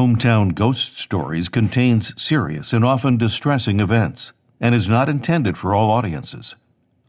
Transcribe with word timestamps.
Hometown 0.00 0.54
Ghost 0.54 0.96
Stories 0.96 1.50
contains 1.50 2.14
serious 2.16 2.72
and 2.72 2.86
often 2.86 3.18
distressing 3.18 3.80
events 3.80 4.32
and 4.58 4.74
is 4.74 4.88
not 4.88 5.10
intended 5.10 5.58
for 5.58 5.74
all 5.74 5.90
audiences. 5.90 6.54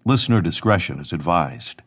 Listener 0.04 0.42
discretion 0.42 1.00
is 1.00 1.14
advised. 1.14 1.82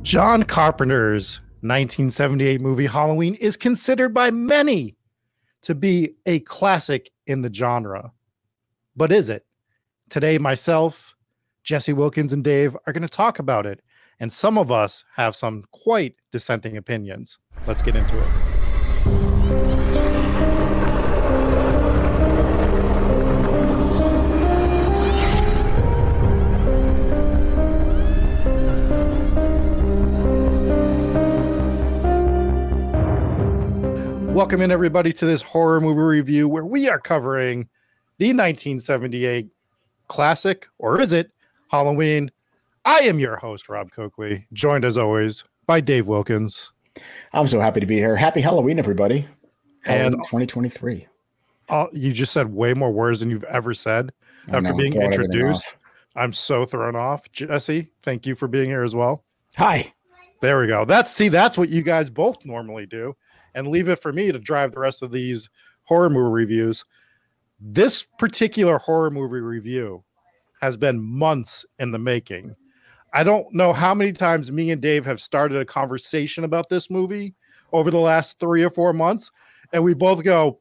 John 0.00 0.44
Carpenter's 0.44 1.40
1978 1.60 2.62
movie 2.62 2.86
Halloween 2.86 3.34
is 3.34 3.54
considered 3.54 4.14
by 4.14 4.30
many 4.30 4.96
to 5.60 5.74
be 5.74 6.14
a 6.24 6.40
classic 6.40 7.10
in 7.26 7.42
the 7.42 7.52
genre. 7.52 8.12
But 8.96 9.12
is 9.12 9.28
it? 9.28 9.44
Today, 10.08 10.38
myself, 10.38 11.14
Jesse 11.64 11.92
Wilkins, 11.92 12.32
and 12.32 12.42
Dave 12.42 12.74
are 12.86 12.94
going 12.94 13.02
to 13.02 13.08
talk 13.10 13.40
about 13.40 13.66
it. 13.66 13.82
And 14.20 14.32
some 14.32 14.56
of 14.56 14.72
us 14.72 15.04
have 15.16 15.36
some 15.36 15.64
quite 15.70 16.14
dissenting 16.32 16.78
opinions. 16.78 17.38
Let's 17.66 17.82
get 17.82 17.94
into 17.94 18.18
it. 18.18 18.55
Welcome 34.36 34.60
in, 34.60 34.70
everybody, 34.70 35.14
to 35.14 35.24
this 35.24 35.40
horror 35.40 35.80
movie 35.80 35.98
review 35.98 36.46
where 36.46 36.66
we 36.66 36.90
are 36.90 36.98
covering 36.98 37.70
the 38.18 38.26
1978 38.26 39.48
classic, 40.08 40.66
or 40.76 41.00
is 41.00 41.14
it 41.14 41.30
Halloween? 41.70 42.30
I 42.84 42.98
am 42.98 43.18
your 43.18 43.36
host, 43.36 43.70
Rob 43.70 43.90
Coakley, 43.90 44.46
joined 44.52 44.84
as 44.84 44.98
always 44.98 45.42
by 45.66 45.80
Dave 45.80 46.06
Wilkins. 46.06 46.70
I'm 47.32 47.48
so 47.48 47.60
happy 47.60 47.80
to 47.80 47.86
be 47.86 47.96
here. 47.96 48.14
Happy 48.14 48.42
Halloween, 48.42 48.78
everybody. 48.78 49.26
Halloween 49.84 50.12
And- 50.12 50.24
2023. 50.24 51.08
Oh, 51.70 51.88
you 51.94 52.12
just 52.12 52.34
said 52.34 52.52
way 52.52 52.74
more 52.74 52.92
words 52.92 53.20
than 53.20 53.30
you've 53.30 53.42
ever 53.44 53.72
said 53.72 54.12
I 54.50 54.58
after 54.58 54.68
know, 54.68 54.76
being 54.76 55.00
introduced. 55.00 55.76
I'm 56.14 56.34
so 56.34 56.66
thrown 56.66 56.94
off. 56.94 57.32
Jesse, 57.32 57.90
thank 58.02 58.26
you 58.26 58.34
for 58.34 58.48
being 58.48 58.68
here 58.68 58.82
as 58.82 58.94
well. 58.94 59.24
Hi. 59.56 59.94
There 60.42 60.60
we 60.60 60.66
go. 60.66 60.84
That's 60.84 61.10
see, 61.10 61.30
that's 61.30 61.56
what 61.56 61.70
you 61.70 61.82
guys 61.82 62.10
both 62.10 62.44
normally 62.44 62.84
do, 62.84 63.16
and 63.56 63.66
leave 63.66 63.88
it 63.88 63.96
for 63.96 64.12
me 64.12 64.30
to 64.30 64.38
drive 64.38 64.70
the 64.70 64.78
rest 64.78 65.02
of 65.02 65.10
these 65.10 65.50
horror 65.82 66.08
movie 66.08 66.30
reviews. 66.30 66.84
This 67.58 68.04
particular 68.18 68.78
horror 68.78 69.10
movie 69.10 69.40
review 69.40 70.04
has 70.60 70.76
been 70.76 71.02
months 71.02 71.66
in 71.80 71.90
the 71.90 71.98
making. 71.98 72.54
I 73.12 73.24
don't 73.24 73.52
know 73.52 73.72
how 73.72 73.94
many 73.94 74.12
times 74.12 74.52
me 74.52 74.70
and 74.70 74.80
Dave 74.80 75.04
have 75.06 75.20
started 75.20 75.58
a 75.58 75.64
conversation 75.64 76.44
about 76.44 76.68
this 76.68 76.90
movie 76.90 77.34
over 77.72 77.90
the 77.90 77.98
last 77.98 78.38
three 78.38 78.62
or 78.62 78.70
four 78.70 78.92
months, 78.92 79.32
and 79.72 79.82
we 79.82 79.94
both 79.94 80.22
go, 80.22 80.60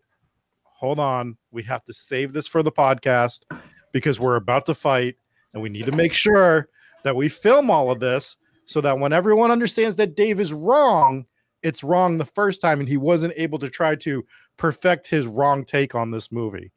"Hold 0.63 0.99
on, 0.99 1.37
we 1.51 1.61
have 1.63 1.83
to 1.85 1.93
save 1.93 2.33
this 2.33 2.47
for 2.47 2.63
the 2.63 2.71
podcast 2.71 3.43
because 3.91 4.19
we're 4.19 4.37
about 4.37 4.65
to 4.67 4.73
fight, 4.73 5.17
and 5.53 5.61
we 5.61 5.69
need 5.69 5.85
to 5.85 5.91
make 5.91 6.13
sure 6.13 6.69
that 7.03 7.15
we 7.15 7.29
film 7.29 7.69
all 7.69 7.91
of 7.91 7.99
this." 7.99 8.37
so 8.65 8.81
that 8.81 8.97
when 8.99 9.13
everyone 9.13 9.51
understands 9.51 9.95
that 9.95 10.15
Dave 10.15 10.39
is 10.39 10.51
wrong, 10.53 11.25
it's 11.65 11.83
wrong 11.83 12.19
the 12.19 12.25
first 12.25 12.61
time 12.61 12.79
and 12.79 12.87
he 12.87 12.95
wasn't 12.95 13.33
able 13.35 13.57
to 13.57 13.67
try 13.67 13.95
to 13.95 14.23
perfect 14.55 15.07
his 15.07 15.25
wrong 15.25 15.65
take 15.65 15.95
on 15.95 16.11
this 16.11 16.31
movie. 16.31 16.71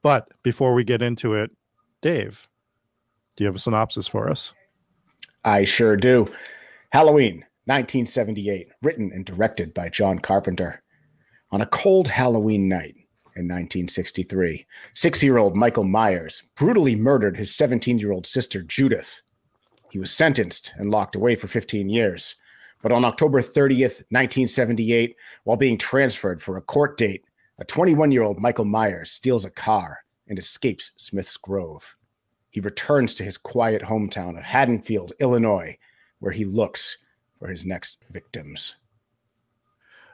But 0.00 0.28
before 0.44 0.74
we 0.74 0.84
get 0.84 1.02
into 1.02 1.34
it, 1.34 1.50
Dave, 2.02 2.48
do 3.36 3.42
you 3.42 3.48
have 3.48 3.56
a 3.56 3.58
synopsis 3.58 4.06
for 4.06 4.30
us? 4.30 4.54
I 5.44 5.64
sure 5.64 5.96
do. 5.96 6.30
Halloween 6.90 7.44
1978, 7.64 8.68
written 8.82 9.10
and 9.12 9.24
directed 9.24 9.74
by 9.74 9.88
John 9.88 10.20
Carpenter. 10.20 10.82
On 11.50 11.60
a 11.60 11.66
cold 11.66 12.06
Halloween 12.06 12.68
night 12.68 12.94
in 13.34 13.48
1963, 13.48 14.64
six 14.94 15.20
year 15.22 15.38
old 15.38 15.56
Michael 15.56 15.84
Myers 15.84 16.44
brutally 16.56 16.94
murdered 16.94 17.36
his 17.36 17.54
17 17.56 17.98
year 17.98 18.12
old 18.12 18.26
sister 18.26 18.62
Judith. 18.62 19.22
He 19.90 19.98
was 19.98 20.12
sentenced 20.12 20.72
and 20.76 20.90
locked 20.92 21.16
away 21.16 21.34
for 21.34 21.48
15 21.48 21.88
years. 21.88 22.36
But 22.82 22.92
on 22.92 23.04
October 23.04 23.40
30th, 23.40 24.02
1978, 24.10 25.16
while 25.44 25.56
being 25.56 25.78
transferred 25.78 26.42
for 26.42 26.56
a 26.56 26.62
court 26.62 26.98
date, 26.98 27.24
a 27.58 27.64
21 27.64 28.10
year 28.10 28.22
old 28.22 28.40
Michael 28.40 28.64
Myers 28.64 29.10
steals 29.10 29.44
a 29.44 29.50
car 29.50 29.98
and 30.28 30.38
escapes 30.38 30.90
Smith's 30.96 31.36
Grove. 31.36 31.96
He 32.50 32.60
returns 32.60 33.14
to 33.14 33.24
his 33.24 33.38
quiet 33.38 33.82
hometown 33.82 34.36
of 34.36 34.44
Haddonfield, 34.44 35.12
Illinois, 35.20 35.78
where 36.18 36.32
he 36.32 36.44
looks 36.44 36.98
for 37.38 37.48
his 37.48 37.64
next 37.64 37.98
victims. 38.10 38.76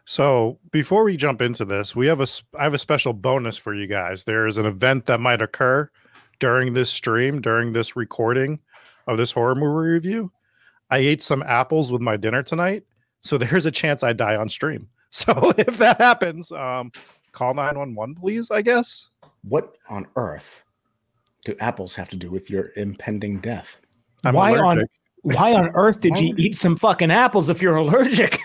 So 0.05 0.59
before 0.71 1.05
we 1.05 1.17
jump 1.17 1.43
into 1.43 1.65
this, 1.65 1.95
we 1.95 2.07
have 2.07 2.21
a 2.21 2.27
I 2.59 2.65
have 2.65 2.75
a 2.75 2.79
special 2.79 3.13
bonus 3.13 3.59
for 3.59 3.75
you 3.75 3.87
guys. 3.87 4.25
There 4.25 4.47
is 4.47 4.57
an 4.57 4.67
event 4.67 5.07
that 5.07 5.21
might 5.21 5.43
occur 5.43 5.91
during 6.39 6.73
this 6.73 6.91
stream, 6.91 7.41
during 7.41 7.73
this 7.73 7.97
recording 7.97 8.61
of 9.07 9.19
this 9.19 9.33
horror 9.33 9.55
movie 9.55 9.91
review. 9.91 10.33
I 10.91 10.99
ate 10.99 11.23
some 11.23 11.43
apples 11.43 11.93
with 11.93 12.01
my 12.01 12.17
dinner 12.17 12.43
tonight, 12.43 12.85
so 13.23 13.39
there's 13.39 13.67
a 13.67 13.71
chance 13.71 14.03
I 14.03 14.13
die 14.13 14.37
on 14.37 14.49
stream. 14.49 14.89
So 15.11 15.55
if 15.57 15.79
that 15.79 15.99
happens, 15.99 16.53
um, 16.53 16.93
call 17.33 17.55
911, 17.55 18.17
please, 18.17 18.51
I 18.51 18.61
guess. 18.61 19.09
What 19.43 19.79
on 19.89 20.07
earth 20.17 20.63
do 21.47 21.57
apples 21.61 21.95
have 21.95 22.11
to 22.11 22.17
do 22.17 22.31
with 22.31 22.51
your 22.51 22.73
impending 22.77 23.41
death? 23.41 23.79
I'm 24.27 24.35
why 24.35 24.53
on 24.53 24.59
allergic. 24.59 24.91
why 25.23 25.55
on 25.55 25.71
earth 25.75 26.01
did 26.01 26.19
you 26.19 26.35
eat 26.37 26.57
some 26.57 26.77
fucking 26.77 27.11
apples 27.11 27.49
if 27.49 27.63
you're 27.63 27.77
allergic? 27.77 28.39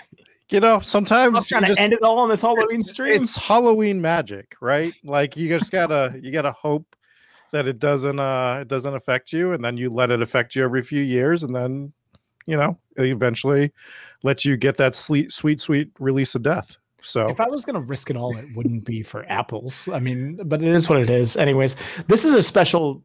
You 0.50 0.60
know, 0.60 0.80
sometimes 0.80 1.36
I'm 1.36 1.40
you 1.40 1.46
trying 1.46 1.62
to 1.62 1.68
just- 1.68 1.80
end 1.80 1.92
it 1.92 2.02
all 2.02 2.18
on 2.18 2.30
this 2.30 2.40
Halloween 2.40 2.80
it's, 2.80 2.90
stream. 2.90 3.20
it's 3.20 3.36
Halloween 3.36 4.00
magic, 4.00 4.54
right? 4.62 4.94
Like 5.04 5.36
you 5.36 5.48
just 5.50 5.70
gotta 5.70 6.18
you 6.22 6.32
gotta 6.32 6.52
hope 6.52 6.96
that 7.52 7.66
it 7.66 7.78
doesn't 7.78 8.18
uh 8.18 8.58
it 8.62 8.68
doesn't 8.68 8.94
affect 8.94 9.32
you, 9.32 9.52
and 9.52 9.62
then 9.62 9.76
you 9.76 9.90
let 9.90 10.10
it 10.10 10.22
affect 10.22 10.54
you 10.54 10.64
every 10.64 10.80
few 10.80 11.02
years, 11.02 11.42
and 11.42 11.54
then 11.54 11.92
you 12.46 12.56
know 12.56 12.76
it 12.96 13.06
eventually 13.06 13.72
let 14.22 14.44
you 14.44 14.56
get 14.56 14.76
that 14.76 14.94
sweet 14.94 15.32
sweet 15.32 15.60
sweet 15.60 15.90
release 15.98 16.34
of 16.34 16.42
death. 16.42 16.76
So 17.02 17.28
if 17.28 17.40
I 17.40 17.48
was 17.48 17.64
gonna 17.64 17.80
risk 17.80 18.10
it 18.10 18.16
all, 18.16 18.36
it 18.36 18.46
wouldn't 18.56 18.84
be 18.84 19.02
for 19.02 19.24
apples. 19.30 19.88
I 19.92 19.98
mean, 20.00 20.40
but 20.44 20.62
it 20.62 20.74
is 20.74 20.88
what 20.88 20.98
it 20.98 21.10
is. 21.10 21.36
Anyways, 21.36 21.76
this 22.08 22.24
is 22.24 22.32
a 22.32 22.42
special 22.42 23.02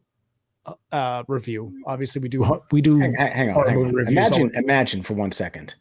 uh 0.91 1.23
review. 1.27 1.73
Obviously, 1.85 2.21
we 2.21 2.29
do 2.29 2.61
we 2.71 2.81
do 2.81 2.99
Hang, 2.99 3.13
hang- 3.15 3.31
hang 3.31 3.49
on. 3.51 3.67
hang 3.67 3.77
on. 3.77 4.07
Imagine, 4.07 4.51
imagine 4.55 5.03
for 5.03 5.13
one 5.15 5.31
second. 5.31 5.75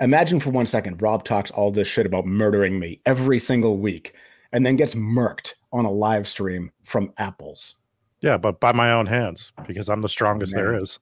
Imagine 0.00 0.40
for 0.40 0.50
one 0.50 0.66
second 0.66 1.00
Rob 1.00 1.24
talks 1.24 1.50
all 1.52 1.70
this 1.70 1.86
shit 1.86 2.04
about 2.04 2.26
murdering 2.26 2.78
me 2.78 3.00
every 3.06 3.38
single 3.38 3.78
week 3.78 4.14
and 4.52 4.66
then 4.66 4.76
gets 4.76 4.94
murked 4.94 5.54
on 5.72 5.84
a 5.84 5.90
live 5.90 6.26
stream 6.28 6.70
from 6.82 7.12
apples. 7.18 7.76
yeah, 8.20 8.36
but 8.36 8.58
by 8.60 8.72
my 8.72 8.92
own 8.92 9.06
hands 9.06 9.52
because 9.66 9.88
I'm 9.88 10.00
the 10.00 10.08
strongest 10.08 10.52
there 10.54 10.72
Man. 10.72 10.82
is. 10.82 10.98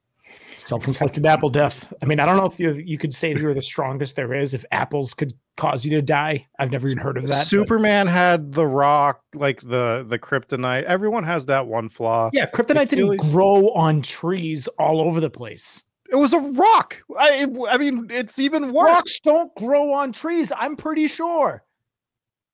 Self-inflicted 0.57 1.27
apple 1.27 1.51
death. 1.51 1.93
I 2.03 2.07
mean, 2.07 2.21
I 2.21 2.27
don't 2.27 2.37
know 2.37 2.47
if 2.47 2.59
you 2.61 2.73
you 2.75 2.99
could 2.99 3.15
say 3.15 3.35
you're 3.35 3.55
the 3.55 3.63
strongest 3.63 4.17
there 4.17 4.33
is. 4.35 4.55
If 4.55 4.65
apples 4.71 5.15
could 5.15 5.35
cause 5.57 5.85
you 5.85 5.91
to 5.97 6.03
die, 6.03 6.47
I've 6.59 6.71
never 6.71 6.87
even 6.89 6.99
heard 6.99 7.17
of 7.17 7.25
that. 7.25 7.31
but- 7.31 7.45
Superman 7.47 8.07
had 8.07 8.53
the 8.53 8.67
rock, 8.67 9.23
like 9.35 9.61
the 9.61 10.05
the 10.09 10.19
kryptonite. 10.19 10.85
Everyone 10.85 11.25
has 11.25 11.47
that 11.47 11.67
one 11.67 11.89
flaw. 11.89 12.31
yeah, 12.33 12.47
kryptonite 12.47 12.89
didn't 12.89 13.17
grow 13.33 13.71
on 13.71 14.03
trees 14.03 14.69
all 14.79 15.01
over 15.01 15.21
the 15.21 15.31
place. 15.31 15.83
It 16.11 16.17
was 16.17 16.33
a 16.35 16.39
rock. 16.41 17.03
I 17.19 17.47
I 17.71 17.79
mean, 17.79 18.09
it's 18.11 18.39
even 18.39 18.73
worse. 18.73 18.89
Rocks 18.91 19.21
don't 19.21 19.55
grow 19.57 19.93
on 19.95 20.13
trees. 20.13 20.53
I'm 20.57 20.77
pretty 20.77 21.09
sure. 21.09 21.65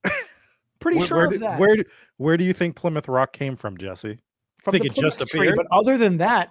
pretty 0.81 0.99
Where, 0.99 1.07
sure 1.07 1.17
where, 1.19 1.27
of 1.27 1.33
do- 1.33 1.39
that. 1.41 1.59
where 1.59 1.77
where 2.19 2.37
do 2.37 2.45
you 2.45 2.53
think 2.53 2.77
Plymouth 2.77 3.09
Rock 3.09 3.33
came 3.33 3.57
from, 3.57 3.77
Jesse? 3.77 4.19
From 4.63 4.73
think 4.73 4.85
the 4.85 4.91
it 4.91 4.95
just 4.95 5.19
Plymouth 5.19 5.31
tree, 5.31 5.41
appeared? 5.41 5.57
But 5.57 5.67
other 5.77 5.97
than 5.99 6.19
that, 6.19 6.51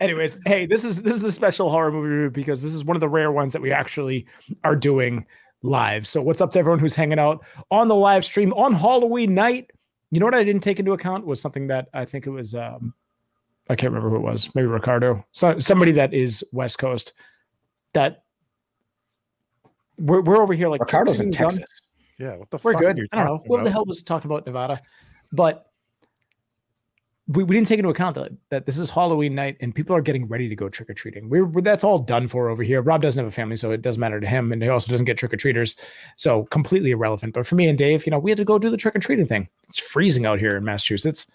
anyways, 0.00 0.38
hey, 0.46 0.66
this 0.66 0.84
is 0.84 1.02
this 1.02 1.14
is 1.16 1.24
a 1.24 1.32
special 1.32 1.70
horror 1.70 1.90
movie 1.92 2.08
review 2.08 2.30
because 2.30 2.62
this 2.62 2.74
is 2.74 2.84
one 2.84 2.96
of 2.96 3.00
the 3.00 3.08
rare 3.08 3.32
ones 3.32 3.52
that 3.52 3.62
we 3.62 3.72
actually 3.72 4.26
are 4.64 4.76
doing 4.76 5.26
live. 5.62 6.06
So, 6.06 6.22
what's 6.22 6.40
up 6.40 6.50
to 6.52 6.58
everyone 6.58 6.78
who's 6.78 6.94
hanging 6.94 7.18
out 7.18 7.44
on 7.70 7.88
the 7.88 7.94
live 7.94 8.24
stream 8.24 8.52
on 8.54 8.72
Halloween 8.72 9.34
night? 9.34 9.70
You 10.10 10.20
know 10.20 10.26
what 10.26 10.34
I 10.34 10.44
didn't 10.44 10.62
take 10.62 10.78
into 10.78 10.92
account 10.92 11.26
was 11.26 11.40
something 11.40 11.68
that 11.68 11.88
I 11.94 12.04
think 12.04 12.26
it 12.26 12.30
was. 12.30 12.54
um 12.54 12.94
I 13.70 13.76
can't 13.76 13.92
remember 13.92 14.10
who 14.10 14.16
it 14.16 14.28
was. 14.30 14.52
Maybe 14.54 14.66
Ricardo. 14.66 15.24
So, 15.32 15.58
somebody 15.60 15.92
that 15.92 16.12
is 16.12 16.44
West 16.52 16.78
Coast. 16.78 17.12
That 17.94 18.24
we're 19.98 20.20
we're 20.22 20.42
over 20.42 20.54
here 20.54 20.68
like 20.68 20.80
Ricardo's 20.80 21.20
in 21.20 21.30
toasting 21.30 21.30
the 21.30 21.36
gun. 21.38 21.50
Texas. 21.60 21.80
Yeah, 22.18 22.36
what 22.36 22.50
the 22.50 22.58
We're 22.62 22.72
fuck 22.72 22.82
are 22.82 22.84
good. 22.86 22.98
you 22.98 23.06
I 23.12 23.16
don't 23.16 23.24
know. 23.26 23.32
talking 23.38 23.48
Whoever 23.48 23.64
the 23.64 23.70
hell 23.70 23.84
was 23.84 24.02
talking 24.02 24.30
about 24.30 24.46
Nevada, 24.46 24.80
but 25.32 25.66
we, 27.28 27.44
we 27.44 27.54
didn't 27.54 27.68
take 27.68 27.78
into 27.78 27.90
account 27.90 28.16
that 28.16 28.32
that 28.50 28.66
this 28.66 28.78
is 28.78 28.90
Halloween 28.90 29.34
night 29.34 29.56
and 29.60 29.74
people 29.74 29.94
are 29.94 30.00
getting 30.00 30.26
ready 30.26 30.48
to 30.48 30.56
go 30.56 30.68
trick 30.68 30.90
or 30.90 30.94
treating. 30.94 31.28
We're, 31.28 31.44
we're 31.44 31.60
that's 31.60 31.84
all 31.84 31.98
done 31.98 32.26
for 32.26 32.48
over 32.48 32.62
here. 32.62 32.82
Rob 32.82 33.02
doesn't 33.02 33.22
have 33.22 33.32
a 33.32 33.34
family, 33.34 33.56
so 33.56 33.70
it 33.70 33.82
doesn't 33.82 34.00
matter 34.00 34.20
to 34.20 34.26
him, 34.26 34.52
and 34.52 34.62
he 34.62 34.68
also 34.68 34.90
doesn't 34.90 35.06
get 35.06 35.16
trick 35.16 35.32
or 35.32 35.36
treaters, 35.36 35.76
so 36.16 36.44
completely 36.44 36.90
irrelevant. 36.90 37.34
But 37.34 37.46
for 37.46 37.54
me 37.54 37.68
and 37.68 37.78
Dave, 37.78 38.04
you 38.06 38.10
know, 38.10 38.18
we 38.18 38.30
had 38.30 38.38
to 38.38 38.44
go 38.44 38.58
do 38.58 38.70
the 38.70 38.76
trick 38.76 38.96
or 38.96 38.98
treating 38.98 39.26
thing. 39.26 39.48
It's 39.68 39.78
freezing 39.78 40.26
out 40.26 40.40
here 40.40 40.56
in 40.56 40.64
Massachusetts. 40.64 41.30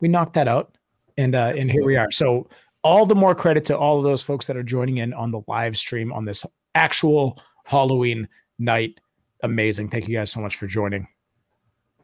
We 0.00 0.08
knocked 0.08 0.34
that 0.34 0.48
out, 0.48 0.76
and 1.16 1.34
uh, 1.34 1.52
and 1.56 1.70
here 1.70 1.84
we 1.84 1.96
are. 1.96 2.10
So 2.12 2.48
all 2.82 3.04
the 3.04 3.14
more 3.14 3.34
credit 3.34 3.64
to 3.66 3.76
all 3.76 3.98
of 3.98 4.04
those 4.04 4.22
folks 4.22 4.46
that 4.46 4.56
are 4.56 4.62
joining 4.62 4.98
in 4.98 5.12
on 5.14 5.32
the 5.32 5.40
live 5.48 5.76
stream 5.76 6.12
on 6.12 6.24
this 6.24 6.46
actual 6.76 7.40
Halloween 7.64 8.28
night. 8.58 9.00
Amazing. 9.42 9.88
Thank 9.88 10.06
you 10.06 10.16
guys 10.16 10.30
so 10.30 10.40
much 10.40 10.56
for 10.56 10.68
joining. 10.68 11.08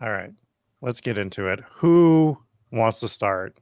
All 0.02 0.10
right, 0.10 0.32
let's 0.82 1.00
get 1.00 1.16
into 1.16 1.46
it. 1.46 1.60
Who 1.74 2.36
wants 2.72 3.00
to 3.00 3.08
start 3.08 3.58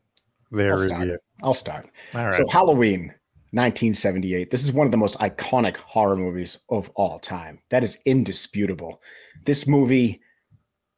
their 0.50 0.72
I'll 0.72 0.78
start. 0.78 1.08
I'll 1.42 1.54
start. 1.54 1.90
All 2.14 2.26
right. 2.26 2.34
So 2.34 2.48
Halloween 2.48 3.14
1978. 3.52 4.50
This 4.50 4.62
is 4.62 4.72
one 4.72 4.86
of 4.86 4.90
the 4.90 4.98
most 4.98 5.18
iconic 5.20 5.76
horror 5.78 6.16
movies 6.16 6.58
of 6.68 6.90
all 6.96 7.18
time. 7.18 7.60
That 7.70 7.82
is 7.82 7.96
indisputable. 8.04 9.00
This 9.44 9.66
movie 9.66 10.20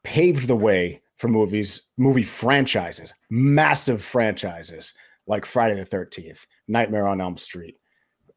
paved 0.03 0.49
the 0.49 0.57
way 0.57 1.01
for 1.17 1.29
movies, 1.29 1.83
movie 1.97 2.25
franchises, 2.25 3.15
massive 3.31 4.03
franchises 4.03 4.95
like 5.29 5.47
Friday 5.47 5.77
the 5.77 5.87
13th, 5.87 6.47
Nightmare 6.67 7.07
on 7.07 7.21
Elm 7.21 7.39
Street, 7.39 7.77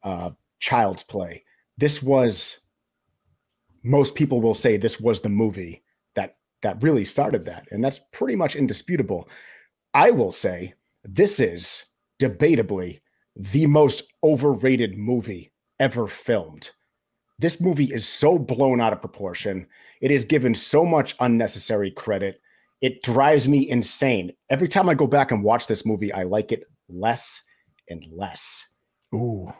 uh, 0.04 0.30
Child's 0.60 1.02
Play. 1.02 1.42
This 1.76 2.00
was 2.00 2.58
most 3.82 4.14
people 4.14 4.40
will 4.40 4.54
say 4.54 4.76
this 4.76 5.00
was 5.00 5.20
the 5.20 5.28
movie 5.28 5.82
that 6.14 6.36
that 6.62 6.82
really 6.82 7.04
started 7.04 7.44
that, 7.46 7.66
and 7.72 7.82
that's 7.82 8.00
pretty 8.12 8.36
much 8.36 8.54
indisputable. 8.54 9.28
I 9.94 10.10
will 10.10 10.32
say 10.32 10.74
this 11.04 11.38
is 11.38 11.84
debatably 12.20 13.00
the 13.36 13.66
most 13.66 14.12
overrated 14.22 14.98
movie 14.98 15.52
ever 15.78 16.08
filmed. 16.08 16.72
This 17.38 17.60
movie 17.60 17.92
is 17.92 18.06
so 18.06 18.38
blown 18.38 18.80
out 18.80 18.92
of 18.92 19.00
proportion. 19.00 19.66
It 20.00 20.10
is 20.10 20.24
given 20.24 20.54
so 20.54 20.84
much 20.84 21.16
unnecessary 21.20 21.90
credit. 21.90 22.40
It 22.80 23.02
drives 23.02 23.48
me 23.48 23.68
insane. 23.70 24.32
Every 24.50 24.68
time 24.68 24.88
I 24.88 24.94
go 24.94 25.06
back 25.06 25.30
and 25.30 25.42
watch 25.42 25.66
this 25.66 25.86
movie, 25.86 26.12
I 26.12 26.24
like 26.24 26.52
it 26.52 26.64
less 26.88 27.42
and 27.88 28.04
less. 28.10 28.66
Ooh. 29.14 29.52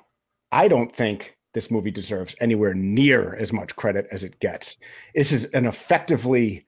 I 0.53 0.69
don't 0.69 0.95
think 0.95 1.37
this 1.53 1.71
movie 1.71 1.91
deserves 1.91 2.35
anywhere 2.41 2.75
near 2.75 3.35
as 3.37 3.53
much 3.53 3.75
credit 3.77 4.07
as 4.13 4.25
it 4.25 4.41
gets. 4.41 4.79
This 5.15 5.33
is 5.33 5.47
an 5.47 5.67
effectively 5.67 6.67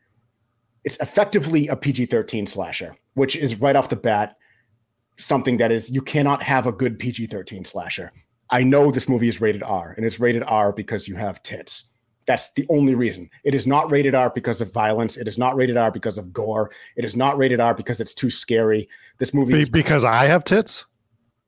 it's 0.87 0.97
effectively 0.99 1.67
a 1.69 1.77
PG-13 1.77 2.49
slasher, 2.49 2.95
which 3.15 3.37
is 3.37 3.61
right 3.61 3.77
off 3.77 3.91
the 3.91 3.97
bat 3.97 4.37
something 5.19 5.57
that 5.57 5.73
is 5.73 5.91
you 5.91 6.01
cannot 6.01 6.43
have 6.43 6.67
a 6.67 6.73
good 6.73 6.99
PG-13 6.99 7.67
slasher. 7.67 8.13
I 8.51 8.63
know 8.63 8.91
this 8.91 9.09
movie 9.09 9.29
is 9.29 9.41
rated 9.41 9.63
R 9.63 9.95
and 9.97 10.07
it's 10.07 10.21
rated 10.21 10.45
R 10.45 10.73
because 10.73 11.09
you 11.09 11.17
have 11.17 11.43
tits. 11.43 11.87
That's 12.27 12.51
the 12.55 12.67
only 12.71 12.95
reason. 12.95 13.29
It 13.45 13.55
is 13.55 13.67
not 13.67 13.91
rated 13.91 14.15
R 14.15 14.31
because 14.31 14.61
of 14.61 14.73
violence. 14.73 15.17
It 15.17 15.27
is 15.27 15.39
not 15.39 15.57
rated 15.57 15.77
R 15.77 15.91
because 15.91 16.19
of 16.19 16.33
gore. 16.33 16.71
It 16.97 17.05
is 17.05 17.17
not 17.17 17.37
rated 17.37 17.61
R 17.61 17.75
because 17.75 18.01
it's 18.01 18.15
too 18.15 18.31
scary. 18.31 18.89
This 19.19 19.35
movie 19.35 19.55
Be- 19.55 19.63
is, 19.63 19.71
because 19.71 20.05
I 20.05 20.27
have 20.27 20.45
tits 20.45 20.87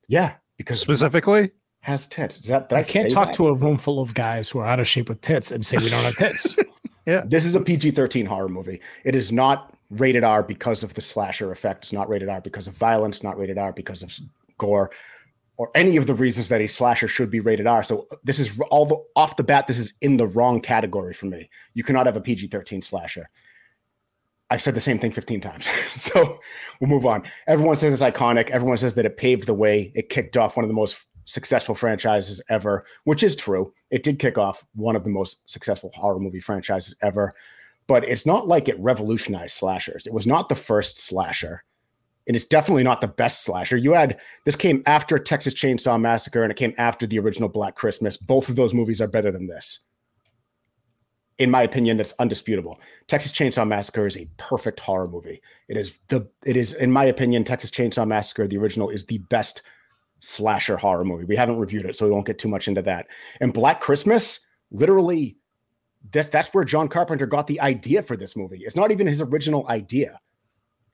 yeah, 0.09 0.35
because 0.57 0.81
specifically. 0.81 1.53
has 1.81 2.09
tits. 2.09 2.39
Is 2.39 2.47
that 2.47 2.69
did 2.71 2.77
I, 2.77 2.81
I 2.81 2.85
can't 2.85 3.09
say 3.09 3.15
talk 3.15 3.29
that? 3.29 3.35
to 3.37 3.49
a 3.49 3.55
room 3.55 3.77
full 3.77 4.01
of 4.01 4.15
guys 4.15 4.49
who 4.49 4.59
are 4.59 4.67
out 4.67 4.81
of 4.81 4.89
shape 4.89 5.09
with 5.09 5.21
tits 5.21 5.53
and 5.53 5.65
say 5.65 5.77
we 5.77 5.91
don't 5.91 6.03
have 6.03 6.17
tits. 6.17 6.57
This 7.27 7.47
is 7.47 7.55
a 7.55 7.61
PG 7.61 7.93
13 7.93 8.27
horror 8.27 8.49
movie. 8.49 8.81
It 9.05 9.15
is 9.15 9.33
not 9.33 9.75
rated 9.91 10.25
R 10.25 10.43
because 10.43 10.83
of 10.83 10.95
the 10.95 11.01
slasher 11.01 11.51
effect. 11.53 11.85
It's 11.85 11.93
not 11.93 12.09
rated 12.09 12.29
R 12.29 12.41
because 12.41 12.69
of 12.69 12.75
violence, 12.75 13.23
not 13.23 13.39
rated 13.39 13.57
R 13.57 13.73
because 13.73 14.03
of 14.03 14.17
gore, 14.59 14.91
or 15.57 15.71
any 15.75 15.97
of 15.97 16.07
the 16.07 16.15
reasons 16.15 16.49
that 16.49 16.61
a 16.61 16.67
slasher 16.67 17.09
should 17.09 17.31
be 17.31 17.41
rated 17.41 17.67
R. 17.67 17.83
So 17.83 18.07
uh, 18.11 18.17
this 18.25 18.39
is 18.39 18.53
all 18.71 18.85
the 18.85 19.03
off 19.17 19.37
the 19.37 19.45
bat, 19.45 19.67
this 19.67 19.79
is 19.79 19.95
in 20.03 20.19
the 20.19 20.27
wrong 20.27 20.61
category 20.61 21.15
for 21.15 21.27
me. 21.27 21.49
You 21.75 21.83
cannot 21.83 22.07
have 22.07 22.17
a 22.17 22.21
PG 22.21 22.49
13 22.49 22.83
slasher. 22.83 23.31
I've 24.51 24.63
said 24.63 24.75
the 24.75 24.81
same 24.81 24.99
thing 24.99 25.13
15 25.13 25.41
times. 25.41 25.67
so 25.97 26.41
we'll 26.81 26.91
move 26.91 27.07
on. 27.07 27.23
Everyone 27.47 27.77
says 27.77 27.93
it's 27.93 28.03
iconic. 28.03 28.51
Everyone 28.51 28.79
says 28.79 28.95
that 28.95 29.07
it 29.07 29.17
paved 29.17 29.47
the 29.47 29.55
way. 29.55 29.93
It 29.95 30.09
kicked 30.11 30.37
off 30.37 30.57
one 30.57 30.65
of 30.65 30.69
the 30.69 30.75
most 30.75 31.07
successful 31.29 31.75
franchises 31.75 32.41
ever, 32.49 32.87
which 33.05 33.23
is 33.23 33.37
true. 33.37 33.73
It 33.91 34.03
did 34.03 34.19
kick 34.19 34.39
off 34.39 34.65
one 34.75 34.97
of 34.97 35.05
the 35.05 35.11
most 35.11 35.39
successful 35.45 35.93
horror 35.95 36.19
movie 36.19 36.41
franchises 36.41 36.97
ever, 37.03 37.35
but 37.87 38.03
it's 38.05 38.25
not 38.25 38.49
like 38.49 38.69
it 38.69 38.81
revolutionized 38.81 39.55
slashers. 39.55 40.07
It 40.07 40.15
was 40.15 40.27
not 40.27 40.49
the 40.49 40.55
first 40.55 40.99
slasher. 40.99 41.65
And 42.27 42.37
it's 42.37 42.47
definitely 42.47 42.83
not 42.83 43.01
the 43.01 43.09
best 43.09 43.45
slasher. 43.45 43.77
You 43.77 43.93
had 43.93 44.19
this 44.45 44.57
came 44.57 44.83
after 44.87 45.19
Texas 45.19 45.55
Chainsaw 45.55 46.01
Massacre 46.01 46.43
and 46.43 46.51
it 46.51 46.59
came 46.59 46.75
after 46.77 47.07
the 47.07 47.19
original 47.19 47.49
Black 47.49 47.75
Christmas. 47.75 48.17
Both 48.17 48.49
of 48.49 48.57
those 48.57 48.75
movies 48.75 49.01
are 49.01 49.07
better 49.07 49.31
than 49.31 49.47
this. 49.47 49.81
In 51.39 51.51
my 51.51 51.63
opinion, 51.63 51.97
that's 51.97 52.13
undisputable. 52.19 52.81
Texas 53.07 53.33
Chainsaw 53.33 53.67
Massacre 53.67 54.07
is 54.07 54.17
a 54.17 54.29
perfect 54.37 54.81
horror 54.81 55.09
movie. 55.09 55.41
It 55.69 55.77
is 55.77 55.99
the 56.09 56.29
it 56.45 56.57
is, 56.57 56.73
in 56.73 56.91
my 56.91 57.05
opinion, 57.05 57.45
Texas 57.45 57.71
Chainsaw 57.71 58.07
Massacre, 58.07 58.47
the 58.47 58.59
original, 58.59 58.91
is 58.91 59.07
the 59.07 59.19
best 59.19 59.63
slasher 60.21 60.77
horror 60.77 61.05
movie. 61.05 61.25
We 61.25 61.37
haven't 61.37 61.59
reviewed 61.59 61.87
it, 61.87 61.97
so 61.97 62.07
we 62.07 62.13
won't 62.13 62.27
get 62.27 62.39
too 62.39 62.49
much 62.49 62.69
into 62.69 62.83
that. 62.83 63.07
And 63.41 63.53
Black 63.53 63.81
Christmas, 63.81 64.41
literally, 64.71 65.37
that's 66.13 66.29
that's 66.29 66.53
where 66.55 66.65
John 66.65 66.89
Carpenter 66.89 67.27
got 67.27 67.47
the 67.47 67.61
idea 67.61 68.03
for 68.03 68.17
this 68.17 68.37
movie. 68.37 68.63
It's 68.65 68.77
not 68.77 68.91
even 68.91 69.07
his 69.07 69.21
original 69.21 69.67
idea. 69.69 70.21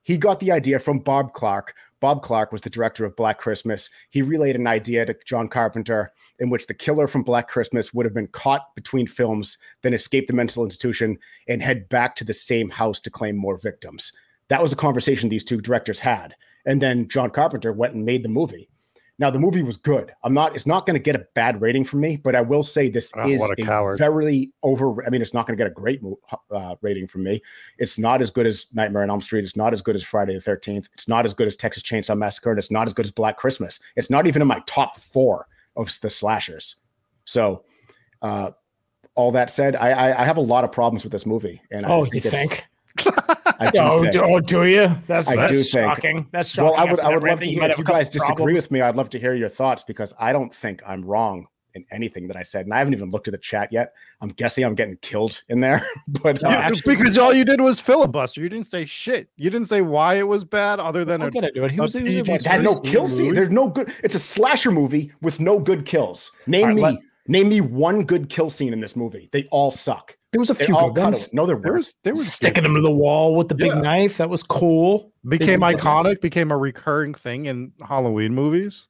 He 0.02 0.18
got 0.18 0.38
the 0.38 0.52
idea 0.52 0.78
from 0.78 0.98
Bob 0.98 1.32
Clark. 1.32 1.74
Bob 2.00 2.22
Clark 2.22 2.52
was 2.52 2.60
the 2.60 2.68
director 2.68 3.06
of 3.06 3.16
Black 3.16 3.38
Christmas. 3.38 3.88
He 4.10 4.20
relayed 4.20 4.56
an 4.56 4.66
idea 4.66 5.06
to 5.06 5.16
John 5.24 5.48
Carpenter 5.48 6.12
in 6.38 6.50
which 6.50 6.66
the 6.66 6.74
killer 6.74 7.06
from 7.06 7.22
Black 7.22 7.48
Christmas 7.48 7.94
would 7.94 8.04
have 8.04 8.12
been 8.12 8.26
caught 8.28 8.74
between 8.74 9.06
films, 9.06 9.56
then 9.80 9.94
escape 9.94 10.26
the 10.26 10.34
mental 10.34 10.64
institution 10.64 11.18
and 11.48 11.62
head 11.62 11.88
back 11.88 12.14
to 12.16 12.24
the 12.24 12.34
same 12.34 12.68
house 12.68 13.00
to 13.00 13.10
claim 13.10 13.36
more 13.36 13.56
victims. 13.56 14.12
That 14.48 14.60
was 14.62 14.74
a 14.74 14.76
conversation 14.76 15.30
these 15.30 15.44
two 15.44 15.62
directors 15.62 15.98
had. 15.98 16.34
And 16.66 16.82
then 16.82 17.08
John 17.08 17.30
Carpenter 17.30 17.72
went 17.72 17.94
and 17.94 18.04
made 18.04 18.22
the 18.22 18.28
movie. 18.28 18.68
Now 19.18 19.30
the 19.30 19.38
movie 19.38 19.62
was 19.62 19.76
good. 19.76 20.12
I'm 20.24 20.34
not. 20.34 20.56
It's 20.56 20.66
not 20.66 20.86
going 20.86 20.94
to 20.94 21.02
get 21.02 21.14
a 21.14 21.24
bad 21.34 21.60
rating 21.60 21.84
from 21.84 22.00
me, 22.00 22.16
but 22.16 22.34
I 22.34 22.40
will 22.40 22.64
say 22.64 22.90
this 22.90 23.12
Oh, 23.16 23.28
is 23.28 23.40
a 23.42 23.62
a, 23.62 23.96
very 23.96 24.52
over. 24.64 25.04
I 25.06 25.10
mean, 25.10 25.22
it's 25.22 25.32
not 25.32 25.46
going 25.46 25.56
to 25.56 25.62
get 25.62 25.70
a 25.70 25.74
great 25.74 26.00
uh, 26.50 26.74
rating 26.80 27.06
from 27.06 27.22
me. 27.22 27.40
It's 27.78 27.96
not 27.96 28.20
as 28.20 28.32
good 28.32 28.46
as 28.46 28.66
Nightmare 28.72 29.04
on 29.04 29.10
Elm 29.10 29.20
Street. 29.20 29.44
It's 29.44 29.56
not 29.56 29.72
as 29.72 29.82
good 29.82 29.94
as 29.94 30.02
Friday 30.02 30.34
the 30.34 30.40
Thirteenth. 30.40 30.88
It's 30.94 31.06
not 31.06 31.24
as 31.24 31.32
good 31.32 31.46
as 31.46 31.54
Texas 31.54 31.84
Chainsaw 31.84 32.18
Massacre. 32.18 32.50
And 32.50 32.58
it's 32.58 32.72
not 32.72 32.88
as 32.88 32.94
good 32.94 33.04
as 33.04 33.12
Black 33.12 33.36
Christmas. 33.36 33.78
It's 33.94 34.10
not 34.10 34.26
even 34.26 34.42
in 34.42 34.48
my 34.48 34.60
top 34.66 34.98
four 34.98 35.46
of 35.76 35.96
the 36.00 36.10
slashers. 36.10 36.76
So, 37.24 37.64
uh, 38.20 38.50
all 39.14 39.30
that 39.30 39.48
said, 39.48 39.76
I, 39.76 39.90
I 39.90 40.22
I 40.22 40.24
have 40.24 40.38
a 40.38 40.42
lot 40.42 40.64
of 40.64 40.72
problems 40.72 41.04
with 41.04 41.12
this 41.12 41.24
movie. 41.24 41.62
And 41.70 41.86
oh, 41.86 42.04
I 42.04 42.08
you 42.12 42.20
think? 42.20 42.66
I 43.68 43.70
do 43.70 43.78
Oh, 43.80 44.00
think. 44.02 44.12
do, 44.12 44.22
oh, 44.22 44.40
do 44.40 44.64
you? 44.66 44.96
That's, 45.06 45.28
I 45.28 45.36
that's 45.36 45.52
do 45.52 45.58
think- 45.62 45.68
shocking. 45.70 46.26
That's 46.32 46.48
shocking. 46.50 46.72
Well, 46.72 46.80
I 46.80 46.90
would 46.90 47.00
I 47.00 47.14
would 47.14 47.22
love 47.22 47.40
to 47.40 47.50
hear 47.50 47.64
if 47.64 47.78
you 47.78 47.84
guys 47.84 48.08
disagree 48.08 48.34
problems. 48.36 48.62
with 48.62 48.70
me. 48.72 48.80
I'd 48.80 48.96
love 48.96 49.10
to 49.10 49.18
hear 49.18 49.34
your 49.34 49.48
thoughts 49.48 49.82
because 49.82 50.12
I 50.18 50.32
don't 50.32 50.54
think 50.54 50.82
I'm 50.86 51.04
wrong 51.04 51.46
in 51.76 51.84
anything 51.90 52.28
that 52.28 52.36
I 52.36 52.44
said, 52.44 52.66
and 52.66 52.72
I 52.72 52.78
haven't 52.78 52.94
even 52.94 53.10
looked 53.10 53.26
at 53.26 53.32
the 53.32 53.38
chat 53.38 53.72
yet. 53.72 53.94
I'm 54.20 54.28
guessing 54.28 54.64
I'm 54.64 54.76
getting 54.76 54.96
killed 54.98 55.42
in 55.48 55.58
there, 55.58 55.84
but 56.08 56.40
No, 56.40 56.48
uh, 56.48 56.52
Yeah, 56.52 56.58
actually- 56.58 56.94
because 56.94 57.18
all 57.18 57.32
you 57.34 57.44
did 57.44 57.60
was 57.60 57.80
filibuster. 57.80 58.40
You 58.40 58.48
didn't 58.48 58.66
say 58.66 58.84
shit. 58.84 59.28
You 59.36 59.50
didn't 59.50 59.66
say 59.66 59.80
why 59.82 60.14
it 60.14 60.28
was 60.28 60.44
bad, 60.44 60.78
other 60.78 61.04
than 61.04 61.20
I'll 61.20 61.28
it's 61.28 61.34
get 61.34 61.48
into 61.48 61.64
it. 61.64 61.72
He 61.72 61.78
a 61.78 61.82
was, 61.82 61.92
he 61.94 62.02
was 62.04 62.14
PG 62.16 62.32
it 62.32 62.46
had 62.46 62.62
no 62.62 62.78
kill 62.80 63.08
scene. 63.08 63.34
There's 63.34 63.50
no 63.50 63.68
good. 63.68 63.92
It's 64.04 64.14
a 64.14 64.20
slasher 64.20 64.70
movie 64.70 65.10
with 65.20 65.40
no 65.40 65.58
good 65.58 65.84
kills. 65.84 66.30
Name 66.46 66.62
All 66.62 66.68
right, 66.68 66.76
me 66.76 66.82
let- 66.82 66.98
name 67.26 67.48
me 67.48 67.60
one 67.60 68.04
good 68.04 68.28
kill 68.28 68.50
scene 68.50 68.72
in 68.72 68.78
this 68.80 68.94
movie. 68.94 69.28
They 69.32 69.48
all 69.50 69.72
suck. 69.72 70.16
There 70.34 70.40
was 70.40 70.50
a 70.50 70.54
They 70.54 70.66
few 70.66 70.76
all 70.76 70.90
good 70.90 71.04
ones. 71.04 71.32
No, 71.32 71.46
there 71.46 71.54
There 71.56 71.70
were. 71.70 71.78
was 71.78 71.94
there 72.02 72.12
was 72.12 72.32
Sticking 72.32 72.64
them 72.64 72.74
to 72.74 72.80
the 72.80 72.90
wall 72.90 73.36
with 73.36 73.48
the 73.48 73.54
big 73.54 73.68
Yeah. 73.68 73.80
knife. 73.80 74.16
That 74.16 74.28
was 74.28 74.42
cool. 74.42 75.12
became 75.28 75.60
They- 75.60 75.74
iconic, 75.74 76.20
became 76.20 76.50
a 76.50 76.56
recurring 76.58 77.14
thing 77.14 77.46
in 77.46 77.70
Halloween 77.86 78.34
movies. 78.34 78.88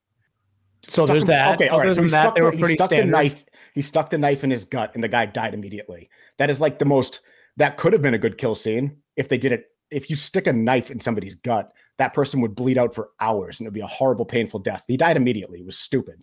So 0.86 1.04
Stuck 1.04 1.12
there's 1.12 1.24
him- 1.24 1.28
that. 1.28 1.54
Okay, 1.56 1.68
all 1.68 1.78
Other 1.80 1.88
right. 1.88 1.92
So 1.94 1.96
than 1.96 2.04
he 2.06 2.10
that, 2.12 2.22
stuck, 2.22 2.34
they 2.34 2.40
the, 2.40 2.44
were 2.46 2.52
he 2.52 2.58
pretty 2.58 2.74
stuck 2.76 2.90
the 2.90 3.04
knife. 3.04 3.44
He 3.74 3.82
stuck 3.82 4.08
the 4.10 4.18
knife 4.18 4.42
in 4.42 4.50
his 4.50 4.64
gut, 4.64 4.90
and 4.94 5.04
the 5.04 5.08
guy 5.08 5.26
died 5.26 5.52
immediately. 5.52 6.08
That 6.38 6.48
is 6.50 6.60
like 6.62 6.78
the 6.78 6.84
most. 6.86 7.20
That 7.58 7.76
could 7.76 7.92
have 7.92 8.00
been 8.02 8.14
a 8.14 8.18
good 8.18 8.38
kill 8.38 8.54
scene 8.54 8.96
if 9.16 9.28
they 9.28 9.36
did 9.38 9.52
it. 9.52 9.66
If 9.90 10.08
you 10.08 10.16
stick 10.16 10.46
a 10.46 10.52
knife 10.52 10.90
in 10.90 10.98
somebody's 10.98 11.34
gut, 11.34 11.70
that 11.98 12.14
person 12.14 12.40
would 12.40 12.54
bleed 12.56 12.78
out 12.78 12.94
for 12.94 13.10
hours, 13.20 13.60
and 13.60 13.66
it'd 13.66 13.74
be 13.74 13.80
a 13.80 13.86
horrible, 13.86 14.24
painful 14.24 14.60
death. 14.60 14.84
He 14.88 14.96
died 14.96 15.16
immediately. 15.18 15.60
It 15.60 15.66
was 15.66 15.78
stupid, 15.78 16.16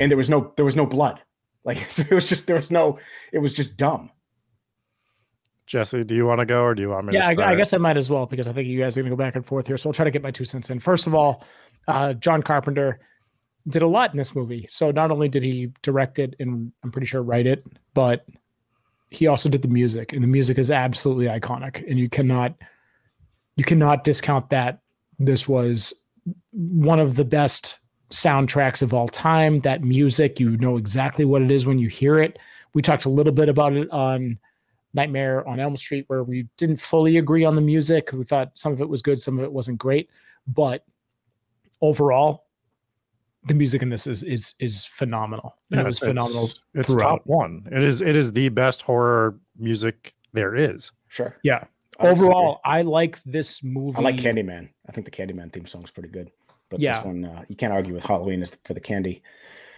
and 0.00 0.10
there 0.10 0.18
was 0.18 0.28
no 0.28 0.52
there 0.56 0.64
was 0.64 0.76
no 0.76 0.84
blood. 0.84 1.20
Like 1.64 1.78
so 1.90 2.02
it 2.02 2.10
was 2.14 2.28
just 2.28 2.46
there 2.46 2.56
was 2.56 2.70
no. 2.70 2.98
It 3.32 3.38
was 3.38 3.54
just 3.54 3.76
dumb. 3.78 4.10
Jesse, 5.66 6.04
do 6.04 6.14
you 6.14 6.26
want 6.26 6.38
to 6.38 6.46
go 6.46 6.62
or 6.62 6.74
do 6.74 6.82
you 6.82 6.90
want 6.90 7.06
me 7.06 7.14
Yeah, 7.14 7.30
to 7.30 7.42
I. 7.42 7.52
I 7.52 7.54
guess 7.56 7.72
I 7.72 7.78
might 7.78 7.96
as 7.96 8.08
well 8.08 8.26
because 8.26 8.46
I 8.46 8.52
think 8.52 8.68
you 8.68 8.80
guys 8.80 8.96
are 8.96 9.00
going 9.02 9.10
to 9.10 9.16
go 9.16 9.18
back 9.18 9.34
and 9.34 9.44
forth 9.44 9.66
here. 9.66 9.76
So 9.76 9.88
I'll 9.88 9.94
try 9.94 10.04
to 10.04 10.10
get 10.10 10.22
my 10.22 10.30
two 10.30 10.44
cents 10.44 10.70
in. 10.70 10.78
First 10.78 11.06
of 11.06 11.14
all, 11.14 11.44
uh, 11.88 12.12
John 12.14 12.42
Carpenter 12.42 13.00
did 13.68 13.82
a 13.82 13.86
lot 13.86 14.12
in 14.12 14.16
this 14.16 14.34
movie. 14.34 14.66
So 14.70 14.92
not 14.92 15.10
only 15.10 15.28
did 15.28 15.42
he 15.42 15.72
direct 15.82 16.20
it 16.20 16.36
and 16.38 16.72
I'm 16.84 16.92
pretty 16.92 17.06
sure 17.06 17.22
write 17.22 17.46
it, 17.46 17.64
but 17.94 18.26
he 19.10 19.26
also 19.26 19.48
did 19.48 19.62
the 19.62 19.68
music, 19.68 20.12
and 20.12 20.22
the 20.22 20.28
music 20.28 20.58
is 20.58 20.70
absolutely 20.70 21.26
iconic. 21.26 21.88
And 21.88 21.98
you 21.98 22.08
cannot 22.08 22.54
you 23.56 23.64
cannot 23.64 24.04
discount 24.04 24.50
that. 24.50 24.80
This 25.18 25.48
was 25.48 25.94
one 26.50 27.00
of 27.00 27.16
the 27.16 27.24
best 27.24 27.78
soundtracks 28.10 28.82
of 28.82 28.92
all 28.92 29.08
time. 29.08 29.60
That 29.60 29.82
music, 29.82 30.38
you 30.38 30.56
know 30.58 30.76
exactly 30.76 31.24
what 31.24 31.42
it 31.42 31.50
is 31.50 31.66
when 31.66 31.78
you 31.78 31.88
hear 31.88 32.18
it. 32.18 32.38
We 32.74 32.82
talked 32.82 33.04
a 33.04 33.10
little 33.10 33.32
bit 33.32 33.48
about 33.48 33.72
it 33.72 33.90
on 33.90 34.38
Nightmare 35.00 35.46
on 35.46 35.60
Elm 35.60 35.76
Street, 35.76 36.04
where 36.08 36.24
we 36.24 36.48
didn't 36.56 36.78
fully 36.78 37.18
agree 37.18 37.44
on 37.44 37.54
the 37.54 37.60
music. 37.60 38.10
We 38.12 38.24
thought 38.24 38.50
some 38.54 38.72
of 38.72 38.80
it 38.80 38.88
was 38.88 39.02
good, 39.02 39.20
some 39.20 39.38
of 39.38 39.44
it 39.44 39.52
wasn't 39.52 39.78
great. 39.78 40.08
But 40.48 40.84
overall, 41.80 42.46
the 43.46 43.54
music 43.54 43.82
in 43.82 43.90
this 43.90 44.06
is 44.06 44.22
is 44.22 44.54
is 44.58 44.84
phenomenal. 44.86 45.54
Yeah, 45.70 45.80
it 45.80 45.86
was 45.86 45.98
it's- 45.98 46.08
phenomenal. 46.08 46.48
It's 46.74 46.86
throughout. 46.88 47.18
top 47.18 47.26
one. 47.26 47.68
It 47.70 47.82
is. 47.82 48.00
It 48.02 48.16
is 48.16 48.32
the 48.32 48.48
best 48.48 48.82
horror 48.82 49.38
music 49.58 50.14
there 50.32 50.56
is. 50.56 50.90
Sure. 51.08 51.36
Yeah. 51.44 51.64
I 51.98 52.04
would 52.04 52.12
Overall, 52.12 52.60
I 52.64 52.82
like 52.82 53.22
this 53.24 53.62
movie. 53.62 53.96
I 53.98 54.02
like 54.02 54.16
Candyman. 54.16 54.68
I 54.88 54.92
think 54.92 55.04
the 55.06 55.10
Candyman 55.10 55.50
theme 55.52 55.66
song 55.66 55.82
is 55.84 55.90
pretty 55.90 56.10
good. 56.10 56.30
But 56.68 56.80
Yeah. 56.80 56.98
this 56.98 57.06
one, 57.06 57.24
uh, 57.24 57.44
you 57.48 57.56
can't 57.56 57.72
argue 57.72 57.94
with 57.94 58.04
Halloween 58.04 58.42
is 58.42 58.54
for 58.64 58.74
the 58.74 58.80
candy, 58.80 59.22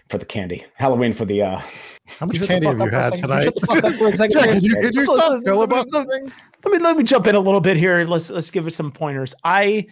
for 0.09 0.19
the 0.19 0.25
candy. 0.27 0.65
Halloween 0.75 1.13
for 1.13 1.25
the. 1.25 1.43
uh 1.43 1.63
How 2.07 2.27
much 2.27 2.37
You 2.37 2.41
shut 2.41 2.49
the 2.49 2.55
candy 2.55 2.67
have 2.67 2.79
you 2.79 2.85
up 2.85 2.91
for 2.91 2.97
a 2.97 3.03
had 3.03 3.05
second. 3.15 3.23
tonight? 3.29 3.43
Shut 3.45 3.55
the 3.55 3.67
fuck 3.67 3.85
up 3.85 3.93
for 3.95 4.09
a 4.09 4.15
second. 4.15 4.33
Jack, 4.41 4.63
you, 4.63 4.75
can 4.77 4.93
you 4.93 5.01
Listen, 5.01 5.05
stop 5.17 5.31
listen, 5.31 5.45
filibustering? 5.45 6.33
let 6.65 6.73
me 6.73 6.79
let 6.79 6.97
me 6.97 7.05
jump 7.05 7.27
in 7.27 7.35
a 7.35 7.41
little 7.41 7.61
bit 7.61 7.77
here. 7.77 8.05
Let's 8.05 8.31
let's 8.31 8.51
give 8.51 8.67
it 8.67 8.73
some 8.73 8.91
pointers. 8.93 9.35
I 9.45 9.87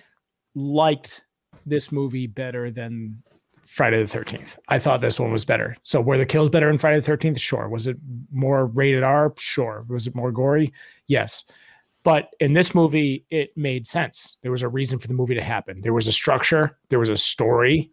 liked 0.55 1.23
this 1.67 1.91
movie 1.93 2.27
better 2.27 2.71
than 2.71 3.23
Friday 3.67 4.01
the 4.01 4.07
Thirteenth. 4.09 4.59
I 4.69 4.79
thought 4.79 5.01
this 5.01 5.19
one 5.21 5.33
was 5.33 5.45
better. 5.45 5.77
So 5.83 6.01
were 6.01 6.19
the 6.19 6.27
kills 6.27 6.49
better 6.49 6.71
in 6.71 6.79
Friday 6.79 6.97
the 6.97 7.03
Thirteenth? 7.07 7.41
Sure. 7.41 7.69
Was 7.69 7.87
it 7.87 7.97
more 8.33 8.67
rated 8.67 9.03
R? 9.03 9.35
Sure. 9.39 9.85
Was 9.89 10.07
it 10.07 10.15
more 10.15 10.33
gory? 10.33 10.73
Yes. 11.09 11.45
But 12.05 12.29
in 12.39 12.53
this 12.53 12.73
movie, 12.73 13.25
it 13.31 13.51
made 13.57 13.85
sense. 13.89 14.37
There 14.43 14.53
was 14.53 14.63
a 14.63 14.69
reason 14.69 15.01
for 15.01 15.09
the 15.09 15.15
movie 15.15 15.35
to 15.35 15.43
happen. 15.43 15.81
There 15.81 15.93
was 15.93 16.07
a 16.07 16.13
structure. 16.13 16.79
There 16.89 17.01
was 17.01 17.09
a 17.09 17.17
story, 17.17 17.91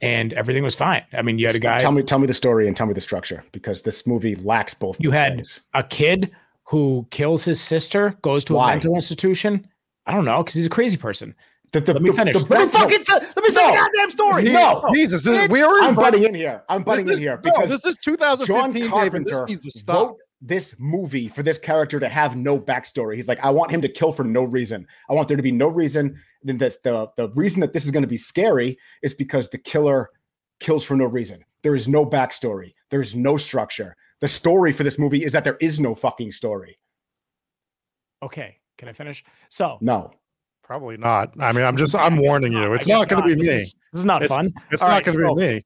and 0.00 0.32
everything 0.34 0.62
was 0.62 0.74
fine. 0.74 1.02
I 1.12 1.22
mean, 1.22 1.38
you 1.38 1.46
had 1.46 1.56
a 1.56 1.60
guy. 1.60 1.78
Tell 1.78 1.92
me, 1.92 2.02
tell 2.02 2.18
me 2.18 2.26
the 2.26 2.34
story 2.34 2.66
and 2.68 2.76
tell 2.76 2.86
me 2.86 2.92
the 2.94 3.00
structure 3.00 3.42
because 3.52 3.82
this 3.82 4.06
movie 4.06 4.34
lacks 4.36 4.74
both. 4.74 4.96
You 5.00 5.10
had- 5.10 5.36
things. 5.36 5.62
a 5.74 5.82
kid 5.82 6.30
who 6.64 7.06
kills 7.10 7.44
his 7.44 7.60
sister, 7.60 8.16
goes 8.22 8.44
to 8.44 8.54
Why? 8.54 8.72
a 8.72 8.74
mental 8.74 8.94
institution. 8.96 9.66
I 10.06 10.12
don't 10.12 10.24
know 10.24 10.42
because 10.42 10.54
he's 10.56 10.66
a 10.66 10.70
crazy 10.70 10.96
person. 10.96 11.34
The, 11.72 11.80
the, 11.80 11.92
Let 11.94 12.02
me 12.02 12.10
the- 12.10 12.16
finish. 12.16 12.36
the 12.36 12.44
let 12.44 12.60
me 12.66 12.68
fucking 12.68 13.02
say, 13.02 13.14
let 13.14 13.36
me 13.42 13.50
say 13.50 13.60
No. 13.60 13.70
the 13.72 13.76
goddamn 13.76 14.10
story. 14.10 14.46
He- 14.46 14.52
No. 14.52 14.82
Oh, 14.84 14.94
Jesus, 14.94 15.22
this- 15.24 15.48
we 15.48 15.62
are 15.62 15.80
I'm 15.82 15.94
butting 15.94 16.22
in 16.24 16.34
here. 16.34 16.62
I'm 16.68 16.82
butting 16.84 17.06
this 17.06 17.14
in 17.14 17.16
is, 17.18 17.20
here 17.22 17.40
no, 17.44 17.50
because 17.50 17.70
this 17.70 17.84
is 17.84 17.96
John 17.96 18.14
2015. 18.16 18.82
David. 18.82 18.90
Carpenter 18.90 19.30
This 19.30 19.48
needs 19.48 19.62
to 19.72 19.78
stop. 19.78 20.06
wrote 20.08 20.16
this 20.46 20.76
movie 20.78 21.26
for 21.28 21.42
this 21.42 21.58
character 21.58 21.98
to 21.98 22.08
have 22.08 22.36
no 22.36 22.58
backstory. 22.58 23.16
He's 23.16 23.26
like, 23.28 23.40
I 23.44 23.50
want 23.50 23.72
him 23.72 23.80
to 23.82 23.88
kill 23.88 24.12
for 24.12 24.24
no 24.24 24.44
reason. 24.44 24.86
I 25.10 25.12
want 25.14 25.26
there 25.28 25.36
to 25.36 25.42
be 25.42 25.50
no 25.52 25.68
reason. 25.68 26.18
Then 26.42 26.56
that's 26.56 26.76
the 26.78 27.08
the 27.16 27.30
reason 27.30 27.60
that 27.60 27.72
this 27.72 27.84
is 27.84 27.90
going 27.90 28.04
to 28.04 28.08
be 28.08 28.16
scary 28.16 28.78
is 29.02 29.12
because 29.14 29.48
the 29.48 29.58
killer 29.58 30.10
kills 30.60 30.84
for 30.84 30.94
no 30.96 31.06
reason. 31.06 31.44
There 31.62 31.74
is 31.74 31.88
no 31.88 32.06
backstory. 32.06 32.74
There 32.90 33.00
is 33.00 33.16
no 33.16 33.36
structure. 33.36 33.96
The 34.20 34.28
story 34.28 34.72
for 34.72 34.84
this 34.84 34.98
movie 34.98 35.24
is 35.24 35.32
that 35.32 35.44
there 35.44 35.58
is 35.60 35.80
no 35.80 35.94
fucking 35.94 36.30
story. 36.32 36.78
Okay, 38.22 38.58
can 38.78 38.88
I 38.88 38.92
finish? 38.92 39.24
So 39.48 39.78
No. 39.80 40.12
Probably 40.62 40.96
not. 40.96 41.32
I 41.38 41.52
mean, 41.52 41.64
I'm 41.64 41.76
just, 41.76 41.94
I'm 41.94 42.16
warning 42.16 42.52
you. 42.52 42.72
It's 42.72 42.86
guess 42.86 42.98
not 42.98 43.08
going 43.08 43.22
to 43.22 43.28
be 43.28 43.34
This 43.36 43.48
me. 43.48 43.54
is, 43.54 43.74
this 43.92 43.98
is 44.00 44.04
not 44.04 44.24
It's- 44.24 44.36
fun. 44.36 44.52
It's 44.72 44.82
All 44.82 44.88
not 44.88 44.94
right, 44.96 45.04
going 45.04 45.16
to 45.18 45.22
so- 45.24 45.34
be 45.36 45.40
me. 45.54 45.64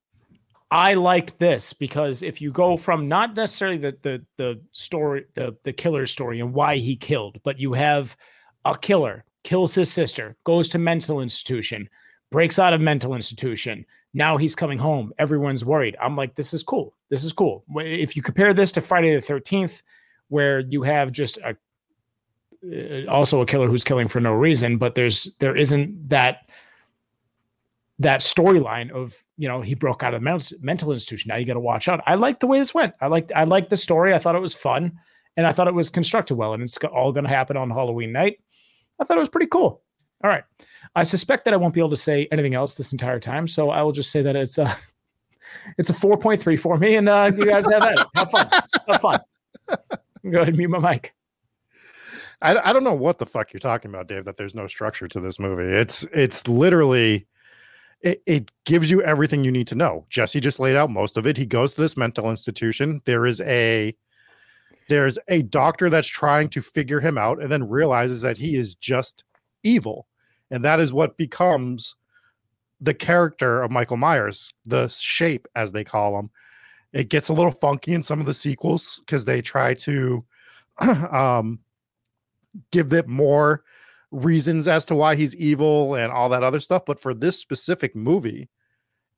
I 0.71 0.95
liked 0.95 1.39
this 1.39 1.73
because 1.73 2.23
if 2.23 2.41
you 2.41 2.53
go 2.53 2.77
from 2.77 3.09
not 3.09 3.35
necessarily 3.35 3.79
the 3.79 3.97
the 4.03 4.25
the 4.37 4.61
story, 4.73 5.27
the 5.35 5.57
the 5.65 5.73
killer 5.73 6.07
story 6.07 6.41
and 6.41 6.55
why 6.55 6.77
he 6.77 6.97
killed, 6.97 7.41
but 7.43 7.59
you 7.59 7.73
have 7.73 8.17
a 8.65 8.79
killer 8.79 9.25
kills 9.43 9.75
his 9.75 9.91
sister, 9.91 10.37
goes 10.45 10.69
to 10.69 10.79
mental 10.79 11.21
institution, 11.21 11.89
breaks 12.31 12.59
out 12.59 12.73
of 12.73 12.81
mental 12.81 13.15
institution. 13.15 13.85
Now 14.13 14.37
he's 14.37 14.55
coming 14.55 14.79
home. 14.79 15.13
Everyone's 15.19 15.65
worried. 15.65 15.97
I'm 16.01 16.17
like, 16.17 16.35
this 16.35 16.53
is 16.53 16.63
cool. 16.63 16.95
This 17.09 17.25
is 17.25 17.33
cool. 17.33 17.65
If 17.77 18.17
you 18.17 18.23
compare 18.23 18.55
this 18.55 18.73
to 18.73 18.81
Friday 18.81 19.15
the 19.15 19.21
Thirteenth, 19.21 19.83
where 20.29 20.61
you 20.61 20.83
have 20.83 21.11
just 21.11 21.39
a 21.39 21.57
uh, 22.63 23.11
also 23.11 23.41
a 23.41 23.47
killer 23.47 23.67
who's 23.67 23.85
killing 23.85 24.07
for 24.07 24.21
no 24.21 24.33
reason, 24.35 24.79
but 24.79 24.95
there's 24.95 25.35
there 25.39 25.57
isn't 25.57 26.11
that 26.11 26.43
that 28.01 28.21
storyline 28.21 28.91
of 28.91 29.23
you 29.37 29.47
know 29.47 29.61
he 29.61 29.75
broke 29.75 30.03
out 30.03 30.15
of 30.15 30.23
mental, 30.23 30.57
mental 30.61 30.93
institution. 30.93 31.29
Now 31.29 31.37
you 31.37 31.45
got 31.45 31.55
to 31.55 31.61
watch 31.61 31.87
out. 31.87 32.01
I 32.07 32.15
like 32.17 32.41
the 32.41 32.47
way 32.47 32.59
this 32.59 32.75
went. 32.75 32.95
I 33.01 33.07
liked 33.07 33.31
I 33.37 33.45
liked 33.45 33.71
the 33.71 33.77
story. 33.77 34.15
I 34.15 34.19
thought 34.19 34.35
it 34.35 34.41
was 34.41 34.55
fun, 34.55 34.99
and 35.37 35.47
I 35.47 35.53
thought 35.53 35.69
it 35.69 35.75
was 35.75 35.91
constructed 35.91 36.35
well. 36.35 36.55
And 36.55 36.63
it's 36.63 36.77
all 36.79 37.13
going 37.13 37.25
to 37.25 37.31
happen 37.31 37.57
on 37.57 37.71
Halloween 37.71 38.11
night. 38.11 38.39
I 38.99 39.05
thought 39.05 39.19
it 39.19 39.21
was 39.21 39.29
pretty 39.29 39.47
cool. 39.47 39.83
All 40.25 40.31
right, 40.31 40.45
I 40.95 41.05
suspect 41.05 41.45
that 41.45 41.55
I 41.55 41.59
won't 41.59 41.75
be 41.75 41.81
able 41.81 41.91
to 41.91 41.97
say 41.97 42.27
anything 42.33 42.55
else 42.55 42.75
this 42.75 42.93
entire 42.93 43.21
time, 43.21 43.47
so 43.47 43.71
I 43.71 43.83
will 43.83 43.93
just 43.93 44.11
say 44.11 44.23
that 44.23 44.35
it's 44.35 44.59
a 44.59 44.75
it's 45.79 45.91
a 45.91 45.95
four 45.95 46.17
point 46.17 46.41
three 46.41 46.57
for 46.57 46.79
me, 46.79 46.97
and 46.97 47.09
uh, 47.09 47.31
you 47.37 47.45
guys 47.45 47.71
have 47.71 47.83
at 47.83 47.99
it. 47.99 48.07
Have 48.15 48.31
fun. 48.31 48.49
Have 48.89 49.01
fun. 49.01 49.21
Go 49.69 50.39
ahead 50.39 50.49
and 50.49 50.57
mute 50.57 50.69
my 50.71 50.79
mic. 50.79 51.15
I, 52.43 52.57
I 52.71 52.73
don't 52.73 52.85
know 52.85 52.95
what 52.95 53.19
the 53.19 53.27
fuck 53.27 53.53
you're 53.53 53.61
talking 53.61 53.91
about, 53.91 54.09
Dave. 54.09 54.25
That 54.25 54.39
there's 54.39 54.55
no 54.55 54.67
structure 54.67 55.07
to 55.09 55.21
this 55.21 55.39
movie. 55.39 55.65
It's 55.65 56.05
it's 56.15 56.49
literally 56.49 57.27
it, 58.03 58.23
it 58.27 58.51
gives 58.65 58.91
you 58.91 59.03
everything 59.03 59.45
you 59.45 59.53
need 59.53 59.67
to 59.69 59.75
know. 59.75 60.07
Jesse 60.09 60.41
just 60.41 60.61
laid 60.61 60.77
out 60.77 60.91
most 60.91 61.17
of 61.17 61.27
it. 61.27 61.37
He 61.37 61.47
goes 61.47 61.75
to 61.75 61.81
this 61.81 61.97
mental 61.97 62.31
institution. 62.31 63.03
There 63.05 63.27
is 63.27 63.41
a 63.43 63.95
there's 64.89 65.19
a 65.29 65.43
doctor 65.43 65.89
that's 65.89 66.09
trying 66.09 66.49
to 66.49 66.63
figure 66.63 66.99
him 66.99 67.17
out 67.17 67.41
and 67.41 67.51
then 67.51 67.69
realizes 67.69 68.23
that 68.23 68.37
he 68.37 68.57
is 68.57 68.75
just 68.75 69.23
evil. 69.63 70.09
And 70.51 70.65
that 70.65 70.81
is 70.81 70.93
what 70.93 71.17
becomes 71.17 71.95
the 72.81 72.95
character 72.95 73.63
of 73.63 73.71
Michael 73.71 73.99
Myers, 73.99 74.53
the 74.67 74.89
shape, 74.89 75.47
as 75.55 75.71
they 75.71 75.85
call 75.85 76.19
him. 76.19 76.31
It 76.93 77.09
gets 77.09 77.29
a 77.29 77.33
little 77.33 77.53
funky 77.53 77.95
in 77.95 78.03
some 78.03 78.19
of 78.19 78.27
the 78.27 78.35
sequels 78.35 79.01
because 79.07 79.25
they 79.25 79.43
try 79.43 79.75
to 79.75 80.25
um 81.13 81.61
give 82.73 82.93
it 82.93 83.07
more 83.07 83.63
reasons 84.11 84.69
as 84.69 84.85
to 84.87 84.95
why 84.95 85.15
he's 85.15 85.37
evil 85.37 85.95
and 85.95 86.13
all 86.13 86.29
that 86.29 86.43
other 86.43 86.61
stuff. 86.61 86.85
But 86.85 87.01
for 87.01 87.15
this 87.15 87.39
specific 87.39 87.95
movie, 87.95 88.49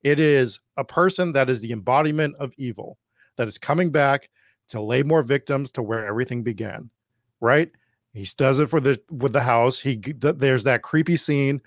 it 0.03 0.19
is 0.19 0.59
a 0.77 0.83
person 0.83 1.33
that 1.33 1.49
is 1.49 1.61
the 1.61 1.71
embodiment 1.71 2.35
of 2.37 2.53
evil 2.57 2.97
that 3.37 3.47
is 3.47 3.57
coming 3.57 3.91
back 3.91 4.29
to 4.69 4.81
lay 4.81 5.03
more 5.03 5.23
victims 5.23 5.71
to 5.73 5.81
where 5.81 6.05
everything 6.05 6.43
began. 6.43 6.89
Right? 7.41 7.71
He 8.13 8.27
does 8.37 8.59
it 8.59 8.69
for 8.69 8.79
the 8.79 9.01
with 9.09 9.33
the 9.33 9.41
house. 9.41 9.79
He 9.79 9.99
there's 10.19 10.63
that 10.65 10.83
creepy 10.83 11.17
scene 11.17 11.61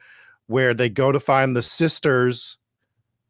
where 0.47 0.75
they 0.75 0.89
go 0.89 1.11
to 1.11 1.19
find 1.19 1.57
the 1.57 1.63
sister's 1.63 2.59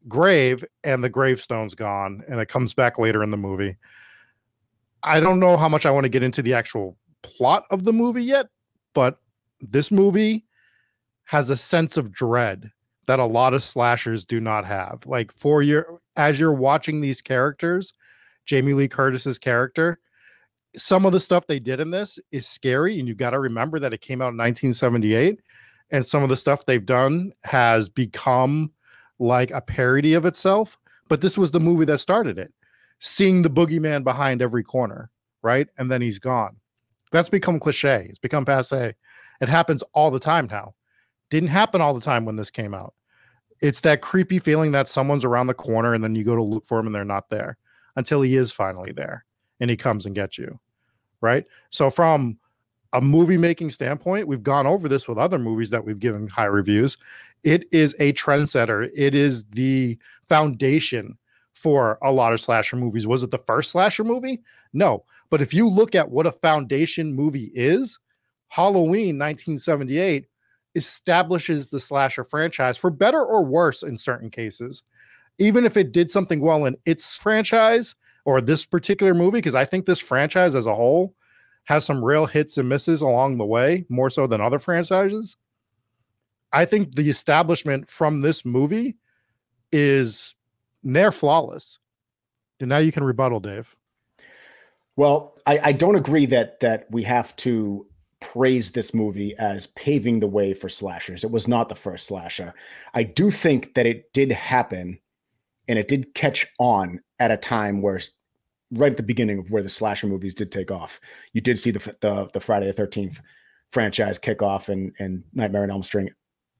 grave 0.07 0.63
and 0.83 1.03
the 1.03 1.09
gravestone's 1.09 1.73
gone, 1.75 2.23
and 2.29 2.39
it 2.39 2.47
comes 2.47 2.73
back 2.73 2.99
later 2.99 3.23
in 3.23 3.31
the 3.31 3.37
movie. 3.37 3.75
I 5.03 5.19
don't 5.19 5.39
know 5.39 5.57
how 5.57 5.69
much 5.69 5.85
I 5.85 5.91
want 5.91 6.03
to 6.05 6.09
get 6.09 6.23
into 6.23 6.41
the 6.41 6.53
actual 6.53 6.97
plot 7.23 7.65
of 7.71 7.85
the 7.85 7.93
movie 7.93 8.23
yet, 8.23 8.47
but 8.93 9.19
this 9.61 9.91
movie 9.91 10.45
has 11.25 11.49
a 11.49 11.57
sense 11.57 11.97
of 11.97 12.11
dread 12.11 12.71
that 13.07 13.19
a 13.19 13.25
lot 13.25 13.53
of 13.53 13.63
slashers 13.63 14.25
do 14.25 14.39
not 14.39 14.65
have. 14.65 15.05
Like 15.05 15.31
for 15.31 15.61
your 15.61 15.99
as 16.15 16.39
you're 16.39 16.53
watching 16.53 17.01
these 17.01 17.21
characters, 17.21 17.93
Jamie 18.45 18.73
Lee 18.73 18.87
Curtis's 18.87 19.37
character, 19.37 19.99
some 20.75 21.05
of 21.05 21.11
the 21.11 21.19
stuff 21.19 21.47
they 21.47 21.59
did 21.59 21.79
in 21.79 21.91
this 21.91 22.19
is 22.31 22.47
scary 22.47 22.99
and 22.99 23.07
you 23.07 23.15
got 23.15 23.31
to 23.31 23.39
remember 23.39 23.79
that 23.79 23.93
it 23.93 24.01
came 24.01 24.21
out 24.21 24.33
in 24.33 24.37
1978 24.37 25.39
and 25.91 26.05
some 26.05 26.23
of 26.23 26.29
the 26.29 26.35
stuff 26.35 26.65
they've 26.65 26.85
done 26.85 27.31
has 27.43 27.89
become 27.89 28.71
like 29.19 29.51
a 29.51 29.61
parody 29.61 30.13
of 30.13 30.25
itself, 30.25 30.77
but 31.07 31.21
this 31.21 31.37
was 31.37 31.51
the 31.51 31.59
movie 31.59 31.85
that 31.85 31.99
started 31.99 32.37
it. 32.37 32.53
Seeing 32.99 33.41
the 33.41 33.49
boogeyman 33.49 34.03
behind 34.03 34.41
every 34.41 34.63
corner, 34.63 35.11
right? 35.43 35.67
And 35.77 35.89
then 35.89 36.01
he's 36.01 36.19
gone. 36.19 36.57
That's 37.11 37.29
become 37.29 37.59
cliche. 37.59 38.05
It's 38.09 38.19
become 38.19 38.45
passe. 38.45 38.93
It 39.41 39.49
happens 39.49 39.83
all 39.93 40.11
the 40.11 40.19
time 40.19 40.47
now. 40.47 40.75
Didn't 41.29 41.49
happen 41.49 41.81
all 41.81 41.93
the 41.93 42.01
time 42.01 42.25
when 42.25 42.35
this 42.35 42.49
came 42.49 42.73
out. 42.73 42.93
It's 43.61 43.81
that 43.81 44.01
creepy 44.01 44.39
feeling 44.39 44.71
that 44.73 44.89
someone's 44.89 45.25
around 45.25 45.47
the 45.47 45.53
corner 45.53 45.93
and 45.93 46.03
then 46.03 46.15
you 46.15 46.23
go 46.23 46.35
to 46.35 46.43
look 46.43 46.65
for 46.65 46.79
him 46.79 46.85
and 46.85 46.95
they're 46.95 47.03
not 47.03 47.29
there 47.29 47.57
until 47.95 48.21
he 48.21 48.35
is 48.35 48.51
finally 48.51 48.91
there 48.91 49.25
and 49.59 49.69
he 49.69 49.77
comes 49.77 50.05
and 50.05 50.15
gets 50.15 50.37
you. 50.37 50.59
Right. 51.21 51.45
So, 51.71 51.89
from 51.89 52.37
a 52.93 53.01
movie 53.01 53.37
making 53.37 53.71
standpoint, 53.71 54.27
we've 54.27 54.43
gone 54.43 54.67
over 54.67 54.87
this 54.87 55.07
with 55.07 55.17
other 55.17 55.39
movies 55.39 55.71
that 55.71 55.83
we've 55.83 55.99
given 55.99 56.27
high 56.27 56.45
reviews. 56.45 56.97
It 57.43 57.65
is 57.71 57.95
a 57.99 58.13
trendsetter, 58.13 58.89
it 58.95 59.15
is 59.15 59.43
the 59.45 59.97
foundation 60.27 61.17
for 61.57 61.97
a 62.03 62.11
lot 62.11 62.33
of 62.33 62.39
slasher 62.39 62.75
movies. 62.75 63.07
Was 63.07 63.23
it 63.23 63.31
the 63.31 63.39
first 63.39 63.71
slasher 63.71 64.03
movie? 64.03 64.43
No. 64.73 65.03
But 65.31 65.41
if 65.41 65.55
you 65.55 65.67
look 65.67 65.95
at 65.95 66.09
what 66.09 66.27
a 66.27 66.31
foundation 66.31 67.11
movie 67.11 67.51
is, 67.55 67.97
Halloween 68.49 69.17
1978 69.17 70.27
establishes 70.75 71.71
the 71.71 71.79
slasher 71.79 72.23
franchise 72.23 72.77
for 72.77 72.91
better 72.91 73.25
or 73.25 73.43
worse 73.43 73.81
in 73.81 73.97
certain 73.97 74.29
cases. 74.29 74.83
Even 75.39 75.65
if 75.65 75.77
it 75.77 75.91
did 75.91 76.11
something 76.11 76.41
well 76.41 76.65
in 76.65 76.75
its 76.85 77.17
franchise 77.17 77.95
or 78.25 78.39
this 78.39 78.63
particular 78.63 79.15
movie, 79.15 79.39
because 79.39 79.55
I 79.55 79.65
think 79.65 79.87
this 79.87 79.99
franchise 79.99 80.53
as 80.53 80.67
a 80.67 80.75
whole 80.75 81.15
has 81.63 81.85
some 81.85 82.05
real 82.05 82.27
hits 82.27 82.59
and 82.59 82.69
misses 82.69 83.01
along 83.01 83.37
the 83.37 83.45
way, 83.45 83.83
more 83.89 84.11
so 84.11 84.27
than 84.27 84.41
other 84.41 84.59
franchises. 84.59 85.35
I 86.53 86.65
think 86.65 86.93
the 86.95 87.09
establishment 87.09 87.89
from 87.89 88.21
this 88.21 88.45
movie 88.45 88.95
is 89.71 90.35
near 90.83 91.11
flawless. 91.11 91.79
And 92.59 92.69
now 92.69 92.77
you 92.77 92.91
can 92.91 93.03
rebuttal, 93.03 93.39
Dave. 93.39 93.75
Well, 94.95 95.35
I, 95.45 95.59
I 95.65 95.71
don't 95.73 95.95
agree 95.95 96.25
that 96.27 96.59
that 96.61 96.87
we 96.89 97.03
have 97.03 97.35
to 97.37 97.85
praise 98.19 98.71
this 98.71 98.93
movie 98.93 99.35
as 99.37 99.67
paving 99.67 100.19
the 100.19 100.27
way 100.27 100.53
for 100.53 100.69
slashers. 100.69 101.23
It 101.23 101.31
was 101.31 101.47
not 101.47 101.69
the 101.69 101.75
first 101.75 102.07
slasher. 102.07 102.53
I 102.95 103.03
do 103.03 103.29
think 103.29 103.75
that 103.75 103.85
it 103.85 104.11
did 104.11 104.31
happen 104.31 104.99
and 105.67 105.77
it 105.77 105.87
did 105.87 106.15
catch 106.15 106.47
on 106.57 107.01
at 107.19 107.29
a 107.29 107.37
time 107.37 107.81
where 107.81 107.99
right 108.71 108.91
at 108.91 108.97
the 108.97 109.03
beginning 109.03 109.39
of 109.39 109.51
where 109.51 109.63
the 109.63 109.69
slasher 109.69 110.07
movies 110.07 110.33
did 110.33 110.51
take 110.51 110.71
off. 110.71 110.99
You 111.33 111.41
did 111.41 111.59
see 111.59 111.71
the 111.71 111.95
the, 112.01 112.29
the 112.33 112.39
Friday 112.39 112.65
the 112.65 112.73
Thirteenth 112.73 113.21
franchise 113.71 114.17
kick 114.17 114.41
off 114.41 114.69
and 114.69 114.93
and 114.99 115.23
Nightmare 115.33 115.63
on 115.63 115.71
Elm 115.71 115.83
Street 115.83 116.11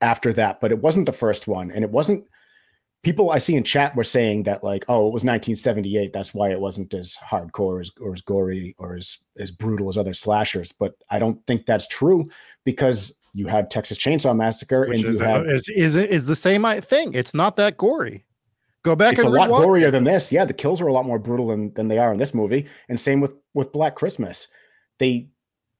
after 0.02 0.32
that, 0.34 0.62
but 0.62 0.72
it 0.72 0.80
wasn't 0.80 1.08
the 1.08 1.14
first 1.14 1.48
one, 1.48 1.72
and 1.72 1.84
it 1.84 1.90
wasn't. 1.90 2.26
People 3.04 3.32
I 3.32 3.38
see 3.38 3.56
in 3.56 3.64
chat 3.64 3.96
were 3.96 4.04
saying 4.04 4.44
that 4.44 4.64
like, 4.64 4.84
oh, 4.90 5.08
it 5.08 5.14
was 5.14 5.24
1978. 5.24 6.12
That's 6.12 6.34
why 6.34 6.52
it 6.52 6.60
wasn't 6.60 6.94
as 6.94 7.16
hardcore 7.16 7.80
as, 7.80 7.92
or 8.02 8.14
as 8.14 8.22
gory 8.22 8.76
or 8.78 8.96
as 8.96 9.20
as 9.38 9.52
brutal 9.52 9.88
as 9.88 9.98
other 9.98 10.14
slashers. 10.14 10.72
But 10.72 10.94
I 11.10 11.20
don't 11.20 11.46
think 11.48 11.66
that's 11.66 11.88
true 11.88 12.30
because 12.66 13.14
you 13.34 13.48
had 13.48 13.70
Texas 13.70 13.98
Chainsaw 13.98 14.36
Massacre 14.36 14.88
Which 14.88 15.02
and 15.02 15.10
is, 15.10 15.20
you 15.20 15.26
had 15.26 15.48
is, 15.48 15.70
is 15.70 15.96
is 15.96 16.26
the 16.26 16.36
same 16.36 16.64
thing. 16.82 17.14
It's 17.14 17.34
not 17.34 17.56
that 17.58 17.78
gory. 17.78 18.26
Go 18.84 18.96
back 18.96 19.14
it's 19.14 19.24
a 19.24 19.30
lot 19.30 19.50
rewatch 19.50 19.66
gorier 19.66 19.92
than 19.92 20.04
this. 20.04 20.32
Yeah, 20.32 20.46
the 20.46 20.54
kills 20.54 20.82
are 20.82 20.88
a 20.88 20.94
lot 20.94 21.06
more 21.06 21.20
brutal 21.20 21.48
than, 21.48 21.74
than 21.74 21.88
they 21.88 21.98
are 21.98 22.12
in 22.12 22.18
this 22.18 22.34
movie. 22.34 22.68
And 22.90 23.00
same 23.00 23.22
with 23.22 23.36
with 23.54 23.72
Black 23.72 23.96
Christmas. 23.96 24.48
They 24.98 25.28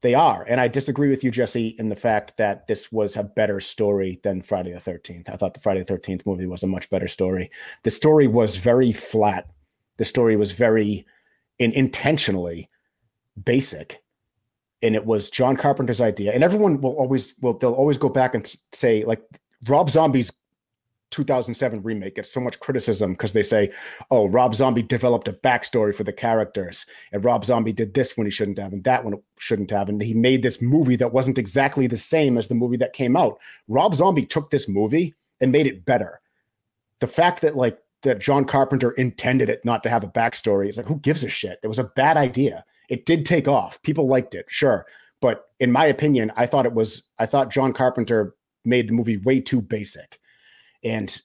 they 0.02 0.14
are. 0.14 0.44
And 0.44 0.62
I 0.62 0.68
disagree 0.68 1.10
with 1.10 1.24
you, 1.24 1.32
Jesse, 1.32 1.76
in 1.80 1.90
the 1.90 1.96
fact 1.96 2.38
that 2.38 2.68
this 2.68 2.92
was 2.92 3.16
a 3.16 3.24
better 3.24 3.60
story 3.60 4.20
than 4.24 4.42
Friday 4.42 4.72
the 4.72 4.80
13th. 4.80 5.30
I 5.30 5.36
thought 5.36 5.54
the 5.54 5.60
Friday 5.60 5.84
the 5.84 5.94
13th 5.94 6.26
movie 6.26 6.46
was 6.46 6.64
a 6.64 6.68
much 6.68 6.90
better 6.90 7.08
story. 7.08 7.50
The 7.84 7.92
story 7.92 8.28
was 8.28 8.58
very 8.58 8.92
flat. 8.92 9.50
The 9.98 10.06
story 10.06 10.36
was 10.36 10.52
very 10.52 11.06
in, 11.58 11.72
intentionally 11.72 12.70
basic. 13.44 14.04
And 14.84 14.96
it 14.96 15.06
was 15.06 15.32
John 15.32 15.58
Carpenter's 15.58 16.02
idea. 16.02 16.32
And 16.32 16.44
everyone 16.44 16.80
will 16.82 16.96
always 16.98 17.34
will 17.42 17.58
they'll 17.58 17.74
always 17.74 17.98
go 17.98 18.10
back 18.10 18.36
and 18.36 18.56
say, 18.74 19.04
like 19.04 19.24
Rob 19.68 19.90
Zombie's 19.90 20.32
2007 21.12 21.82
remake 21.84 22.16
gets 22.16 22.32
so 22.32 22.40
much 22.40 22.60
criticism 22.60 23.14
because 23.14 23.34
they 23.34 23.44
say, 23.44 23.72
oh, 24.12 24.28
Rob 24.28 24.56
Zombie 24.56 24.84
developed 24.84 25.28
a 25.28 25.34
backstory 25.34 25.94
for 25.94 26.04
the 26.04 26.14
characters, 26.14 26.86
and 27.12 27.24
Rob 27.24 27.46
Zombie 27.46 27.74
did 27.74 27.94
this 27.94 28.18
when 28.18 28.28
he 28.28 28.32
shouldn't 28.32 28.60
have, 28.60 28.74
and 28.74 28.84
that 28.84 29.06
one 29.06 29.16
shouldn't 29.38 29.72
have, 29.72 29.90
and 29.90 30.02
he 30.02 30.14
made 30.14 30.44
this 30.44 30.62
movie 30.62 30.96
that 30.98 31.14
wasn't 31.14 31.38
exactly 31.38 31.88
the 31.88 31.98
same 31.98 32.38
as 32.38 32.48
the 32.48 32.56
movie 32.56 32.78
that 32.78 32.94
came 32.94 33.16
out. 33.16 33.38
Rob 33.68 33.96
Zombie 33.96 34.26
took 34.26 34.50
this 34.50 34.68
movie 34.68 35.14
and 35.40 35.52
made 35.52 35.68
it 35.68 35.86
better. 35.86 36.20
The 37.00 37.08
fact 37.08 37.42
that 37.42 37.56
like 37.56 37.80
that 38.04 38.20
John 38.20 38.46
Carpenter 38.46 38.92
intended 38.92 39.50
it 39.50 39.64
not 39.66 39.84
to 39.84 39.90
have 39.90 40.04
a 40.04 40.08
backstory 40.08 40.70
is 40.70 40.78
like, 40.78 40.86
who 40.86 41.00
gives 41.00 41.24
a 41.24 41.30
shit? 41.30 41.60
It 41.64 41.68
was 41.68 41.80
a 41.80 41.86
bad 41.96 42.18
idea. 42.18 42.64
It 42.90 43.06
did 43.06 43.26
take 43.26 43.48
off. 43.48 43.82
People 43.82 44.08
liked 44.08 44.36
it, 44.36 44.46
sure. 44.48 44.86
But 45.20 45.46
in 45.60 45.72
my 45.72 45.86
opinion, 45.86 46.32
I 46.36 46.46
thought 46.46 46.66
it 46.66 46.74
was, 46.74 47.04
I 47.18 47.26
thought 47.26 47.52
John 47.52 47.74
Carpenter 47.74 48.36
made 48.66 48.90
the 48.90 48.94
movie 48.94 49.18
way 49.18 49.40
too 49.40 49.62
basic 49.62 50.20
and 50.84 51.22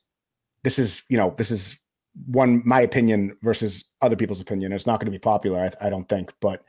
this 0.64 0.78
is 0.78 1.02
you 1.08 1.16
know 1.16 1.34
this 1.36 1.50
is 1.50 1.78
one 2.26 2.62
my 2.64 2.80
opinion 2.80 3.36
versus 3.42 3.84
other 4.00 4.16
people's 4.16 4.40
opinion. 4.40 4.72
It's 4.72 4.86
not 4.86 5.00
going 5.00 5.06
to 5.06 5.18
be 5.18 5.18
popular 5.18 5.60
I, 5.60 5.86
I 5.86 5.90
don't 5.90 6.08
think 6.08 6.32
but 6.40 6.64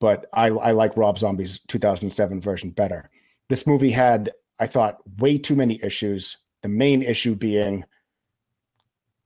but 0.00 0.26
I, 0.32 0.48
I 0.48 0.72
like 0.72 0.96
rob 0.96 1.18
zombie's 1.18 1.60
2007 1.68 2.40
version 2.40 2.70
better. 2.70 3.10
This 3.48 3.66
movie 3.66 3.90
had 3.90 4.32
i 4.58 4.66
thought 4.66 4.98
way 5.18 5.38
too 5.38 5.56
many 5.56 5.80
issues 5.82 6.36
the 6.62 6.68
main 6.68 7.02
issue 7.02 7.34
being 7.34 7.84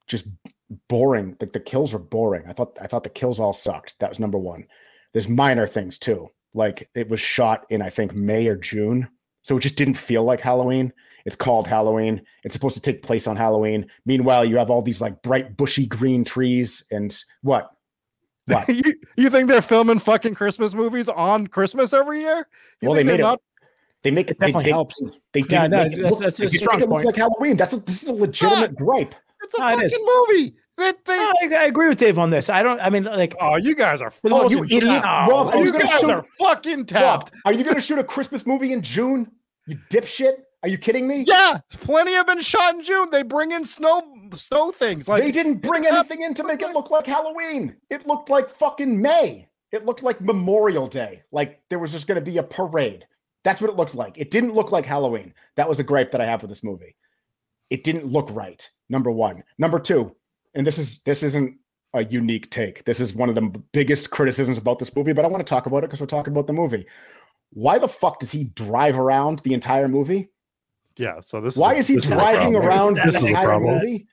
just 0.06 0.26
boring. 0.88 1.37
Like 1.40 1.52
the 1.52 1.60
kills 1.60 1.92
were 1.92 1.99
boring. 1.99 2.44
I 2.46 2.52
thought 2.52 2.76
i 2.80 2.87
thought 2.87 3.04
the 3.04 3.10
kills 3.10 3.40
all 3.40 3.52
sucked. 3.52 3.99
That 3.99 4.10
was 4.10 4.20
number 4.20 4.38
one. 4.38 4.66
There's 5.12 5.28
minor 5.28 5.66
things 5.66 5.99
too. 5.99 6.30
Like 6.54 6.88
it 6.94 7.08
was 7.08 7.20
shot 7.20 7.66
in 7.70 7.80
i 7.80 7.90
think 7.90 8.14
may 8.14 8.49
or 8.49 8.56
june 8.56 9.08
so 9.42 9.56
it 9.56 9.60
just 9.60 9.76
didn't 9.76 9.94
feel 9.94 10.25
like 10.25 10.40
halloween 10.40 10.92
it's 11.26 11.36
called 11.36 11.66
Halloween. 11.66 12.22
It's 12.44 12.52
supposed 12.54 12.74
to 12.76 12.80
take 12.80 13.02
place 13.02 13.26
on 13.26 13.36
Halloween. 13.36 13.86
Meanwhile, 14.06 14.44
you 14.44 14.56
have 14.58 14.70
all 14.70 14.82
these 14.82 15.00
like 15.00 15.22
bright, 15.22 15.56
bushy 15.56 15.86
green 15.86 16.24
trees 16.24 16.84
and 16.90 17.16
what? 17.42 17.70
What? 18.46 18.68
you, 18.68 18.94
you 19.16 19.30
think 19.30 19.48
they're 19.48 19.62
filming 19.62 19.98
fucking 19.98 20.34
Christmas 20.34 20.74
movies 20.74 21.08
on 21.08 21.46
Christmas 21.46 21.92
every 21.92 22.20
year? 22.20 22.48
You 22.80 22.88
well, 22.88 22.94
they 22.94 23.00
think 23.00 23.06
they're 23.08 23.16
made 23.16 23.20
it. 23.20 23.22
not- 23.22 23.42
They 24.02 24.10
make 24.10 24.26
it. 24.28 24.30
It 24.32 24.40
definitely 24.40 24.64
they, 24.64 24.71
helps. 24.71 25.02
They, 25.32 25.40
Yeah, 25.49 25.66
no, 25.66 25.84
make 25.84 25.92
it 25.92 25.97
that's- 25.97 26.18
that's 26.18 26.40
a 26.40 26.42
they 26.42 26.47
didn't 26.49 26.60
strong 26.60 26.76
it 26.76 26.80
look 26.80 26.90
point. 26.90 27.04
like 27.06 27.16
Halloween. 27.16 27.56
That's 27.56 27.73
a, 27.73 27.80
this 27.80 28.02
is 28.02 28.08
a 28.08 28.12
legitimate 28.12 28.75
gripe. 28.76 29.14
It's 29.42 29.54
a 29.54 29.62
Ah, 29.62 29.68
it 29.71 29.73
fucking 29.75 29.86
is. 29.86 30.00
movie. 30.28 30.54
They, 30.78 30.92
they, 31.04 31.12
I, 31.18 31.34
I 31.58 31.64
agree 31.64 31.88
with 31.88 31.99
Dave 31.99 32.18
on 32.18 32.30
this. 32.30 32.49
I 32.49 32.62
don't. 32.62 32.80
I 32.80 32.88
mean, 32.88 33.04
like, 33.04 33.36
oh, 33.38 33.56
you 33.56 33.75
guys 33.75 34.00
are 34.00 34.12
Oh, 34.25 34.42
fucking 34.49 34.58
you 34.58 34.64
idiot, 34.64 35.02
tapped. 35.02 35.30
Rob! 35.30 35.49
Are 35.49 35.58
you 35.58 35.64
You 35.66 35.73
gonna 35.73 35.84
guys 35.84 36.00
shoot? 36.00 36.10
are 36.10 36.25
fucking 36.38 36.78
Rob, 36.78 36.86
tapped. 36.86 37.32
are 37.45 37.52
you 37.52 37.62
going 37.64 37.75
to 37.76 37.82
shoot 37.82 37.99
a 37.99 38.04
Christmas 38.04 38.47
movie 38.47 38.73
in 38.73 38.80
June? 38.80 39.30
You 39.66 39.76
dipshit! 39.90 40.32
Are 40.62 40.68
you 40.68 40.76
kidding 40.76 41.08
me? 41.08 41.25
Yeah, 41.26 41.60
plenty 41.70 42.12
have 42.12 42.26
been 42.26 42.40
shot 42.40 42.75
in 42.75 42.82
June. 42.82 43.08
They 43.10 43.23
bring 43.23 43.52
in 43.52 43.64
snow 43.64 44.02
snow 44.34 44.70
things 44.70 45.08
like 45.08 45.23
they 45.23 45.30
didn't 45.30 45.62
bring 45.62 45.86
anything 45.86 46.23
in 46.23 46.34
to 46.34 46.44
make 46.44 46.60
it 46.62 46.73
look 46.73 46.90
like 46.90 47.06
Halloween. 47.06 47.76
It 47.88 48.06
looked 48.06 48.28
like 48.28 48.50
fucking 48.50 49.00
May. 49.00 49.49
It 49.73 49.86
looked 49.86 50.02
like 50.02 50.20
Memorial 50.20 50.86
Day. 50.86 51.23
Like 51.32 51.62
there 51.70 51.78
was 51.78 51.92
just 51.92 52.06
going 52.06 52.23
to 52.23 52.30
be 52.30 52.38
a 52.38 52.42
parade. 52.42 53.06
That's 53.42 53.60
what 53.60 53.70
it 53.70 53.76
looked 53.76 53.94
like. 53.94 54.18
It 54.18 54.30
didn't 54.30 54.54
look 54.54 54.70
like 54.70 54.84
Halloween. 54.84 55.32
That 55.56 55.68
was 55.68 55.78
a 55.78 55.84
gripe 55.84 56.10
that 56.12 56.20
I 56.20 56.26
have 56.26 56.42
with 56.42 56.50
this 56.50 56.62
movie. 56.62 56.94
It 57.70 57.82
didn't 57.84 58.06
look 58.06 58.28
right. 58.32 58.68
Number 58.90 59.10
one. 59.10 59.42
Number 59.58 59.78
two, 59.78 60.14
and 60.54 60.66
this 60.66 60.76
is 60.76 61.00
this 61.00 61.23
isn't 61.23 61.56
a 61.94 62.04
unique 62.04 62.50
take. 62.50 62.84
This 62.84 63.00
is 63.00 63.14
one 63.14 63.28
of 63.28 63.34
the 63.34 63.62
biggest 63.73 64.10
criticisms 64.10 64.58
about 64.58 64.78
this 64.78 64.94
movie, 64.94 65.12
but 65.12 65.25
I 65.25 65.28
want 65.28 65.44
to 65.44 65.50
talk 65.50 65.66
about 65.66 65.78
it 65.78 65.86
because 65.86 66.00
we're 66.00 66.06
talking 66.06 66.32
about 66.32 66.46
the 66.46 66.52
movie. 66.52 66.86
Why 67.52 67.78
the 67.78 67.88
fuck 67.88 68.20
does 68.20 68.30
he 68.30 68.44
drive 68.44 68.99
around 68.99 69.40
the 69.40 69.54
entire 69.54 69.88
movie? 69.88 70.28
Yeah, 71.00 71.21
so 71.21 71.41
this 71.41 71.56
Why 71.56 71.75
a- 71.75 71.76
is 71.78 71.86
he 71.89 71.95
this 71.95 72.10
a 72.10 72.15
driving 72.15 72.52
problem. 72.52 72.67
around 72.69 72.97
This 72.97 73.15
the 73.15 73.21
is 73.21 73.23
a 73.25 73.26
entire 73.28 73.47
problem. 73.47 73.75
movie? 73.76 74.06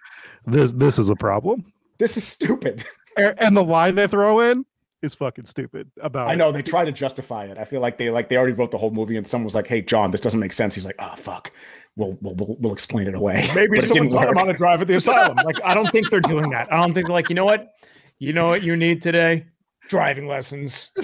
This 0.45 0.71
this 0.71 0.97
is 0.97 1.09
a 1.09 1.15
problem. 1.15 1.71
This 1.97 2.15
is 2.17 2.23
stupid. 2.25 2.85
And 3.17 3.35
and 3.39 3.57
the 3.57 3.63
line 3.63 3.95
they 3.95 4.07
throw 4.07 4.39
in 4.39 4.65
is 5.01 5.13
fucking 5.15 5.45
stupid 5.45 5.91
about 6.01 6.27
I 6.29 6.33
it. 6.33 6.37
know 6.37 6.51
they 6.51 6.61
try 6.61 6.85
to 6.85 6.91
justify 6.91 7.45
it. 7.45 7.57
I 7.57 7.65
feel 7.65 7.81
like 7.81 7.97
they 7.97 8.09
like 8.09 8.29
they 8.29 8.37
already 8.37 8.53
wrote 8.53 8.71
the 8.71 8.77
whole 8.77 8.91
movie, 8.91 9.17
and 9.17 9.27
someone 9.27 9.45
was 9.45 9.55
like, 9.55 9.67
"Hey, 9.67 9.81
John, 9.81 10.11
this 10.11 10.21
doesn't 10.21 10.39
make 10.39 10.53
sense." 10.53 10.73
He's 10.75 10.85
like, 10.85 10.95
"Ah, 10.99 11.15
fuck, 11.17 11.51
we'll, 11.97 12.17
we'll 12.21 12.35
we'll 12.35 12.57
we'll 12.59 12.73
explain 12.73 13.07
it 13.07 13.15
away." 13.15 13.49
maybe 13.55 13.67
But 13.75 13.79
it 13.79 13.87
someone 13.87 14.07
didn't 14.07 14.11
taught 14.13 14.29
him 14.29 14.35
work. 14.35 14.45
how 14.47 14.51
drive 14.53 14.81
at 14.81 14.87
the 14.87 14.93
asylum. 15.01 15.37
Like, 15.43 15.61
I 15.65 15.73
don't 15.73 15.91
think 15.91 16.09
they're 16.09 16.21
doing 16.21 16.49
that. 16.51 16.71
I 16.71 16.77
don't 16.81 16.93
think 16.93 17.09
like, 17.09 17.27
you 17.29 17.35
know 17.35 17.45
what, 17.45 17.73
you 18.19 18.31
know 18.33 18.47
what 18.47 18.63
you 18.63 18.75
need 18.77 19.01
today, 19.01 19.45
driving 19.89 20.27
lessons. 20.27 20.91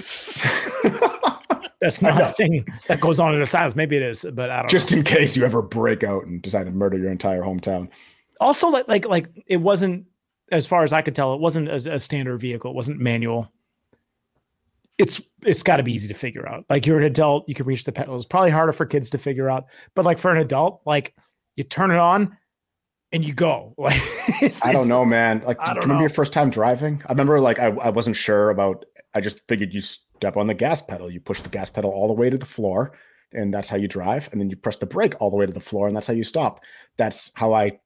That's 1.84 2.00
not 2.02 2.20
a 2.20 2.32
thing 2.32 2.66
that 2.88 2.98
goes 3.00 3.20
on 3.20 3.34
in 3.34 3.42
asylums. 3.42 3.76
Maybe 3.76 3.96
it 3.96 4.02
is, 4.02 4.24
but 4.32 4.48
I 4.50 4.60
don't. 4.62 4.70
Just 4.70 4.90
in 4.92 5.04
case 5.04 5.36
you 5.36 5.44
ever 5.44 5.60
break 5.60 6.02
out 6.02 6.24
and 6.24 6.40
decide 6.40 6.64
to 6.64 6.72
murder 6.72 6.96
your 6.98 7.10
entire 7.10 7.42
hometown. 7.42 7.88
also 8.40 8.68
like 8.68 8.88
like 8.88 9.06
like 9.06 9.26
it 9.46 9.58
wasn't 9.58 10.06
as 10.50 10.66
far 10.66 10.82
as 10.82 10.92
I 10.94 11.02
could 11.02 11.14
tell, 11.14 11.34
it 11.34 11.40
wasn't 11.40 11.68
a, 11.68 11.94
a 11.94 12.00
standard 12.00 12.38
vehicle. 12.38 12.70
It 12.70 12.74
wasn't 12.74 13.00
manual. 13.00 13.50
It's 14.96 15.20
it's 15.42 15.62
got 15.62 15.76
to 15.76 15.82
be 15.82 15.92
easy 15.92 16.08
to 16.08 16.14
figure 16.14 16.48
out. 16.48 16.64
Like 16.70 16.86
you're 16.86 16.98
an 16.98 17.04
adult, 17.04 17.48
you 17.48 17.54
can 17.54 17.66
reach 17.66 17.84
the 17.84 17.92
pedals. 17.92 18.24
Probably 18.26 18.50
harder 18.50 18.72
for 18.72 18.86
kids 18.86 19.10
to 19.10 19.18
figure 19.18 19.50
out, 19.50 19.66
but 19.94 20.04
like 20.04 20.18
for 20.18 20.30
an 20.30 20.38
adult, 20.38 20.80
like 20.86 21.14
you 21.56 21.64
turn 21.64 21.90
it 21.90 21.98
on 21.98 22.36
and 23.12 23.24
you 23.24 23.34
go. 23.34 23.74
Like 23.78 24.00
it's- 24.42 24.64
I 24.64 24.72
don't 24.72 24.88
know, 24.88 25.04
man. 25.04 25.42
Like, 25.44 25.58
do 25.58 25.64
you 25.66 25.74
remember 25.74 25.94
know. 25.94 26.00
your 26.00 26.08
first 26.08 26.32
time 26.32 26.48
driving? 26.50 27.02
I 27.06 27.12
remember, 27.12 27.38
like, 27.40 27.58
I, 27.58 27.66
I 27.66 27.90
wasn't 27.90 28.16
sure 28.16 28.50
about. 28.50 28.84
I 29.14 29.20
just 29.20 29.46
figured 29.48 29.72
you 29.72 29.80
step 29.80 30.36
on 30.36 30.46
the 30.46 30.54
gas 30.54 30.82
pedal, 30.82 31.10
you 31.10 31.20
push 31.20 31.40
the 31.40 31.48
gas 31.48 31.70
pedal 31.70 31.90
all 31.90 32.08
the 32.08 32.14
way 32.14 32.30
to 32.30 32.38
the 32.38 32.46
floor, 32.46 32.92
and 33.32 33.52
that's 33.52 33.68
how 33.68 33.76
you 33.76 33.88
drive. 33.88 34.28
And 34.32 34.40
then 34.40 34.50
you 34.50 34.56
press 34.56 34.76
the 34.76 34.86
brake 34.86 35.14
all 35.20 35.30
the 35.30 35.36
way 35.36 35.46
to 35.46 35.52
the 35.52 35.60
floor, 35.60 35.86
and 35.86 35.96
that's 35.96 36.06
how 36.06 36.14
you 36.14 36.24
stop. 36.24 36.60
That's 36.96 37.30
how 37.34 37.52
I 37.52 37.78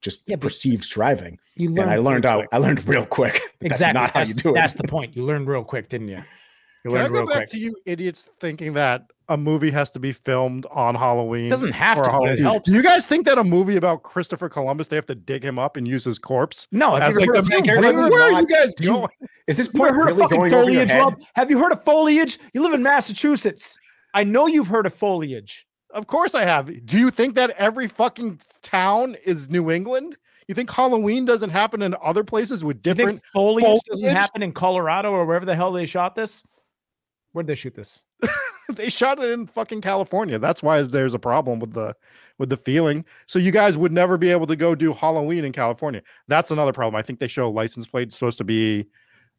just 0.00 0.22
Yeah, 0.26 0.36
perceived 0.36 0.88
driving. 0.88 1.38
You 1.56 1.68
And 1.80 1.90
I 1.90 1.96
learned 1.98 2.24
out. 2.26 2.46
I 2.52 2.58
learned 2.58 2.86
real 2.88 3.04
quick. 3.06 3.34
that 3.34 3.50
exactly. 3.66 4.00
That's 4.00 4.14
not 4.14 4.14
how 4.14 4.22
you 4.28 4.34
do 4.34 4.50
it. 4.50 4.54
that's 4.54 4.74
the 4.74 4.84
point. 4.88 5.14
You 5.16 5.24
learned 5.24 5.46
real 5.48 5.64
quick, 5.64 5.88
didn't 5.88 6.08
you? 6.08 6.22
You 6.84 6.90
Can 6.92 7.00
I 7.00 7.08
go 7.08 7.14
real 7.14 7.26
back 7.26 7.36
quick. 7.36 7.48
to 7.50 7.58
you 7.58 7.76
idiots 7.84 8.28
thinking 8.38 8.72
that 8.74 9.10
a 9.30 9.36
movie 9.38 9.70
has 9.70 9.90
to 9.92 9.98
be 10.00 10.12
filmed 10.12 10.66
on 10.70 10.94
Halloween? 10.94 11.46
It 11.46 11.50
doesn't 11.50 11.72
have 11.72 11.96
or 11.96 12.02
to, 12.02 12.08
but 12.08 12.12
Halloween? 12.12 12.32
it 12.34 12.40
helps. 12.40 12.70
Do 12.70 12.76
you 12.76 12.82
guys 12.82 13.06
think 13.06 13.24
that 13.24 13.38
a 13.38 13.44
movie 13.44 13.76
about 13.76 14.02
Christopher 14.02 14.48
Columbus 14.50 14.88
they 14.88 14.96
have 14.96 15.06
to 15.06 15.14
dig 15.14 15.42
him 15.42 15.58
up 15.58 15.76
and 15.78 15.88
use 15.88 16.04
his 16.04 16.18
corpse 16.18 16.66
no, 16.72 16.96
have 16.96 17.04
as 17.08 17.14
you 17.14 17.20
like 17.20 17.28
ever 17.30 17.32
the 17.32 17.38
heard 17.42 17.48
main 17.48 17.64
character? 17.64 17.96
really 17.96 18.10
Where 18.10 18.22
are 18.34 18.40
you 18.42 18.46
guys 18.46 18.74
do 18.74 18.84
you- 18.84 18.90
going? 18.92 19.08
Is 19.46 19.56
this 19.56 19.72
You 19.72 19.80
ever 19.86 19.88
point 19.88 19.96
heard 20.02 20.10
of 20.10 20.16
really 20.18 20.22
fucking 20.28 20.38
going 20.40 20.52
over 20.54 20.70
your 20.70 20.86
foliage, 20.86 20.90
head? 20.90 20.98
Rob? 20.98 21.14
Have 21.36 21.50
you 21.50 21.58
heard 21.58 21.72
of 21.72 21.82
foliage? 21.84 22.38
You 22.52 22.62
live 22.62 22.74
in 22.74 22.82
Massachusetts. 22.82 23.78
I 24.12 24.24
know 24.24 24.46
you've 24.46 24.68
heard 24.68 24.84
of 24.86 24.92
foliage. 24.94 25.66
Of 25.92 26.06
course 26.06 26.34
I 26.36 26.44
have. 26.44 26.70
Do 26.86 26.98
you 26.98 27.10
think 27.10 27.34
that 27.34 27.50
every 27.50 27.88
fucking 27.88 28.40
town 28.62 29.16
is 29.24 29.48
New 29.48 29.70
England? 29.70 30.16
You 30.46 30.54
think 30.54 30.70
Halloween 30.72 31.24
doesn't 31.24 31.50
happen 31.50 31.82
in 31.82 31.94
other 32.02 32.22
places 32.24 32.64
with 32.64 32.76
You 32.78 32.82
different? 32.82 33.10
think 33.20 33.24
foliage, 33.32 33.80
doesn't 33.88 34.06
happen 34.06 34.42
in 34.42 34.52
Colorado 34.52 35.10
or 35.12 35.24
wherever 35.24 35.44
the 35.46 35.54
hell 35.54 35.72
they 35.72 35.86
shot 35.86 36.14
this? 36.14 36.42
Where'd 37.32 37.46
they 37.46 37.54
shoot 37.54 37.74
this? 37.74 38.02
they 38.76 38.90
shot 38.90 39.18
it 39.18 39.30
in 39.30 39.46
fucking 39.46 39.80
California. 39.80 40.38
That's 40.38 40.62
why 40.62 40.82
there's 40.82 41.14
a 41.14 41.18
problem 41.18 41.58
with 41.60 41.72
the 41.72 41.94
with 42.38 42.48
the 42.48 42.56
feeling. 42.56 43.04
So 43.26 43.38
you 43.38 43.50
guys 43.50 43.76
would 43.76 43.92
never 43.92 44.16
be 44.16 44.30
able 44.30 44.46
to 44.46 44.56
go 44.56 44.74
do 44.74 44.92
Halloween 44.92 45.44
in 45.44 45.52
California. 45.52 46.02
That's 46.28 46.50
another 46.50 46.72
problem. 46.72 46.98
I 46.98 47.02
think 47.02 47.18
they 47.18 47.28
show 47.28 47.50
license 47.50 47.86
plate 47.86 48.12
supposed 48.12 48.38
to 48.38 48.44
be 48.44 48.86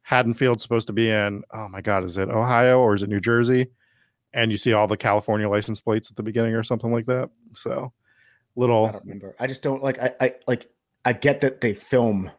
Haddonfield 0.03 0.61
supposed 0.61 0.87
to 0.87 0.93
be 0.93 1.09
in 1.09 1.43
oh 1.53 1.67
my 1.69 1.81
god, 1.81 2.03
is 2.03 2.17
it 2.17 2.29
Ohio 2.29 2.79
or 2.79 2.93
is 2.93 3.01
it 3.01 3.09
New 3.09 3.21
Jersey? 3.21 3.67
And 4.33 4.51
you 4.51 4.57
see 4.57 4.73
all 4.73 4.87
the 4.87 4.97
California 4.97 5.49
license 5.49 5.81
plates 5.81 6.09
at 6.09 6.15
the 6.15 6.23
beginning 6.23 6.55
or 6.55 6.63
something 6.63 6.91
like 6.91 7.05
that. 7.07 7.29
So 7.53 7.91
little 8.55 8.85
I 8.85 8.91
don't 8.91 9.03
remember. 9.03 9.35
I 9.39 9.47
just 9.47 9.61
don't 9.61 9.83
like. 9.83 9.99
I, 9.99 10.13
I 10.19 10.33
like. 10.47 10.69
I 11.03 11.13
get 11.13 11.41
that 11.41 11.61
they 11.61 11.73
film 11.73 12.31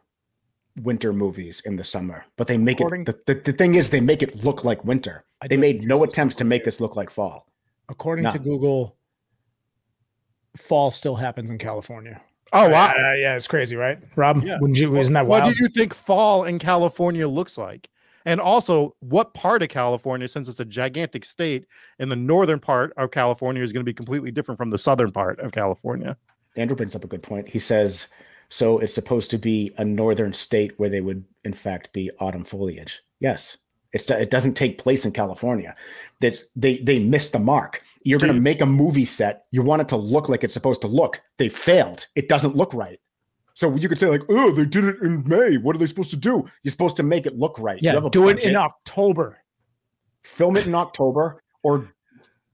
winter 0.81 1.13
movies 1.13 1.61
in 1.65 1.75
the 1.75 1.83
summer, 1.83 2.25
but 2.37 2.47
they 2.47 2.57
make 2.57 2.79
According- 2.79 3.01
it. 3.03 3.25
The, 3.25 3.33
the, 3.35 3.41
the 3.41 3.53
thing 3.53 3.75
is, 3.75 3.89
they 3.89 4.01
make 4.01 4.23
it 4.23 4.43
look 4.43 4.63
like 4.63 4.83
winter. 4.83 5.23
I 5.41 5.47
They 5.47 5.57
made 5.57 5.83
no 5.85 5.97
think 5.97 6.07
this 6.07 6.09
is 6.09 6.13
attempts 6.13 6.35
to 6.35 6.43
make 6.43 6.63
this 6.63 6.79
look 6.81 6.95
like 6.95 7.09
fall. 7.09 7.47
According 7.89 8.23
No. 8.23 8.31
to 8.31 8.39
Google, 8.39 8.97
fall 10.57 10.91
still 10.91 11.15
happens 11.15 11.49
in 11.49 11.57
California. 11.57 12.21
Oh 12.51 12.69
wow. 12.69 12.87
Uh, 12.87 13.13
yeah, 13.15 13.35
it's 13.35 13.47
crazy, 13.47 13.75
right? 13.75 13.99
Rob, 14.15 14.43
Yeah. 14.43 14.57
wouldn't 14.59 14.79
you? 14.79 14.95
Isn't 14.97 15.13
that 15.15 15.25
wild? 15.25 15.43
what 15.43 15.55
do 15.55 15.63
you 15.63 15.67
think 15.69 15.93
fall 15.93 16.43
in 16.43 16.59
California 16.59 17.27
looks 17.27 17.57
like? 17.57 17.89
And 18.25 18.39
also, 18.39 18.95
what 19.01 19.33
part 19.33 19.63
of 19.63 19.69
California, 19.69 20.27
since 20.29 20.47
it's 20.47 20.59
a 20.61 20.65
gigantic 20.65 21.25
state, 21.25 21.65
and 21.99 22.09
the 22.09 22.15
northern 22.15 22.59
part 22.59 22.93
of 22.95 23.11
California 23.11 23.61
is 23.61 23.73
going 23.73 23.81
to 23.81 23.89
be 23.89 23.93
completely 23.93 24.31
different 24.31 24.57
from 24.57 24.69
the 24.69 24.77
southern 24.77 25.11
part 25.11 25.39
of 25.39 25.51
California? 25.51 26.15
Andrew 26.55 26.77
brings 26.77 26.95
up 26.95 27.03
a 27.03 27.07
good 27.07 27.21
point. 27.23 27.49
He 27.49 27.59
says, 27.59 28.07
so 28.53 28.77
it's 28.77 28.93
supposed 28.93 29.31
to 29.31 29.39
be 29.39 29.73
a 29.79 29.83
northern 29.83 30.31
state 30.31 30.77
where 30.77 30.87
they 30.87 31.01
would, 31.01 31.25
in 31.43 31.53
fact, 31.53 31.91
be 31.91 32.11
autumn 32.19 32.43
foliage. 32.43 33.01
Yes. 33.19 33.57
It's, 33.93 34.11
it 34.11 34.29
doesn't 34.29 34.53
take 34.53 34.77
place 34.77 35.05
in 35.05 35.11
California. 35.11 35.75
That 36.21 36.37
they 36.55 36.77
they 36.77 36.99
missed 36.99 37.31
the 37.31 37.39
mark. 37.39 37.81
You're 38.03 38.19
going 38.19 38.31
to 38.31 38.39
make 38.39 38.61
a 38.61 38.67
movie 38.67 39.05
set. 39.05 39.45
You 39.49 39.63
want 39.63 39.81
it 39.81 39.87
to 39.87 39.97
look 39.97 40.29
like 40.29 40.43
it's 40.43 40.53
supposed 40.53 40.81
to 40.81 40.87
look. 40.87 41.19
They 41.39 41.49
failed. 41.49 42.05
It 42.13 42.29
doesn't 42.29 42.55
look 42.55 42.71
right. 42.75 42.99
So 43.55 43.75
you 43.75 43.89
could 43.89 43.97
say 43.97 44.05
like, 44.05 44.21
oh, 44.29 44.51
they 44.51 44.65
did 44.65 44.83
it 44.83 45.01
in 45.01 45.27
May. 45.27 45.57
What 45.57 45.75
are 45.75 45.79
they 45.79 45.87
supposed 45.87 46.11
to 46.11 46.15
do? 46.15 46.47
You're 46.61 46.71
supposed 46.71 46.97
to 46.97 47.03
make 47.03 47.25
it 47.25 47.39
look 47.39 47.57
right. 47.57 47.81
You 47.81 47.91
yeah, 47.91 48.07
do 48.11 48.29
it 48.29 48.43
in 48.43 48.55
October. 48.55 49.39
film 50.21 50.57
it 50.57 50.67
in 50.67 50.75
October 50.75 51.41
or 51.63 51.91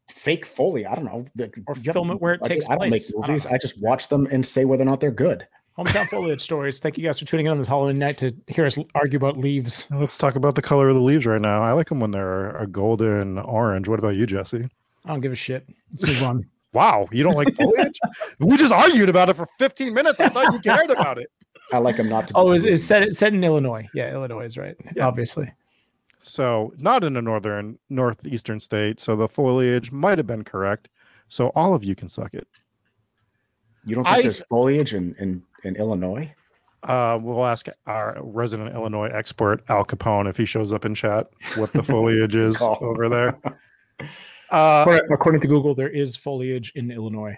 fake 0.09 0.45
Foley. 0.45 0.85
I 0.85 0.95
don't 0.95 1.03
know. 1.03 1.25
Or 1.67 1.75
You 1.75 1.91
film 1.91 2.11
it 2.11 2.21
where 2.21 2.35
it 2.35 2.39
budget. 2.39 2.53
takes 2.53 2.69
I 2.69 2.75
don't 2.77 2.87
place. 2.87 3.11
I 3.13 3.19
make 3.19 3.27
movies. 3.27 3.45
know. 3.45 3.51
I 3.51 3.57
just 3.57 3.81
watch 3.81 4.07
them 4.07 4.29
and 4.31 4.45
say 4.45 4.63
whether 4.63 4.83
or 4.83 4.85
not 4.85 5.01
they're 5.01 5.11
good. 5.11 5.45
Hometown 5.79 6.07
foliage 6.09 6.41
stories. 6.41 6.77
Thank 6.77 6.97
you 6.97 7.05
guys 7.05 7.19
for 7.19 7.25
tuning 7.25 7.45
in 7.45 7.53
on 7.53 7.57
this 7.57 7.67
Halloween 7.67 7.95
night 7.95 8.17
to 8.17 8.35
hear 8.47 8.65
us 8.65 8.77
argue 8.95 9.15
about 9.15 9.37
leaves. 9.37 9.85
Let's 9.89 10.17
talk 10.17 10.35
about 10.35 10.55
the 10.55 10.61
color 10.61 10.89
of 10.89 10.95
the 10.95 11.01
leaves 11.01 11.25
right 11.25 11.39
now. 11.39 11.61
I 11.61 11.71
like 11.71 11.87
them 11.87 12.01
when 12.01 12.11
they're 12.11 12.49
a 12.57 12.67
golden 12.67 13.37
orange. 13.39 13.87
What 13.87 13.97
about 13.97 14.17
you, 14.17 14.25
Jesse? 14.25 14.67
I 15.05 15.07
don't 15.07 15.21
give 15.21 15.31
a 15.31 15.35
shit. 15.37 15.65
Let's 15.91 16.05
move 16.05 16.23
on. 16.23 16.45
Wow, 16.71 17.07
you 17.11 17.23
don't 17.23 17.33
like 17.33 17.55
foliage? 17.55 17.99
we 18.37 18.55
just 18.55 18.71
argued 18.71 19.09
about 19.09 19.27
it 19.27 19.35
for 19.35 19.47
15 19.57 19.91
minutes. 19.91 20.19
I 20.19 20.29
thought 20.29 20.53
you 20.53 20.59
cared 20.59 20.91
about 20.91 21.17
it. 21.17 21.31
I 21.73 21.79
like 21.79 21.97
them 21.97 22.07
not 22.07 22.27
to. 22.27 22.33
Oh, 22.35 22.51
it's, 22.51 22.63
green. 22.63 22.75
it's 22.75 22.83
set 22.83 23.11
set 23.15 23.33
in 23.33 23.43
Illinois. 23.43 23.87
Yeah, 23.95 24.13
Illinois 24.13 24.45
is 24.45 24.55
right. 24.55 24.75
Yeah. 24.95 25.07
Obviously. 25.07 25.51
So, 26.21 26.71
not 26.77 27.03
in 27.03 27.17
a 27.17 27.23
northern, 27.23 27.79
northeastern 27.89 28.59
state. 28.59 28.99
So, 28.99 29.15
the 29.15 29.27
foliage 29.27 29.91
might 29.91 30.19
have 30.19 30.27
been 30.27 30.43
correct. 30.43 30.89
So, 31.27 31.47
all 31.55 31.73
of 31.73 31.83
you 31.83 31.95
can 31.95 32.07
suck 32.07 32.35
it. 32.35 32.47
You 33.83 33.95
don't 33.95 34.03
think 34.03 34.17
I- 34.17 34.21
there's 34.21 34.43
foliage 34.43 34.93
in, 34.93 35.15
in, 35.17 35.41
in 35.63 35.75
Illinois? 35.75 36.33
Uh, 36.83 37.19
we'll 37.21 37.45
ask 37.45 37.67
our 37.87 38.17
resident 38.21 38.73
Illinois 38.73 39.09
expert, 39.13 39.61
Al 39.67 39.83
Capone, 39.85 40.29
if 40.29 40.37
he 40.37 40.45
shows 40.45 40.71
up 40.71 40.85
in 40.85 40.95
chat, 40.95 41.27
what 41.55 41.73
the 41.73 41.83
foliage 41.83 42.35
is 42.47 42.61
over 42.61 43.09
there. 43.09 43.37
Uh, 44.51 44.81
According- 44.87 45.11
According 45.13 45.41
to 45.41 45.47
Google, 45.47 45.75
there 45.75 45.89
is 45.89 46.15
foliage 46.15 46.71
in 46.73 46.89
Illinois. 46.89 47.37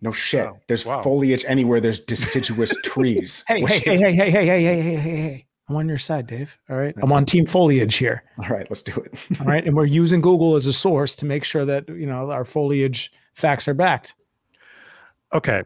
No 0.00 0.12
shit. 0.12 0.44
Wow. 0.46 0.60
There's 0.68 0.86
Wow. 0.86 1.02
foliage 1.02 1.44
anywhere. 1.48 1.80
There's 1.80 1.98
deciduous 2.14 2.72
trees. 2.84 3.42
Hey, 3.48 3.60
hey, 3.66 3.78
hey, 3.80 3.96
hey, 3.96 4.12
hey, 4.14 4.30
hey, 4.30 4.30
hey, 4.30 4.46
hey, 4.46 4.62
hey, 4.62 4.94
hey, 4.94 4.96
hey. 5.16 5.46
I'm 5.68 5.74
on 5.74 5.88
your 5.88 5.98
side, 5.98 6.28
Dave. 6.28 6.56
All 6.70 6.76
right. 6.76 6.94
I'm 7.02 7.10
on 7.10 7.24
team 7.24 7.46
foliage 7.46 7.96
here. 7.96 8.22
All 8.38 8.48
right, 8.48 8.64
let's 8.70 8.82
do 8.82 8.92
it. 8.92 9.12
All 9.40 9.46
right. 9.46 9.66
And 9.66 9.74
we're 9.74 9.86
using 9.86 10.20
Google 10.20 10.54
as 10.54 10.68
a 10.68 10.72
source 10.72 11.16
to 11.16 11.24
make 11.24 11.42
sure 11.42 11.64
that, 11.64 11.88
you 11.88 12.06
know, 12.06 12.30
our 12.30 12.44
foliage 12.44 13.10
facts 13.34 13.66
are 13.66 13.74
backed. 13.74 14.14
okay. 15.32 15.62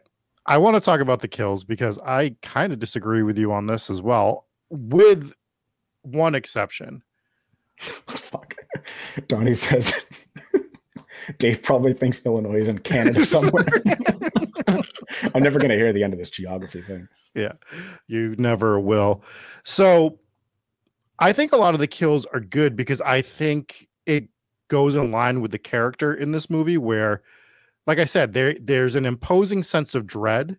I 0.49 0.57
want 0.57 0.77
to 0.77 0.81
talk 0.81 1.01
about 1.01 1.21
the 1.21 1.29
kills 1.29 1.63
because 1.63 1.99
I 2.01 2.35
kind 2.41 2.73
of 2.73 2.79
disagree 2.79 3.23
with 3.23 3.37
you 3.37 3.53
on 3.53 3.67
this 3.67 3.91
as 3.91 4.01
well, 4.01 4.47
with 4.71 5.35
one 6.01 6.35
exception. 6.35 7.03
Fuck. 7.79 8.55
Donnie 9.29 9.53
says 9.53 9.95
Dave 11.39 11.63
probably 11.63 11.93
thinks 11.93 12.25
Illinois 12.25 12.63
is 12.63 12.69
in 12.69 12.79
Canada 12.79 13.27
somewhere. 13.27 13.67
I'm 15.35 15.43
never 15.43 15.59
going 15.59 15.69
to 15.69 15.77
hear 15.77 15.93
the 15.93 16.03
end 16.03 16.15
of 16.15 16.19
this 16.19 16.31
geography 16.31 16.81
thing. 16.81 17.09
Yeah, 17.35 17.53
you 18.07 18.35
never 18.39 18.81
will. 18.81 19.23
So 19.65 20.19
I 21.19 21.35
think 21.35 21.53
a 21.53 21.59
lot 21.59 21.75
of 21.75 21.81
the 21.81 21.87
kills 21.87 22.25
are 22.33 22.41
good 22.41 22.75
because 22.75 23.03
I 23.03 23.21
think 23.21 23.87
it 24.07 24.29
goes 24.69 24.95
in 24.95 25.11
line 25.11 25.43
with 25.43 25.51
the 25.51 25.59
character 25.59 26.15
in 26.15 26.33
this 26.33 26.49
movie 26.49 26.79
where 26.79 27.23
like 27.89 27.99
I 27.99 28.05
said 28.05 28.35
there 28.35 28.55
there's 28.61 28.95
an 28.95 29.07
imposing 29.07 29.65
sense 29.65 29.97
of 29.97 30.07
dread 30.07 30.59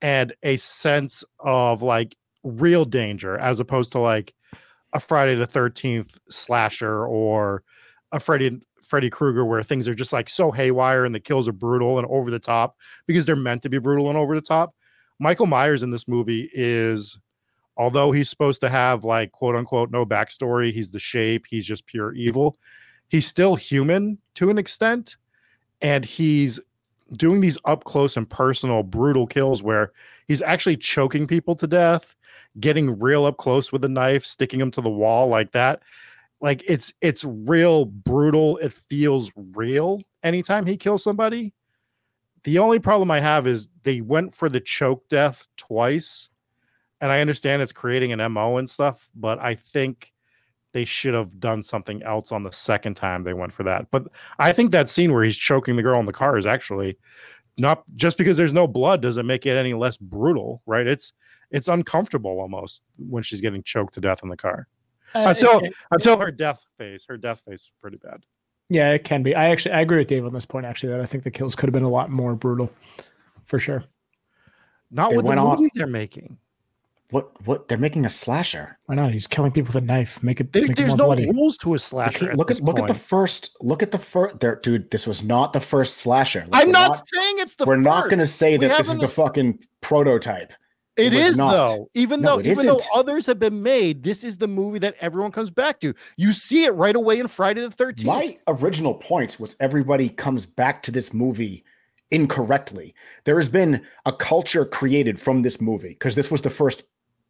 and 0.00 0.32
a 0.44 0.56
sense 0.56 1.24
of 1.40 1.82
like 1.82 2.16
real 2.44 2.84
danger 2.84 3.36
as 3.38 3.58
opposed 3.60 3.92
to 3.92 3.98
like 3.98 4.32
a 4.94 5.00
Friday 5.00 5.34
the 5.34 5.46
13th 5.46 6.16
slasher 6.30 7.04
or 7.04 7.64
a 8.12 8.20
Freddy 8.20 8.60
Freddy 8.82 9.10
Krueger 9.10 9.44
where 9.44 9.62
things 9.62 9.88
are 9.88 9.94
just 9.94 10.12
like 10.12 10.28
so 10.28 10.52
haywire 10.52 11.04
and 11.04 11.14
the 11.14 11.20
kills 11.20 11.48
are 11.48 11.52
brutal 11.52 11.98
and 11.98 12.06
over 12.08 12.30
the 12.30 12.38
top 12.38 12.76
because 13.06 13.26
they're 13.26 13.34
meant 13.34 13.62
to 13.62 13.68
be 13.68 13.78
brutal 13.78 14.08
and 14.08 14.16
over 14.16 14.34
the 14.34 14.40
top. 14.40 14.74
Michael 15.18 15.46
Myers 15.46 15.82
in 15.82 15.90
this 15.90 16.06
movie 16.06 16.50
is, 16.52 17.18
although 17.76 18.12
he's 18.12 18.30
supposed 18.30 18.60
to 18.60 18.68
have 18.68 19.02
like 19.02 19.32
quote 19.32 19.56
unquote 19.56 19.90
no 19.90 20.06
backstory, 20.06 20.72
he's 20.72 20.92
the 20.92 21.00
shape, 21.00 21.46
he's 21.48 21.66
just 21.66 21.86
pure 21.86 22.12
evil. 22.12 22.58
He's 23.08 23.26
still 23.26 23.56
human 23.56 24.18
to 24.34 24.50
an 24.50 24.58
extent, 24.58 25.16
and 25.84 26.02
he's 26.02 26.58
doing 27.12 27.42
these 27.42 27.58
up 27.66 27.84
close 27.84 28.16
and 28.16 28.28
personal 28.28 28.82
brutal 28.82 29.26
kills 29.26 29.62
where 29.62 29.92
he's 30.26 30.40
actually 30.40 30.78
choking 30.78 31.26
people 31.26 31.54
to 31.54 31.66
death, 31.66 32.16
getting 32.58 32.98
real 32.98 33.26
up 33.26 33.36
close 33.36 33.70
with 33.70 33.84
a 33.84 33.88
knife, 33.88 34.24
sticking 34.24 34.58
them 34.58 34.70
to 34.70 34.80
the 34.80 34.88
wall 34.88 35.28
like 35.28 35.52
that. 35.52 35.82
Like 36.40 36.64
it's 36.66 36.94
it's 37.02 37.22
real 37.22 37.84
brutal. 37.84 38.56
It 38.58 38.72
feels 38.72 39.30
real 39.36 40.00
anytime 40.22 40.64
he 40.64 40.78
kills 40.78 41.04
somebody. 41.04 41.52
The 42.44 42.58
only 42.58 42.78
problem 42.78 43.10
I 43.10 43.20
have 43.20 43.46
is 43.46 43.68
they 43.82 44.00
went 44.00 44.34
for 44.34 44.48
the 44.48 44.60
choke 44.60 45.06
death 45.10 45.44
twice. 45.58 46.30
And 47.02 47.12
I 47.12 47.20
understand 47.20 47.60
it's 47.60 47.74
creating 47.74 48.12
an 48.12 48.32
MO 48.32 48.56
and 48.56 48.70
stuff, 48.70 49.10
but 49.14 49.38
I 49.38 49.54
think 49.54 50.13
they 50.74 50.84
should 50.84 51.14
have 51.14 51.38
done 51.40 51.62
something 51.62 52.02
else 52.02 52.32
on 52.32 52.42
the 52.42 52.50
second 52.52 52.94
time 52.94 53.22
they 53.22 53.32
went 53.32 53.52
for 53.52 53.62
that. 53.62 53.86
But 53.92 54.08
I 54.40 54.52
think 54.52 54.72
that 54.72 54.88
scene 54.88 55.12
where 55.12 55.22
he's 55.22 55.38
choking 55.38 55.76
the 55.76 55.82
girl 55.82 55.98
in 56.00 56.04
the 56.06 56.12
car 56.12 56.36
is 56.36 56.46
actually 56.46 56.98
not 57.56 57.84
just 57.94 58.18
because 58.18 58.36
there's 58.36 58.52
no 58.52 58.66
blood 58.66 59.00
doesn't 59.00 59.26
make 59.26 59.46
it 59.46 59.56
any 59.56 59.72
less 59.72 59.96
brutal, 59.96 60.60
right? 60.66 60.86
It's 60.86 61.12
it's 61.52 61.68
uncomfortable 61.68 62.40
almost 62.40 62.82
when 62.98 63.22
she's 63.22 63.40
getting 63.40 63.62
choked 63.62 63.94
to 63.94 64.00
death 64.00 64.22
in 64.24 64.28
the 64.28 64.36
car. 64.36 64.66
Uh, 65.14 65.26
Until 65.28 65.60
it- 65.60 65.72
until 65.92 66.18
her 66.18 66.32
death 66.32 66.66
face. 66.76 67.06
Her 67.08 67.16
death 67.16 67.40
face 67.48 67.60
is 67.62 67.70
pretty 67.80 67.98
bad. 67.98 68.24
yeah, 68.68 68.90
it 68.90 69.04
can 69.04 69.22
be. 69.22 69.32
I 69.36 69.50
actually 69.50 69.76
I 69.76 69.80
agree 69.82 69.98
with 69.98 70.08
Dave 70.08 70.26
on 70.26 70.32
this 70.32 70.44
point. 70.44 70.66
Actually, 70.66 70.90
that 70.94 71.00
I 71.00 71.06
think 71.06 71.22
the 71.22 71.30
kills 71.30 71.54
could 71.54 71.68
have 71.68 71.72
been 71.74 71.84
a 71.84 71.88
lot 71.88 72.10
more 72.10 72.34
brutal, 72.34 72.72
for 73.44 73.60
sure. 73.60 73.84
Not 74.90 75.12
It 75.12 75.16
with 75.16 75.24
the 75.24 75.28
went 75.28 75.38
off- 75.40 75.60
they're 75.74 75.86
making. 75.86 76.36
What? 77.14 77.46
What? 77.46 77.68
They're 77.68 77.78
making 77.78 78.04
a 78.04 78.10
slasher. 78.10 78.76
Why 78.86 78.96
not? 78.96 79.12
He's 79.12 79.28
killing 79.28 79.52
people 79.52 79.68
with 79.72 79.80
a 79.80 79.86
knife. 79.86 80.20
Make 80.20 80.40
it. 80.40 80.52
There- 80.52 80.62
make 80.62 80.72
it 80.72 80.76
there's 80.76 80.88
more 80.90 80.96
no 80.98 81.04
bloody. 81.06 81.30
rules 81.30 81.56
to 81.58 81.68
a 81.68 81.70
Look 81.74 81.80
slasher. 81.80 82.30
at 82.32 82.36
look 82.36 82.50
at, 82.50 82.56
this 82.56 82.62
look 82.66 82.80
at 82.80 82.88
the 82.88 82.94
first. 82.94 83.56
Look 83.60 83.84
at 83.84 83.92
the 83.92 83.98
first. 84.00 84.40
There, 84.40 84.56
dude. 84.56 84.90
This 84.90 85.06
was 85.06 85.22
not 85.22 85.52
the 85.52 85.60
first 85.60 85.98
slasher. 85.98 86.44
Like, 86.48 86.62
I'm 86.62 86.68
we're 86.68 86.72
not, 86.72 87.06
saying 87.08 87.36
it's 87.38 87.54
the 87.54 87.66
we're 87.66 87.76
not 87.76 88.06
going 88.06 88.18
to 88.18 88.26
say 88.26 88.58
We 88.58 88.66
that 88.66 88.78
this 88.78 88.90
is 88.90 88.98
the 88.98 89.04
ass- 89.04 89.14
fucking 89.14 89.60
prototype. 89.80 90.52
It 90.96 91.12
It 91.12 91.16
was 91.18 91.28
is 91.30 91.36
not. 91.38 91.52
though. 91.52 91.88
Even 91.94 92.20
No, 92.20 92.40
though 92.40 92.48
even 92.50 92.66
though 92.66 92.76
isn't. 92.78 92.90
others 92.94 93.26
have 93.26 93.38
been 93.38 93.62
made, 93.62 94.02
this 94.02 94.24
is 94.24 94.38
the 94.38 94.48
movie 94.48 94.80
that 94.80 94.96
everyone 95.00 95.30
comes 95.30 95.50
back 95.50 95.78
to. 95.82 95.94
You 96.16 96.32
see 96.32 96.64
it 96.64 96.70
right 96.70 96.96
away 96.96 97.20
in 97.20 97.28
Friday 97.28 97.60
the 97.60 97.68
13th. 97.68 98.04
My 98.06 98.36
original 98.48 98.94
point 98.94 99.38
was 99.38 99.54
everybody 99.60 100.08
comes 100.08 100.46
back 100.46 100.82
to 100.84 100.90
this 100.90 101.12
movie 101.14 101.64
incorrectly. 102.10 102.94
There 103.24 103.36
has 103.38 103.48
been 103.48 103.82
a 104.06 104.12
culture 104.12 104.64
created 104.64 105.20
from 105.20 105.42
this 105.42 105.60
movie 105.60 105.90
because 105.90 106.14
this 106.16 106.28
was 106.30 106.42
the 106.42 106.50
first. 106.50 106.82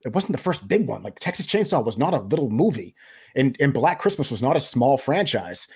It 0.04 0.12
wasn't 0.12 0.32
the 0.32 0.42
first 0.42 0.68
big 0.68 0.86
one. 0.86 1.02
Like 1.02 1.18
Texas 1.18 1.46
Chainsaw 1.46 1.84
was 1.84 1.96
not 1.98 2.14
a 2.14 2.20
little 2.20 2.50
movie, 2.50 2.94
and 3.34 3.56
and 3.60 3.72
Black 3.72 3.98
Christmas 3.98 4.30
was 4.30 4.42
not 4.42 4.56
a 4.56 4.60
small 4.60 4.98
franchise. 4.98 5.66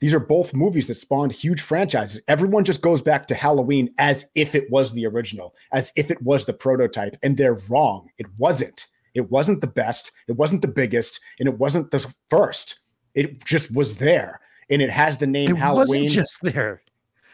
These 0.00 0.12
are 0.12 0.20
both 0.20 0.52
movies 0.52 0.86
that 0.88 0.96
spawned 0.96 1.32
huge 1.32 1.62
franchises. 1.62 2.20
Everyone 2.28 2.64
just 2.64 2.82
goes 2.82 3.00
back 3.00 3.26
to 3.28 3.34
Halloween 3.34 3.94
as 3.98 4.26
if 4.34 4.54
it 4.54 4.70
was 4.70 4.92
the 4.92 5.06
original, 5.06 5.54
as 5.72 5.90
if 5.96 6.10
it 6.10 6.20
was 6.20 6.44
the 6.44 6.52
prototype, 6.52 7.16
and 7.22 7.36
they're 7.36 7.58
wrong. 7.70 8.08
It 8.18 8.26
wasn't. 8.38 8.88
It 9.14 9.30
wasn't 9.30 9.62
the 9.62 9.66
best. 9.66 10.12
It 10.28 10.36
wasn't 10.36 10.60
the 10.60 10.68
biggest, 10.68 11.20
and 11.40 11.48
it 11.48 11.58
wasn't 11.58 11.90
the 11.90 12.06
first. 12.28 12.80
It 13.14 13.42
just 13.44 13.74
was 13.74 13.96
there, 13.96 14.40
and 14.68 14.82
it 14.82 14.90
has 14.90 15.16
the 15.16 15.26
name 15.26 15.56
Halloween. 15.56 15.56
it 15.56 15.60
Halloween. 15.60 16.02
wasn't 16.04 16.10
just 16.12 16.42
there. 16.42 16.82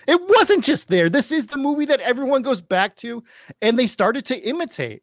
It 0.06 0.20
wasn't 0.28 0.64
just 0.64 0.88
there. 0.88 1.08
This 1.08 1.32
is 1.32 1.46
the 1.46 1.58
movie 1.58 1.84
that 1.86 2.00
everyone 2.00 2.42
goes 2.42 2.60
back 2.60 2.96
to 2.96 3.22
and 3.60 3.78
they 3.78 3.86
started 3.86 4.24
to 4.26 4.48
imitate. 4.48 5.02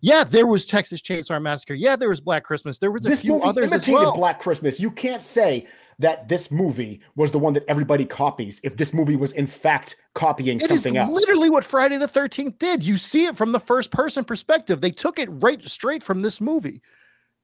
Yeah, 0.00 0.24
there 0.24 0.46
was 0.46 0.66
Texas 0.66 1.00
Chainsaw 1.00 1.40
Massacre. 1.40 1.74
Yeah, 1.74 1.96
there 1.96 2.08
was 2.08 2.20
Black 2.20 2.44
Christmas. 2.44 2.78
There 2.78 2.90
was 2.90 3.04
a 3.06 3.08
This 3.08 3.22
few 3.22 3.32
movie 3.32 3.46
others 3.48 3.72
as 3.72 3.88
well. 3.88 4.12
Black 4.14 4.38
Christmas. 4.40 4.78
You 4.78 4.90
can't 4.90 5.22
say 5.22 5.66
that 5.98 6.28
this 6.28 6.50
movie 6.50 7.00
was 7.14 7.32
the 7.32 7.38
one 7.38 7.54
that 7.54 7.64
everybody 7.68 8.04
copies 8.04 8.60
if 8.62 8.76
this 8.76 8.92
movie 8.92 9.16
was 9.16 9.32
in 9.32 9.46
fact 9.46 9.96
copying 10.14 10.60
It 10.60 10.68
something 10.68 10.96
else. 10.98 11.10
literally 11.10 11.48
what 11.48 11.64
Friday 11.64 11.96
the 11.96 12.06
13th 12.08 12.58
did. 12.58 12.82
You 12.82 12.98
see 12.98 13.24
it 13.24 13.36
from 13.36 13.52
the 13.52 13.60
first 13.60 13.90
person 13.90 14.22
perspective. 14.24 14.80
They 14.82 14.90
took 14.90 15.18
it 15.18 15.28
right 15.30 15.62
straight 15.64 16.02
from 16.02 16.20
this 16.20 16.38
movie, 16.40 16.82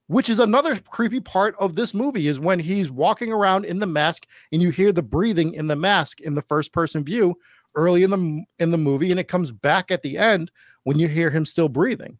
which 0.09 0.29
is 0.29 0.39
another 0.39 0.77
creepy 0.77 1.21
part 1.21 1.57
of 1.59 1.75
this 1.77 1.95
movie 1.95 2.29
is 2.29 2.39
when 2.39 2.59
he's 2.59 2.91
walking 2.91 3.33
around 3.33 3.65
in 3.65 3.79
the 3.79 3.87
mask 3.87 4.27
and 4.53 4.61
you 4.61 4.69
hear 4.69 4.93
the 4.93 5.03
breathing 5.03 5.55
in 5.55 5.67
the 5.67 5.77
mask 5.77 6.21
in 6.21 6.35
the 6.35 6.43
first 6.43 6.75
person 6.75 7.03
view 7.03 7.35
early 7.75 8.03
in 8.03 8.11
the 8.11 8.45
in 8.59 8.71
the 8.71 8.77
movie 8.77 9.11
and 9.11 9.19
it 9.19 9.29
comes 9.29 9.51
back 9.51 9.91
at 9.91 10.03
the 10.03 10.19
end 10.19 10.51
when 10.83 10.99
you 10.99 11.09
hear 11.09 11.31
him 11.31 11.47
still 11.47 11.71
breathing. 11.71 12.19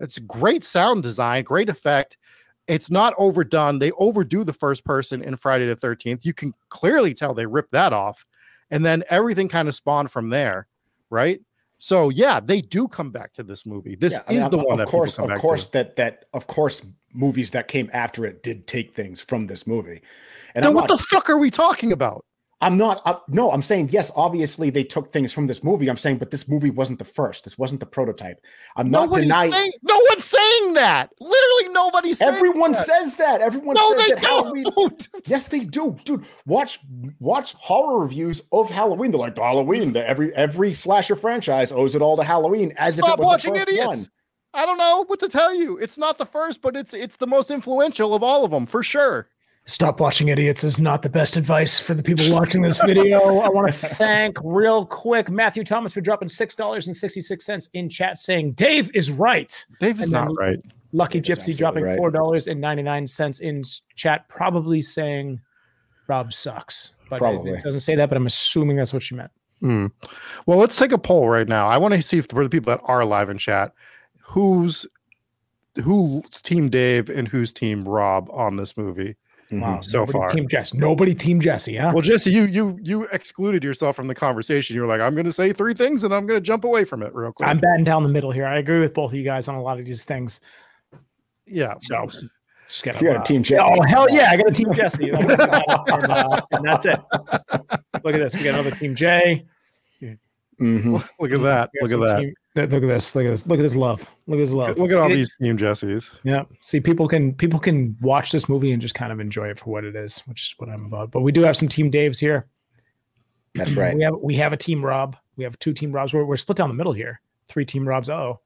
It's 0.00 0.18
great 0.18 0.64
sound 0.64 1.02
design, 1.02 1.44
great 1.44 1.68
effect. 1.68 2.16
It's 2.66 2.90
not 2.90 3.14
overdone. 3.18 3.78
They 3.78 3.90
overdo 3.92 4.44
the 4.44 4.52
first 4.52 4.84
person 4.84 5.22
in 5.22 5.36
Friday 5.36 5.66
the 5.66 5.76
13th. 5.76 6.24
You 6.24 6.32
can 6.34 6.52
clearly 6.68 7.14
tell 7.14 7.34
they 7.34 7.46
ripped 7.46 7.72
that 7.72 7.92
off 7.92 8.26
and 8.70 8.84
then 8.84 9.02
everything 9.10 9.48
kind 9.48 9.68
of 9.68 9.74
spawned 9.74 10.10
from 10.10 10.28
there, 10.30 10.66
right? 11.10 11.40
So 11.78 12.10
yeah, 12.10 12.40
they 12.40 12.60
do 12.60 12.86
come 12.88 13.10
back 13.10 13.32
to 13.34 13.42
this 13.42 13.64
movie. 13.66 13.96
This 13.96 14.12
Yeah, 14.12 14.20
I 14.28 14.32
mean, 14.32 14.42
is 14.42 14.48
the 14.50 14.58
of- 14.58 14.64
one 14.64 14.80
of 14.80 14.88
course, 14.88 15.18
of 15.18 15.28
back 15.28 15.38
course, 15.38 15.66
to. 15.66 15.72
that 15.72 15.96
that 15.96 16.26
of 16.34 16.46
course, 16.46 16.82
movies 17.12 17.50
that 17.50 17.66
came 17.68 17.90
after 17.92 18.24
it 18.24 18.42
did 18.42 18.66
take 18.68 18.94
things 18.94 19.20
from 19.20 19.46
this 19.48 19.66
movie. 19.66 20.00
And 20.54 20.62
Then 20.64 20.68
I'm 20.70 20.74
what 20.74 20.88
not, 20.88 20.98
the 20.98 21.04
fuck 21.10 21.28
are 21.30 21.38
we 21.38 21.50
talking 21.50 21.90
about? 21.90 22.24
I'm 22.62 22.76
not. 22.76 23.22
No, 23.28 23.50
I'm 23.52 23.62
saying 23.62 23.88
yes. 23.90 24.12
Obviously, 24.14 24.68
they 24.68 24.84
took 24.84 25.12
things 25.12 25.32
from 25.32 25.46
this 25.46 25.64
movie. 25.64 25.88
I'm 25.88 25.96
saying, 25.96 26.18
but 26.18 26.30
this 26.30 26.46
movie 26.46 26.68
wasn't 26.68 26.98
the 26.98 27.06
first. 27.06 27.44
This 27.44 27.56
wasn't 27.56 27.80
the 27.80 27.86
prototype. 27.86 28.38
I'm 28.76 28.90
not 28.90 29.04
Nobody's 29.06 29.24
denying. 29.28 29.50
saying. 29.52 29.72
No 29.82 29.98
one's 30.10 30.24
saying 30.26 30.74
that. 30.74 31.10
Literally, 31.20 31.72
nobody's 31.72 32.18
saying. 32.18 32.34
Everyone 32.34 32.72
that. 32.72 32.86
says 32.86 33.14
that. 33.14 33.40
Everyone 33.40 33.74
No, 33.76 33.96
says 33.96 34.06
they 34.06 34.12
that 34.14 34.22
don't. 34.22 35.08
Yes, 35.26 35.46
they 35.48 35.60
do, 35.60 35.96
dude. 36.04 36.26
Watch 36.44 36.80
watch 37.18 37.52
horror 37.54 38.00
reviews 38.00 38.42
of 38.52 38.68
Halloween. 38.68 39.10
They're 39.10 39.20
like 39.20 39.38
Halloween. 39.38 39.94
That 39.94 40.04
every 40.06 40.34
every 40.34 40.74
slasher 40.74 41.16
franchise 41.16 41.72
owes 41.72 41.94
it 41.94 42.02
all 42.02 42.18
to 42.18 42.24
Halloween, 42.24 42.74
as 42.76 42.98
if 42.98 43.04
Stop 43.06 43.18
it 43.18 43.22
was 43.22 43.26
watching 43.26 43.52
the 43.54 43.60
first 43.60 43.70
idiots. 43.70 43.86
one. 43.86 44.06
I 44.52 44.66
don't 44.66 44.78
know 44.78 45.04
what 45.06 45.20
to 45.20 45.28
tell 45.28 45.54
you. 45.54 45.78
It's 45.78 45.96
not 45.96 46.18
the 46.18 46.26
first, 46.26 46.60
but 46.60 46.76
it's 46.76 46.92
it's 46.92 47.16
the 47.16 47.26
most 47.26 47.50
influential 47.50 48.14
of 48.14 48.22
all 48.22 48.44
of 48.44 48.50
them 48.50 48.66
for 48.66 48.82
sure. 48.82 49.28
Stop 49.70 50.00
watching 50.00 50.28
idiots 50.28 50.64
is 50.64 50.80
not 50.80 51.02
the 51.02 51.08
best 51.08 51.36
advice 51.36 51.78
for 51.78 51.94
the 51.94 52.02
people 52.02 52.28
watching 52.32 52.60
this 52.60 52.82
video. 52.82 53.38
I 53.38 53.48
want 53.48 53.68
to 53.68 53.72
thank 53.94 54.36
real 54.42 54.84
quick 54.84 55.30
Matthew 55.30 55.62
Thomas 55.62 55.92
for 55.92 56.00
dropping 56.00 56.28
six 56.28 56.56
dollars 56.56 56.88
and 56.88 56.96
sixty 56.96 57.20
six 57.20 57.46
cents 57.46 57.70
in 57.72 57.88
chat, 57.88 58.18
saying 58.18 58.54
Dave 58.54 58.90
is 58.94 59.12
right. 59.12 59.64
Dave 59.80 60.00
is 60.00 60.06
And 60.06 60.12
not 60.12 60.36
right. 60.36 60.58
Lucky 60.92 61.20
Dave 61.20 61.38
Gypsy 61.38 61.56
dropping 61.56 61.84
right. 61.84 61.96
four 61.96 62.10
dollars 62.10 62.48
and 62.48 62.60
ninety 62.60 62.82
nine 62.82 63.06
cents 63.06 63.38
in 63.38 63.62
chat, 63.94 64.28
probably 64.28 64.82
saying 64.82 65.40
Rob 66.08 66.32
sucks. 66.32 66.90
But 67.08 67.18
Probably. 67.18 67.52
it 67.52 67.62
doesn't 67.62 67.80
say 67.80 67.94
that, 67.94 68.08
but 68.08 68.16
I'm 68.16 68.26
assuming 68.26 68.76
that's 68.76 68.92
what 68.92 69.02
she 69.04 69.14
meant. 69.14 69.30
Hmm. 69.60 69.86
Well, 70.46 70.58
let's 70.58 70.76
take 70.76 70.90
a 70.90 70.98
poll 70.98 71.28
right 71.28 71.46
now. 71.46 71.68
I 71.68 71.76
want 71.76 71.94
to 71.94 72.02
see 72.02 72.18
if 72.18 72.26
for 72.26 72.42
the 72.42 72.50
people 72.50 72.72
that 72.72 72.80
are 72.84 73.04
live 73.04 73.30
in 73.30 73.38
chat, 73.38 73.72
who's 74.20 74.84
who's 75.84 76.42
team 76.42 76.68
Dave 76.70 77.08
and 77.08 77.28
who's 77.28 77.52
team 77.52 77.88
Rob 77.88 78.28
on 78.32 78.56
this 78.56 78.76
movie. 78.76 79.16
Wow, 79.52 79.80
So 79.80 79.98
nobody 79.98 80.12
far. 80.18 80.28
team 80.30 80.48
Jesse. 80.48 80.78
Nobody 80.78 81.14
team 81.14 81.40
Jesse, 81.40 81.76
huh? 81.76 81.90
Well, 81.92 82.02
Jesse, 82.02 82.30
you 82.30 82.44
you 82.44 82.78
you 82.80 83.04
excluded 83.12 83.64
yourself 83.64 83.96
from 83.96 84.06
the 84.06 84.14
conversation. 84.14 84.76
You 84.76 84.82
were 84.82 84.86
like, 84.88 85.00
I'm 85.00 85.14
going 85.14 85.26
to 85.26 85.32
say 85.32 85.52
three 85.52 85.74
things 85.74 86.04
and 86.04 86.14
I'm 86.14 86.26
going 86.26 86.36
to 86.36 86.40
jump 86.44 86.64
away 86.64 86.84
from 86.84 87.02
it 87.02 87.12
real 87.14 87.32
quick. 87.32 87.48
I'm 87.48 87.58
batting 87.58 87.82
down 87.84 88.04
the 88.04 88.08
middle 88.08 88.30
here. 88.30 88.46
I 88.46 88.58
agree 88.58 88.78
with 88.78 88.94
both 88.94 89.10
of 89.10 89.16
you 89.16 89.24
guys 89.24 89.48
on 89.48 89.56
a 89.56 89.62
lot 89.62 89.80
of 89.80 89.84
these 89.84 90.04
things. 90.04 90.40
yeah. 91.46 91.74
So 91.80 92.06
just 92.06 92.84
gotta, 92.84 92.98
You 93.00 93.08
got 93.08 93.16
a 93.16 93.20
uh, 93.20 93.24
team 93.24 93.42
Jesse. 93.42 93.64
Oh 93.66 93.82
hell 93.82 94.06
yeah! 94.08 94.28
I 94.30 94.36
got 94.36 94.46
a 94.46 94.52
team 94.52 94.72
Jesse, 94.72 95.10
and, 95.10 95.30
uh, 95.32 96.40
and 96.52 96.64
that's 96.64 96.86
it. 96.86 96.98
Look 98.04 98.14
at 98.14 98.20
this. 98.20 98.36
We 98.36 98.44
got 98.44 98.54
another 98.54 98.70
team 98.70 98.94
J. 98.94 99.44
Mhm. 100.60 100.92
Look 101.20 101.32
at 101.32 101.42
that. 101.42 101.70
Look 101.80 101.92
at 101.92 102.00
that. 102.00 102.20
team- 102.20 102.34
look 102.54 102.72
at 102.72 102.80
this. 102.80 103.14
Look 103.14 103.24
at 103.24 103.30
this. 103.30 103.46
Look 103.46 103.58
at 103.58 103.62
this 103.62 103.76
love. 103.76 104.00
Look 104.26 104.38
at 104.38 104.42
this 104.42 104.52
love. 104.52 104.76
Look 104.78 104.90
at 104.90 104.98
all 104.98 105.08
See, 105.08 105.14
these 105.14 105.32
team 105.40 105.56
Jessies. 105.56 106.18
Yeah. 106.24 106.42
See, 106.60 106.80
people 106.80 107.08
can 107.08 107.32
people 107.34 107.58
can 107.58 107.96
watch 108.00 108.32
this 108.32 108.48
movie 108.48 108.72
and 108.72 108.82
just 108.82 108.94
kind 108.94 109.12
of 109.12 109.20
enjoy 109.20 109.48
it 109.48 109.58
for 109.58 109.70
what 109.70 109.84
it 109.84 109.96
is, 109.96 110.18
which 110.26 110.42
is 110.42 110.54
what 110.58 110.68
I'm 110.68 110.86
about. 110.86 111.10
But 111.12 111.20
we 111.20 111.32
do 111.32 111.42
have 111.42 111.56
some 111.56 111.68
team 111.68 111.90
Daves 111.90 112.18
here. 112.18 112.46
That's 113.54 113.72
right. 113.72 113.96
We 113.96 114.02
have 114.02 114.14
we 114.20 114.34
have 114.36 114.52
a 114.52 114.56
team 114.56 114.84
Rob. 114.84 115.16
We 115.36 115.44
have 115.44 115.58
two 115.58 115.72
team 115.72 115.92
Robs. 115.92 116.12
We're, 116.12 116.24
we're 116.24 116.36
split 116.36 116.56
down 116.58 116.68
the 116.68 116.74
middle 116.74 116.92
here. 116.92 117.20
Three 117.48 117.64
team 117.64 117.88
Robs. 117.88 118.10
Oh, 118.10 118.40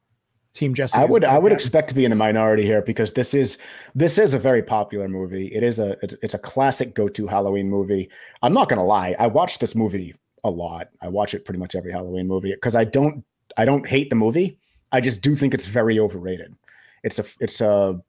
team 0.55 0.75
Jesse. 0.75 0.97
I 0.99 1.05
would 1.05 1.25
I 1.25 1.39
would 1.39 1.51
back. 1.51 1.57
expect 1.57 1.89
to 1.89 1.95
be 1.95 2.05
in 2.05 2.11
the 2.11 2.17
minority 2.17 2.63
here 2.63 2.81
because 2.83 3.13
this 3.13 3.35
is 3.35 3.59
this 3.95 4.19
is 4.19 4.35
a 4.35 4.39
very 4.39 4.63
popular 4.63 5.09
movie. 5.09 5.49
It 5.49 5.63
is 5.63 5.79
a 5.79 5.97
it's, 6.03 6.15
it's 6.23 6.35
a 6.35 6.39
classic 6.39 6.95
go 6.95 7.09
to 7.09 7.27
Halloween 7.27 7.69
movie. 7.69 8.09
I'm 8.43 8.53
not 8.53 8.69
gonna 8.69 8.85
lie, 8.85 9.15
I 9.19 9.27
watched 9.27 9.61
this 9.61 9.75
movie 9.75 10.15
a 10.45 10.51
lot. 10.51 10.91
I 11.01 11.09
watch 11.09 11.35
it 11.35 11.45
pretty 11.45 11.59
much 11.59 11.75
every 11.75 11.93
Halloween 11.93 12.29
movie 12.29 12.53
because 12.53 12.77
I 12.77 12.85
don't 12.85 13.25
I 13.57 13.65
don't 13.65 13.89
hate 13.89 14.11
the 14.11 14.17
movie. 14.17 14.59
I 14.93 15.01
just 15.01 15.21
do 15.21 15.35
think 15.35 15.55
it's 15.55 15.67
very 15.67 15.99
overrated. 15.99 16.55
It's 17.03 17.19
a 17.19 17.25
it's 17.41 17.61
a 17.61 18.01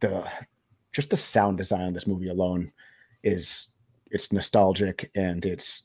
the 0.00 0.26
just 0.92 1.10
the 1.10 1.16
sound 1.16 1.58
design 1.58 1.86
of 1.86 1.94
this 1.94 2.06
movie 2.06 2.28
alone 2.28 2.72
is 3.22 3.68
it's 4.10 4.32
nostalgic 4.32 5.10
and 5.14 5.44
it's 5.44 5.82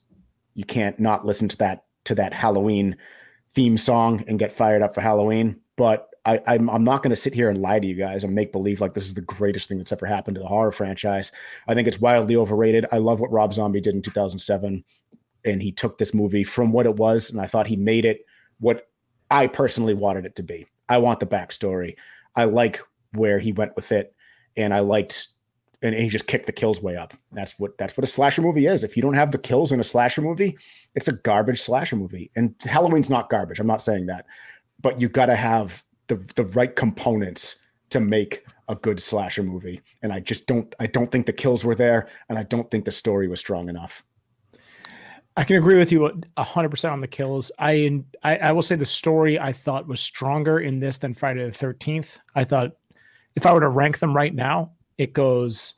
you 0.54 0.64
can't 0.64 0.98
not 0.98 1.26
listen 1.26 1.48
to 1.48 1.56
that 1.58 1.84
to 2.04 2.14
that 2.14 2.32
Halloween 2.32 2.96
theme 3.54 3.76
song 3.76 4.24
and 4.26 4.38
get 4.38 4.52
fired 4.52 4.82
up 4.82 4.94
for 4.94 5.00
Halloween. 5.00 5.60
But 5.76 6.08
I, 6.24 6.40
I'm, 6.46 6.70
I'm 6.70 6.84
not 6.84 7.02
going 7.02 7.10
to 7.10 7.16
sit 7.16 7.34
here 7.34 7.50
and 7.50 7.60
lie 7.60 7.80
to 7.80 7.86
you 7.86 7.94
guys 7.94 8.22
and 8.22 8.34
make 8.34 8.52
believe 8.52 8.80
like 8.80 8.94
this 8.94 9.06
is 9.06 9.14
the 9.14 9.22
greatest 9.22 9.68
thing 9.68 9.78
that's 9.78 9.92
ever 9.92 10.06
happened 10.06 10.36
to 10.36 10.40
the 10.40 10.46
horror 10.46 10.70
franchise. 10.70 11.32
I 11.66 11.74
think 11.74 11.88
it's 11.88 12.00
wildly 12.00 12.36
overrated. 12.36 12.86
I 12.92 12.98
love 12.98 13.20
what 13.20 13.32
Rob 13.32 13.52
Zombie 13.52 13.80
did 13.80 13.94
in 13.94 14.02
2007. 14.02 14.84
And 15.44 15.62
he 15.62 15.72
took 15.72 15.98
this 15.98 16.14
movie 16.14 16.44
from 16.44 16.72
what 16.72 16.86
it 16.86 16.96
was, 16.96 17.30
and 17.30 17.40
I 17.40 17.46
thought 17.46 17.66
he 17.66 17.76
made 17.76 18.04
it 18.04 18.24
what 18.60 18.88
I 19.30 19.46
personally 19.46 19.94
wanted 19.94 20.26
it 20.26 20.36
to 20.36 20.42
be. 20.42 20.66
I 20.88 20.98
want 20.98 21.20
the 21.20 21.26
backstory. 21.26 21.96
I 22.36 22.44
like 22.44 22.80
where 23.12 23.38
he 23.38 23.52
went 23.52 23.74
with 23.76 23.92
it, 23.92 24.14
and 24.56 24.72
I 24.72 24.80
liked, 24.80 25.28
and 25.82 25.94
he 25.94 26.08
just 26.08 26.26
kicked 26.26 26.46
the 26.46 26.52
kills 26.52 26.82
way 26.82 26.96
up. 26.96 27.14
That's 27.32 27.58
what 27.58 27.76
that's 27.78 27.96
what 27.96 28.04
a 28.04 28.08
slasher 28.08 28.42
movie 28.42 28.66
is. 28.66 28.84
If 28.84 28.96
you 28.96 29.02
don't 29.02 29.14
have 29.14 29.32
the 29.32 29.38
kills 29.38 29.72
in 29.72 29.80
a 29.80 29.84
slasher 29.84 30.22
movie, 30.22 30.56
it's 30.94 31.08
a 31.08 31.12
garbage 31.12 31.60
slasher 31.60 31.96
movie. 31.96 32.30
And 32.36 32.54
Halloween's 32.60 33.10
not 33.10 33.30
garbage. 33.30 33.58
I'm 33.58 33.66
not 33.66 33.82
saying 33.82 34.06
that, 34.06 34.26
but 34.80 35.00
you 35.00 35.08
got 35.08 35.26
to 35.26 35.36
have 35.36 35.84
the 36.08 36.16
the 36.36 36.44
right 36.44 36.74
components 36.74 37.56
to 37.90 38.00
make 38.00 38.44
a 38.68 38.74
good 38.74 39.00
slasher 39.00 39.42
movie. 39.42 39.80
And 40.02 40.12
I 40.12 40.20
just 40.20 40.46
don't 40.46 40.74
I 40.78 40.86
don't 40.86 41.10
think 41.10 41.26
the 41.26 41.32
kills 41.32 41.64
were 41.64 41.74
there, 41.74 42.08
and 42.28 42.38
I 42.38 42.42
don't 42.42 42.70
think 42.70 42.84
the 42.84 42.92
story 42.92 43.28
was 43.28 43.40
strong 43.40 43.68
enough. 43.68 44.04
I 45.36 45.44
can 45.44 45.56
agree 45.56 45.78
with 45.78 45.90
you 45.92 46.22
a 46.36 46.44
hundred 46.44 46.68
percent 46.70 46.92
on 46.92 47.00
the 47.00 47.06
kills. 47.08 47.50
I, 47.58 48.02
I 48.22 48.36
I 48.36 48.52
will 48.52 48.62
say 48.62 48.76
the 48.76 48.84
story 48.84 49.38
I 49.38 49.52
thought 49.52 49.88
was 49.88 50.00
stronger 50.00 50.60
in 50.60 50.78
this 50.78 50.98
than 50.98 51.14
Friday 51.14 51.44
the 51.44 51.52
Thirteenth. 51.52 52.18
I 52.34 52.44
thought 52.44 52.72
if 53.34 53.46
I 53.46 53.52
were 53.54 53.60
to 53.60 53.68
rank 53.68 53.98
them 53.98 54.14
right 54.14 54.34
now, 54.34 54.72
it 54.98 55.14
goes 55.14 55.74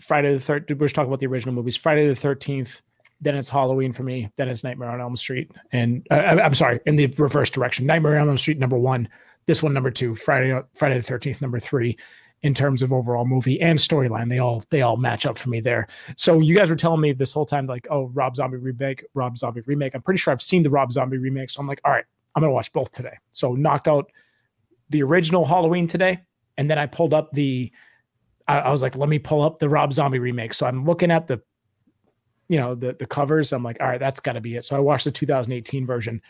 Friday 0.00 0.32
the 0.34 0.40
Third. 0.40 0.66
We're 0.70 0.86
just 0.86 0.94
talking 0.94 1.08
about 1.08 1.18
the 1.20 1.26
original 1.26 1.54
movies. 1.54 1.76
Friday 1.76 2.06
the 2.06 2.14
Thirteenth, 2.14 2.80
then 3.20 3.34
it's 3.34 3.48
Halloween 3.48 3.92
for 3.92 4.04
me. 4.04 4.30
Then 4.36 4.48
it's 4.48 4.62
Nightmare 4.62 4.90
on 4.90 5.00
Elm 5.00 5.16
Street, 5.16 5.50
and 5.72 6.06
uh, 6.10 6.14
I- 6.14 6.44
I'm 6.44 6.54
sorry, 6.54 6.78
in 6.86 6.94
the 6.94 7.08
reverse 7.18 7.50
direction. 7.50 7.86
Nightmare 7.86 8.18
on 8.18 8.28
Elm 8.28 8.38
Street 8.38 8.58
number 8.60 8.78
one. 8.78 9.08
This 9.46 9.62
one 9.64 9.74
number 9.74 9.90
two. 9.90 10.14
Friday 10.14 10.58
Friday 10.74 10.96
the 10.96 11.02
Thirteenth 11.02 11.40
number 11.40 11.58
three. 11.58 11.98
In 12.44 12.52
terms 12.52 12.82
of 12.82 12.92
overall 12.92 13.24
movie 13.24 13.58
and 13.60 13.78
storyline, 13.78 14.28
they 14.28 14.38
all 14.38 14.62
they 14.68 14.82
all 14.82 14.98
match 14.98 15.24
up 15.24 15.38
for 15.38 15.48
me 15.48 15.60
there. 15.60 15.86
So 16.16 16.40
you 16.40 16.54
guys 16.54 16.68
were 16.68 16.76
telling 16.76 17.00
me 17.00 17.12
this 17.12 17.32
whole 17.32 17.46
time, 17.46 17.66
like, 17.66 17.86
oh, 17.90 18.10
Rob 18.12 18.36
Zombie 18.36 18.58
remake, 18.58 19.02
Rob 19.14 19.38
Zombie 19.38 19.62
remake. 19.62 19.94
I'm 19.94 20.02
pretty 20.02 20.18
sure 20.18 20.30
I've 20.30 20.42
seen 20.42 20.62
the 20.62 20.68
Rob 20.68 20.92
Zombie 20.92 21.16
remake. 21.16 21.48
So 21.48 21.60
I'm 21.60 21.66
like, 21.66 21.80
all 21.86 21.90
right, 21.90 22.04
I'm 22.36 22.42
gonna 22.42 22.52
watch 22.52 22.70
both 22.72 22.90
today. 22.90 23.16
So 23.32 23.54
knocked 23.54 23.88
out 23.88 24.12
the 24.90 25.02
original 25.02 25.44
Halloween 25.44 25.86
today, 25.86 26.20
and 26.58 26.70
then 26.70 26.78
I 26.78 26.86
pulled 26.86 27.14
up 27.14 27.32
the. 27.32 27.72
I, 28.46 28.60
I 28.60 28.70
was 28.70 28.82
like, 28.82 28.94
let 28.94 29.08
me 29.08 29.18
pull 29.18 29.40
up 29.40 29.58
the 29.58 29.68
Rob 29.70 29.94
Zombie 29.94 30.18
remake. 30.18 30.52
So 30.52 30.66
I'm 30.66 30.84
looking 30.84 31.10
at 31.10 31.26
the, 31.26 31.40
you 32.48 32.58
know, 32.58 32.74
the 32.74 32.92
the 32.92 33.06
covers. 33.06 33.52
I'm 33.52 33.62
like, 33.62 33.78
all 33.80 33.88
right, 33.88 33.98
that's 33.98 34.20
got 34.20 34.34
to 34.34 34.42
be 34.42 34.56
it. 34.56 34.66
So 34.66 34.76
I 34.76 34.80
watched 34.80 35.06
the 35.06 35.12
2018 35.12 35.86
version. 35.86 36.20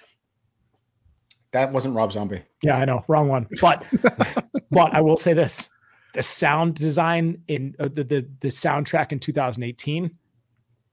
That 1.51 1.73
wasn't 1.73 1.97
Rob 1.97 2.13
Zombie. 2.13 2.43
Yeah, 2.63 2.77
I 2.77 2.85
know, 2.85 3.05
wrong 3.09 3.29
one. 3.29 3.49
But 3.61 3.85
but 4.71 4.95
I 4.95 5.01
will 5.01 5.17
say 5.17 5.33
this: 5.33 5.69
the 6.15 6.23
sound 6.23 6.75
design 6.77 7.43
in 7.49 7.75
uh, 7.79 7.89
the, 7.93 8.05
the 8.05 8.27
the 8.41 8.49
soundtrack 8.49 9.13
in 9.13 9.19
2018. 9.21 10.11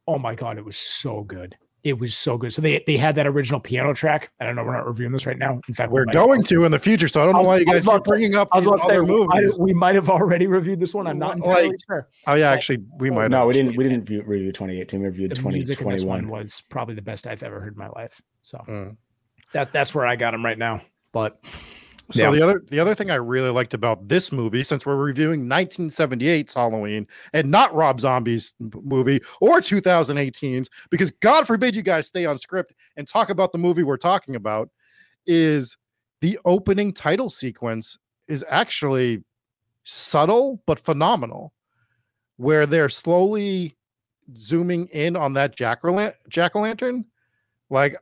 Oh 0.07 0.17
my 0.17 0.35
god, 0.35 0.57
it 0.57 0.65
was 0.65 0.77
so 0.77 1.23
good. 1.23 1.55
It 1.83 1.97
was 1.97 2.15
so 2.15 2.37
good. 2.37 2.53
So 2.53 2.61
they 2.61 2.83
they 2.85 2.95
had 2.97 3.15
that 3.15 3.25
original 3.25 3.59
piano 3.59 3.93
track. 3.95 4.31
I 4.39 4.45
don't 4.45 4.55
know. 4.55 4.63
We're 4.63 4.73
not 4.75 4.85
reviewing 4.85 5.11
this 5.11 5.25
right 5.25 5.37
now. 5.37 5.59
In 5.67 5.73
fact, 5.73 5.91
we 5.91 5.95
We're 5.95 6.05
might- 6.05 6.13
going 6.13 6.43
to 6.43 6.63
in 6.65 6.71
the 6.71 6.77
future, 6.77 7.07
so 7.07 7.21
I 7.21 7.25
don't 7.25 7.33
I 7.33 7.37
know 7.37 7.39
was- 7.39 7.47
why 7.47 7.57
you 7.57 7.65
guys 7.65 7.83
keep 7.85 7.91
about 7.91 8.03
to 8.03 8.07
say- 8.09 8.11
bringing 8.11 8.35
up 8.35 8.49
I 8.51 8.57
was 8.57 8.65
these 8.65 8.69
about 8.73 8.77
to 8.81 8.87
say 8.87 8.93
other 8.97 9.03
we 9.03 9.25
might, 9.25 9.41
movies. 9.41 9.59
we 9.59 9.73
might 9.73 9.95
have 9.95 10.09
already 10.09 10.45
reviewed 10.45 10.79
this 10.79 10.93
one. 10.93 11.07
I'm 11.07 11.17
not 11.17 11.39
Like- 11.39 11.47
entirely 11.63 11.75
sure. 11.87 12.07
Oh 12.27 12.33
yeah, 12.35 12.51
actually, 12.51 12.83
we 12.99 13.09
might. 13.09 13.29
No, 13.31 13.47
we 13.47 13.53
didn't. 13.53 13.75
We 13.77 13.83
didn't 13.83 14.01
review, 14.09 14.23
review 14.27 14.51
2018. 14.51 14.99
We 15.01 15.05
reviewed 15.07 15.31
The 15.31 15.41
music 15.41 15.81
in 15.81 15.89
this 15.89 16.03
one 16.03 16.19
2021. 16.21 16.29
was 16.29 16.61
probably 16.69 16.93
the 16.95 17.01
best 17.01 17.25
I've 17.25 17.41
ever 17.41 17.59
heard 17.59 17.73
in 17.73 17.79
my 17.79 17.89
life. 17.89 18.21
So 18.43 18.59
Mm. 18.67 18.97
that 19.53 19.71
that's 19.73 19.95
where 19.95 20.05
I 20.05 20.15
got 20.17 20.33
him 20.35 20.45
right 20.45 20.57
now. 20.59 20.81
But 21.13 21.39
So 22.11 22.23
Yeah. 22.23 22.31
the 22.31 22.41
other 22.43 22.63
the 22.67 22.79
other 22.79 22.93
thing 22.95 23.09
I 23.09 23.15
really 23.15 23.49
liked 23.49 23.73
about 23.73 24.07
this 24.07 24.31
movie, 24.31 24.63
since 24.63 24.85
we're 24.85 24.95
reviewing 24.97 25.45
1978's 25.45 26.53
Halloween 26.53 27.07
and 27.33 27.49
not 27.49 27.73
Rob 27.73 27.99
Zombie's 28.01 28.53
movie 28.59 29.21
or 29.39 29.59
2018's, 29.61 30.69
because 30.89 31.11
God 31.21 31.47
forbid 31.47 31.75
you 31.75 31.81
guys 31.81 32.07
stay 32.07 32.25
on 32.25 32.37
script 32.37 32.73
and 32.97 33.07
talk 33.07 33.29
about 33.29 33.51
the 33.51 33.57
movie 33.57 33.83
we're 33.83 33.97
talking 33.97 34.35
about, 34.35 34.69
is 35.25 35.77
the 36.21 36.37
opening 36.45 36.93
title 36.93 37.29
sequence 37.29 37.97
is 38.27 38.45
actually 38.49 39.23
subtle 39.83 40.61
but 40.67 40.79
phenomenal, 40.79 41.53
where 42.37 42.65
they're 42.65 42.89
slowly 42.89 43.75
zooming 44.35 44.87
in 44.87 45.15
on 45.15 45.33
that 45.33 45.55
jack 45.55 45.79
jack 46.29 46.55
o' 46.55 46.61
lantern, 46.61 47.05
like 47.69 47.95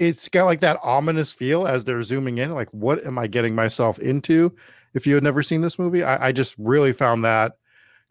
it's 0.00 0.30
got 0.30 0.46
like 0.46 0.60
that 0.60 0.80
ominous 0.82 1.32
feel 1.32 1.66
as 1.66 1.84
they're 1.84 2.02
zooming 2.02 2.38
in. 2.38 2.52
Like, 2.52 2.70
what 2.70 3.04
am 3.06 3.18
I 3.18 3.26
getting 3.26 3.54
myself 3.54 3.98
into? 3.98 4.56
If 4.94 5.06
you 5.06 5.14
had 5.14 5.22
never 5.22 5.42
seen 5.42 5.60
this 5.60 5.78
movie, 5.78 6.02
I, 6.02 6.28
I 6.28 6.32
just 6.32 6.54
really 6.58 6.92
found 6.92 7.24
that 7.24 7.58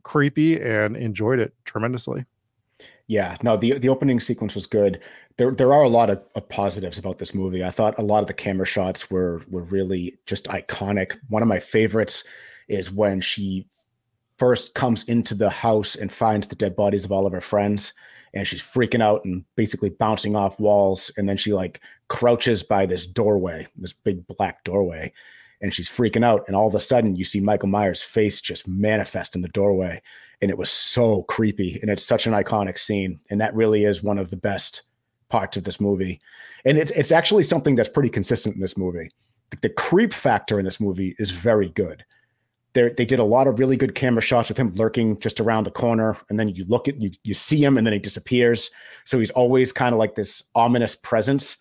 creepy 0.04 0.62
and 0.62 0.95
enjoyed 0.95 1.39
it 1.39 1.54
tremendously. 1.65 2.25
Yeah, 3.08 3.36
no, 3.41 3.58
the 3.58 3.80
the 3.80 3.89
opening 3.89 4.19
sequence 4.19 4.54
was 4.54 4.67
good. 4.67 5.02
There 5.38 5.52
there 5.52 5.73
are 5.73 5.84
a 5.84 5.89
lot 5.89 6.12
of, 6.12 6.21
of 6.36 6.47
positives 6.47 6.99
about 6.99 7.17
this 7.17 7.34
movie. 7.34 7.63
I 7.63 7.71
thought 7.71 7.97
a 7.97 8.04
lot 8.04 8.21
of 8.21 8.28
the 8.28 8.36
camera 8.36 8.67
shots 8.67 9.10
were 9.10 9.41
were 9.49 9.63
really 9.63 10.19
just 10.28 10.45
iconic. 10.45 11.17
One 11.28 11.41
of 11.41 11.47
my 11.47 11.60
favorites 11.60 12.23
is 12.67 12.91
when 12.91 13.19
she 13.19 13.67
first 14.38 14.75
comes 14.75 15.04
into 15.04 15.34
the 15.34 15.49
house 15.49 15.95
and 15.95 16.13
finds 16.13 16.47
the 16.47 16.56
dead 16.56 16.75
bodies 16.75 17.04
of 17.04 17.12
all 17.12 17.25
of 17.25 17.34
her 17.34 17.41
friends 17.41 17.93
and 18.34 18.48
she's 18.48 18.62
freaking 18.62 19.02
out 19.02 19.24
and 19.26 19.44
basically 19.56 19.89
bouncing 19.89 20.36
off 20.36 20.60
walls 20.60 21.12
and 21.18 21.28
then 21.28 21.38
she 21.38 21.54
like 21.54 21.82
crouches 22.08 22.63
by 22.63 22.86
this 22.86 23.06
doorway, 23.06 23.68
this 23.76 23.94
big 23.94 24.26
black 24.28 24.63
doorway 24.63 25.12
and 25.62 25.74
she's 25.74 25.89
freaking 25.89 26.24
out 26.24 26.44
and 26.48 26.56
all 26.56 26.68
of 26.68 26.76
a 26.76 26.80
sudden 26.80 27.15
you 27.15 27.26
see 27.26 27.39
Michael 27.39 27.70
Myers' 27.70 28.02
face 28.02 28.42
just 28.42 28.68
manifest 28.68 29.36
in 29.36 29.42
the 29.42 29.50
doorway 29.50 30.02
and 30.42 30.50
it 30.50 30.58
was 30.58 30.70
so 30.70 31.24
creepy 31.24 31.80
and 31.82 31.92
it's 31.92 32.06
such 32.06 32.28
an 32.28 32.34
iconic 32.34 32.78
scene 32.78 33.20
and 33.30 33.42
that 33.42 33.56
really 33.56 33.84
is 33.84 34.04
one 34.04 34.18
of 34.18 34.30
the 34.30 34.38
best 34.38 34.84
parts 35.30 35.58
of 35.58 35.63
this 35.63 35.80
movie. 35.80 36.20
And 36.65 36.78
it's 36.78 36.92
it's 36.92 37.12
actually 37.12 37.44
something 37.44 37.76
that's 37.76 37.89
pretty 37.89 38.10
consistent 38.10 38.56
in 38.56 38.62
this 38.62 38.78
movie. 38.78 39.12
The, 39.52 39.58
the 39.58 39.70
creep 39.70 40.13
factor 40.13 40.60
in 40.60 40.65
this 40.65 40.80
movie 40.80 41.15
is 41.20 41.32
very 41.32 41.70
good 41.70 42.04
they 42.88 42.89
they 42.98 43.06
did 43.06 43.20
a 43.20 43.24
lot 43.24 43.48
of 43.48 43.60
really 43.60 43.76
good 43.78 43.96
camera 43.96 44.22
shots 44.22 44.50
with 44.50 44.58
him 44.58 44.72
lurking 44.76 45.20
just 45.20 45.39
around 45.39 45.65
the 45.65 45.72
corner 45.72 46.18
and 46.30 46.39
then 46.39 46.50
you 46.50 46.63
look 46.68 46.88
at 46.88 47.00
you 47.02 47.12
you 47.24 47.34
see 47.34 47.63
him 47.63 47.78
and 47.78 47.86
then 47.86 47.94
he 47.94 48.00
disappears 48.00 48.72
so 49.06 49.20
he's 49.20 49.32
always 49.32 49.72
kind 49.72 49.94
of 49.94 50.00
like 50.00 50.15
this 50.15 50.44
ominous 50.56 50.96
presence 50.96 51.58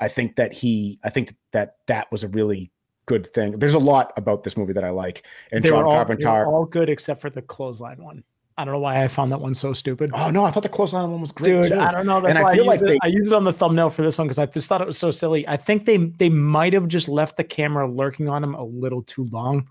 i 0.00 0.08
think 0.08 0.36
that 0.36 0.52
he 0.52 0.98
i 1.04 1.10
think 1.10 1.34
that 1.52 1.76
that 1.86 2.10
was 2.12 2.24
a 2.24 2.28
really 2.28 2.70
good 3.06 3.26
thing 3.34 3.52
there's 3.58 3.74
a 3.74 3.78
lot 3.78 4.12
about 4.16 4.42
this 4.44 4.56
movie 4.56 4.72
that 4.72 4.84
i 4.84 4.90
like 4.90 5.24
and 5.52 5.62
They 5.64 5.68
john 5.68 5.84
all, 5.84 5.90
they 5.90 5.96
carpenter 5.96 6.46
all 6.46 6.64
good 6.64 6.88
except 6.88 7.20
for 7.20 7.30
the 7.30 7.42
clothesline 7.42 8.02
one. 8.02 8.24
I 8.56 8.64
don't 8.64 8.72
know 8.74 8.78
why 8.78 9.02
I 9.02 9.08
found 9.08 9.32
that 9.32 9.40
one 9.40 9.52
so 9.56 9.72
stupid. 9.72 10.12
Oh 10.14 10.30
no, 10.30 10.44
I 10.44 10.52
thought 10.52 10.62
the 10.62 10.68
clothesline 10.68 11.10
one 11.10 11.20
was 11.20 11.32
great. 11.32 11.46
Dude, 11.64 11.72
too. 11.72 11.80
I 11.80 11.90
don't 11.90 12.06
know. 12.06 12.20
That's 12.20 12.36
And 12.36 12.38
I 12.38 12.42
why 12.46 12.52
I, 12.52 12.54
feel 12.54 12.64
used 12.66 12.82
like 12.82 12.88
it. 12.88 12.98
they- 13.02 13.08
I 13.08 13.08
used 13.08 13.32
it 13.32 13.34
on 13.34 13.42
the 13.42 13.52
thumbnail 13.52 13.90
for 13.90 14.02
this 14.02 14.16
one 14.16 14.28
because 14.28 14.38
I 14.38 14.46
just 14.46 14.68
thought 14.68 14.80
it 14.80 14.86
was 14.86 14.96
so 14.96 15.10
silly. 15.10 15.46
I 15.48 15.56
think 15.56 15.86
they 15.86 15.96
they 15.96 16.28
might 16.28 16.72
have 16.72 16.86
just 16.86 17.08
left 17.08 17.36
the 17.36 17.42
camera 17.42 17.90
lurking 17.90 18.28
on 18.28 18.44
him 18.44 18.54
a 18.54 18.62
little 18.62 19.02
too 19.02 19.24
long, 19.32 19.68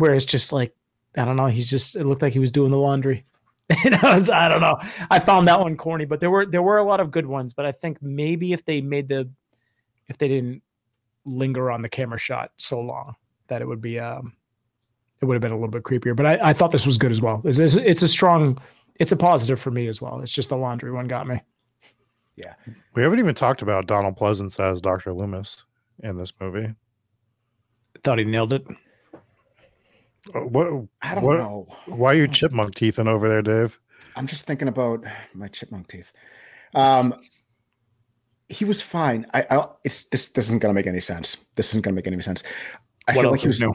where 0.00 0.14
it's 0.14 0.24
just 0.24 0.52
like 0.52 0.74
I 1.16 1.24
don't 1.24 1.36
know. 1.36 1.46
He's 1.46 1.68
just 1.68 1.96
it 1.96 2.04
looked 2.04 2.22
like 2.22 2.32
he 2.32 2.38
was 2.38 2.52
doing 2.52 2.70
the 2.70 2.78
laundry. 2.78 3.24
And 3.84 3.94
I 3.94 4.16
was 4.16 4.28
I 4.28 4.48
don't 4.48 4.60
know. 4.60 4.80
I 5.10 5.20
found 5.20 5.46
that 5.46 5.60
one 5.60 5.76
corny, 5.76 6.04
but 6.04 6.18
there 6.18 6.30
were 6.30 6.44
there 6.44 6.62
were 6.62 6.78
a 6.78 6.84
lot 6.84 6.98
of 6.98 7.12
good 7.12 7.26
ones. 7.26 7.52
But 7.52 7.66
I 7.66 7.72
think 7.72 8.02
maybe 8.02 8.52
if 8.52 8.64
they 8.64 8.80
made 8.80 9.08
the 9.08 9.30
if 10.08 10.18
they 10.18 10.26
didn't 10.26 10.62
linger 11.24 11.70
on 11.70 11.80
the 11.80 11.88
camera 11.88 12.18
shot 12.18 12.50
so 12.56 12.80
long 12.80 13.14
that 13.46 13.62
it 13.62 13.68
would 13.68 13.80
be 13.80 14.00
um 14.00 14.34
it 15.20 15.26
would 15.26 15.34
have 15.34 15.42
been 15.42 15.52
a 15.52 15.54
little 15.54 15.68
bit 15.68 15.82
creepier. 15.82 16.16
But 16.16 16.26
I, 16.26 16.50
I 16.50 16.52
thought 16.52 16.70
this 16.72 16.86
was 16.86 16.98
good 16.98 17.12
as 17.12 17.20
well. 17.20 17.42
It's, 17.44 17.58
it's, 17.58 17.74
it's 17.74 18.02
a 18.02 18.08
strong, 18.08 18.58
it's 18.96 19.12
a 19.12 19.16
positive 19.16 19.60
for 19.60 19.70
me 19.70 19.86
as 19.86 20.00
well. 20.00 20.20
It's 20.20 20.32
just 20.32 20.48
the 20.48 20.56
laundry 20.56 20.90
one 20.90 21.08
got 21.08 21.26
me. 21.26 21.40
Yeah. 22.36 22.54
We 22.94 23.02
haven't 23.02 23.18
even 23.18 23.34
talked 23.34 23.60
about 23.60 23.86
Donald 23.86 24.16
Pleasence 24.16 24.58
as 24.58 24.80
Dr. 24.80 25.12
Loomis 25.12 25.66
in 26.02 26.16
this 26.16 26.32
movie. 26.40 26.74
Thought 28.02 28.18
he 28.18 28.24
nailed 28.24 28.54
it. 28.54 28.66
Uh, 30.34 30.40
What? 30.40 30.66
I 31.02 31.14
don't 31.14 31.24
what- 31.24 31.38
know. 31.38 31.66
Why 31.86 32.12
are 32.12 32.16
you 32.16 32.28
chipmunk 32.28 32.74
teething 32.74 33.08
over 33.08 33.28
there, 33.28 33.42
Dave? 33.42 33.78
I'm 34.16 34.26
just 34.26 34.44
thinking 34.44 34.68
about 34.68 35.04
my 35.34 35.48
chipmunk 35.48 35.88
teeth. 35.88 36.12
Um, 36.74 37.14
he 38.48 38.64
was 38.64 38.82
fine. 38.82 39.26
I, 39.34 39.46
I 39.50 39.68
it's 39.84 40.04
this. 40.04 40.28
This 40.30 40.46
isn't 40.46 40.60
gonna 40.60 40.74
make 40.74 40.86
any 40.86 41.00
sense. 41.00 41.36
This 41.54 41.70
isn't 41.70 41.82
gonna 41.82 41.94
make 41.94 42.06
any 42.06 42.20
sense. 42.20 42.42
I 43.08 43.12
What 43.14 43.22
feel 43.22 43.30
like 43.30 43.40
he 43.40 43.46
was. 43.48 43.60
new? 43.60 43.72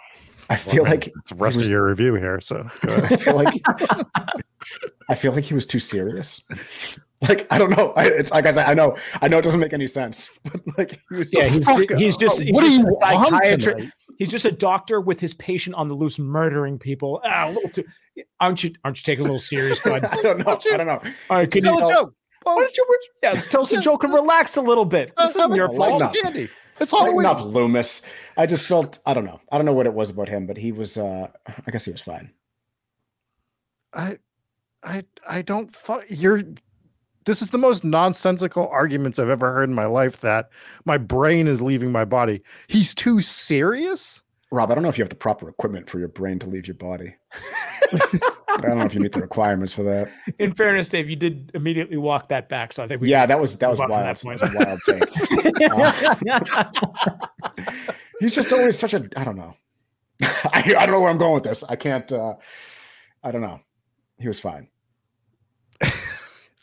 I 0.49 0.55
feel 0.57 0.83
Well, 0.83 0.91
like 0.91 1.07
It's 1.07 1.29
the 1.31 1.35
rest 1.35 1.57
was- 1.57 1.67
of 1.67 1.71
your 1.71 1.85
review 1.87 2.13
here. 2.15 2.39
So 2.41 2.69
go 2.81 2.93
ahead. 2.93 3.11
I 3.13 3.15
feel 3.17 3.35
like 3.35 3.61
I 5.09 5.15
feel 5.15 5.31
like 5.33 5.43
he 5.45 5.53
was 5.53 5.65
too 5.65 5.79
serious. 5.79 6.41
Like 7.21 7.47
I 7.49 7.57
don't 7.57 7.69
know. 7.71 7.91
I, 7.95 8.07
it's 8.07 8.29
like 8.31 8.45
I 8.45 8.51
said, 8.51 8.65
I 8.67 8.73
know. 8.73 8.97
I 9.21 9.27
know 9.27 9.37
it 9.37 9.41
doesn't 9.43 9.59
make 9.59 9.73
any 9.73 9.87
sense, 9.87 10.29
but 10.43 10.61
like 10.77 10.99
he 11.09 11.15
was. 11.15 11.29
Yeah, 11.33 11.45
he's 11.47 11.65
Fuck, 11.65 11.89
he's 11.97 12.17
just 12.17 12.41
he's 12.41 12.51
what 12.53 12.61
do 12.61 12.67
just 12.67 12.79
you 12.81 12.95
a 12.95 12.99
psychiatrist. 12.99 13.93
He's 14.17 14.29
just 14.29 14.45
a 14.45 14.51
doctor 14.51 15.01
with 15.01 15.19
his 15.19 15.33
patient 15.33 15.75
on 15.75 15.87
the 15.87 15.93
loose, 15.93 16.19
murdering 16.19 16.77
people. 16.79 17.21
Ah, 17.25 17.47
a 17.47 17.51
little 17.51 17.69
too. 17.69 17.83
Aren't 18.39 18.63
you? 18.63 18.73
Aren't 18.83 18.97
you 18.97 19.03
taking 19.03 19.21
a 19.21 19.23
little 19.27 19.39
serious, 19.39 19.79
bud? 19.79 20.03
I 20.11 20.21
don't 20.21 20.39
know. 20.39 20.59
I 20.71 20.77
don't 20.77 20.87
know. 20.87 21.01
All 21.29 21.37
right, 21.37 21.49
can 21.49 21.63
you? 21.63 21.69
Tell 21.71 21.89
a 21.89 21.93
joke. 21.93 22.13
Why 22.43 22.55
don't 22.55 22.77
you? 22.77 22.99
Yeah, 23.23 23.31
let's 23.31 23.47
tell 23.47 23.61
us 23.61 23.73
a 23.73 23.81
joke 23.81 24.03
and 24.03 24.13
relax 24.13 24.55
a 24.57 24.61
little 24.61 24.85
bit. 24.85 25.11
Uh, 25.17 25.25
This 25.27 25.35
isn't 25.37 25.55
your 25.55 25.71
fault. 25.71 26.13
candy. 26.13 26.49
It's 26.79 26.91
Lighten 26.91 27.07
Halloween. 27.21 27.25
up, 27.25 27.41
Loomis. 27.41 28.01
I 28.37 28.45
just 28.45 28.67
felt. 28.67 28.99
I 29.05 29.13
don't 29.13 29.25
know. 29.25 29.39
I 29.51 29.57
don't 29.57 29.65
know 29.65 29.73
what 29.73 29.85
it 29.85 29.93
was 29.93 30.09
about 30.09 30.27
him, 30.29 30.45
but 30.47 30.57
he 30.57 30.71
was. 30.73 30.97
uh 30.97 31.27
I 31.65 31.71
guess 31.71 31.85
he 31.85 31.91
was 31.91 32.01
fine. 32.01 32.31
I, 33.93 34.17
I, 34.83 35.03
I 35.27 35.41
don't. 35.41 35.73
Fu- 35.75 36.01
you're. 36.09 36.41
This 37.25 37.41
is 37.41 37.51
the 37.51 37.57
most 37.57 37.83
nonsensical 37.83 38.67
arguments 38.67 39.19
I've 39.19 39.29
ever 39.29 39.51
heard 39.51 39.69
in 39.69 39.75
my 39.75 39.85
life. 39.85 40.21
That 40.21 40.49
my 40.85 40.97
brain 40.97 41.47
is 41.47 41.61
leaving 41.61 41.91
my 41.91 42.05
body. 42.05 42.41
He's 42.67 42.93
too 42.95 43.21
serious. 43.21 44.21
Rob, 44.51 44.71
I 44.71 44.75
don't 44.75 44.83
know 44.83 44.89
if 44.89 44.97
you 44.97 45.03
have 45.03 45.09
the 45.09 45.15
proper 45.15 45.49
equipment 45.49 45.89
for 45.89 45.99
your 45.99 46.07
brain 46.07 46.39
to 46.39 46.47
leave 46.47 46.67
your 46.67 46.75
body. 46.75 47.15
I 47.91 48.57
don't 48.61 48.77
know 48.77 48.85
if 48.85 48.93
you 48.93 49.01
meet 49.01 49.11
the 49.11 49.19
requirements 49.19 49.73
for 49.73 49.83
that. 49.83 50.11
In 50.39 50.53
fairness, 50.53 50.87
Dave, 50.87 51.09
you 51.09 51.15
did 51.15 51.51
immediately 51.53 51.97
walk 51.97 52.29
that 52.29 52.47
back, 52.47 52.71
so 52.71 52.83
I 52.83 52.87
think 52.87 53.01
we. 53.01 53.09
Yeah, 53.09 53.25
that 53.25 53.39
was 53.39 53.57
that 53.57 53.69
was 53.69 53.79
wild. 53.79 54.17
from 54.19 54.37
That 54.37 54.39
that 54.39 54.53
was 54.53 54.55
a 54.55 54.65
wild 54.65 54.79
take. 57.53 57.69
He's 58.19 58.33
just 58.35 58.53
always 58.53 58.79
such 58.79 58.93
a. 58.93 59.09
I 59.17 59.23
don't 59.23 59.35
know. 59.35 59.55
I, 60.21 60.75
I 60.77 60.85
don't 60.85 60.91
know 60.91 61.01
where 61.01 61.09
I'm 61.09 61.17
going 61.17 61.33
with 61.33 61.43
this. 61.43 61.63
I 61.67 61.75
can't. 61.75 62.09
uh 62.11 62.35
I 63.23 63.31
don't 63.31 63.41
know. 63.41 63.59
He 64.19 64.27
was 64.27 64.39
fine. 64.39 64.69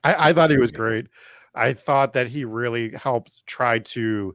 I, 0.04 0.30
I 0.30 0.32
thought 0.32 0.50
he 0.50 0.58
was 0.58 0.70
great. 0.70 1.06
I 1.54 1.72
thought 1.74 2.14
that 2.14 2.28
he 2.28 2.44
really 2.44 2.92
helped 2.94 3.46
try 3.46 3.78
to 3.78 4.34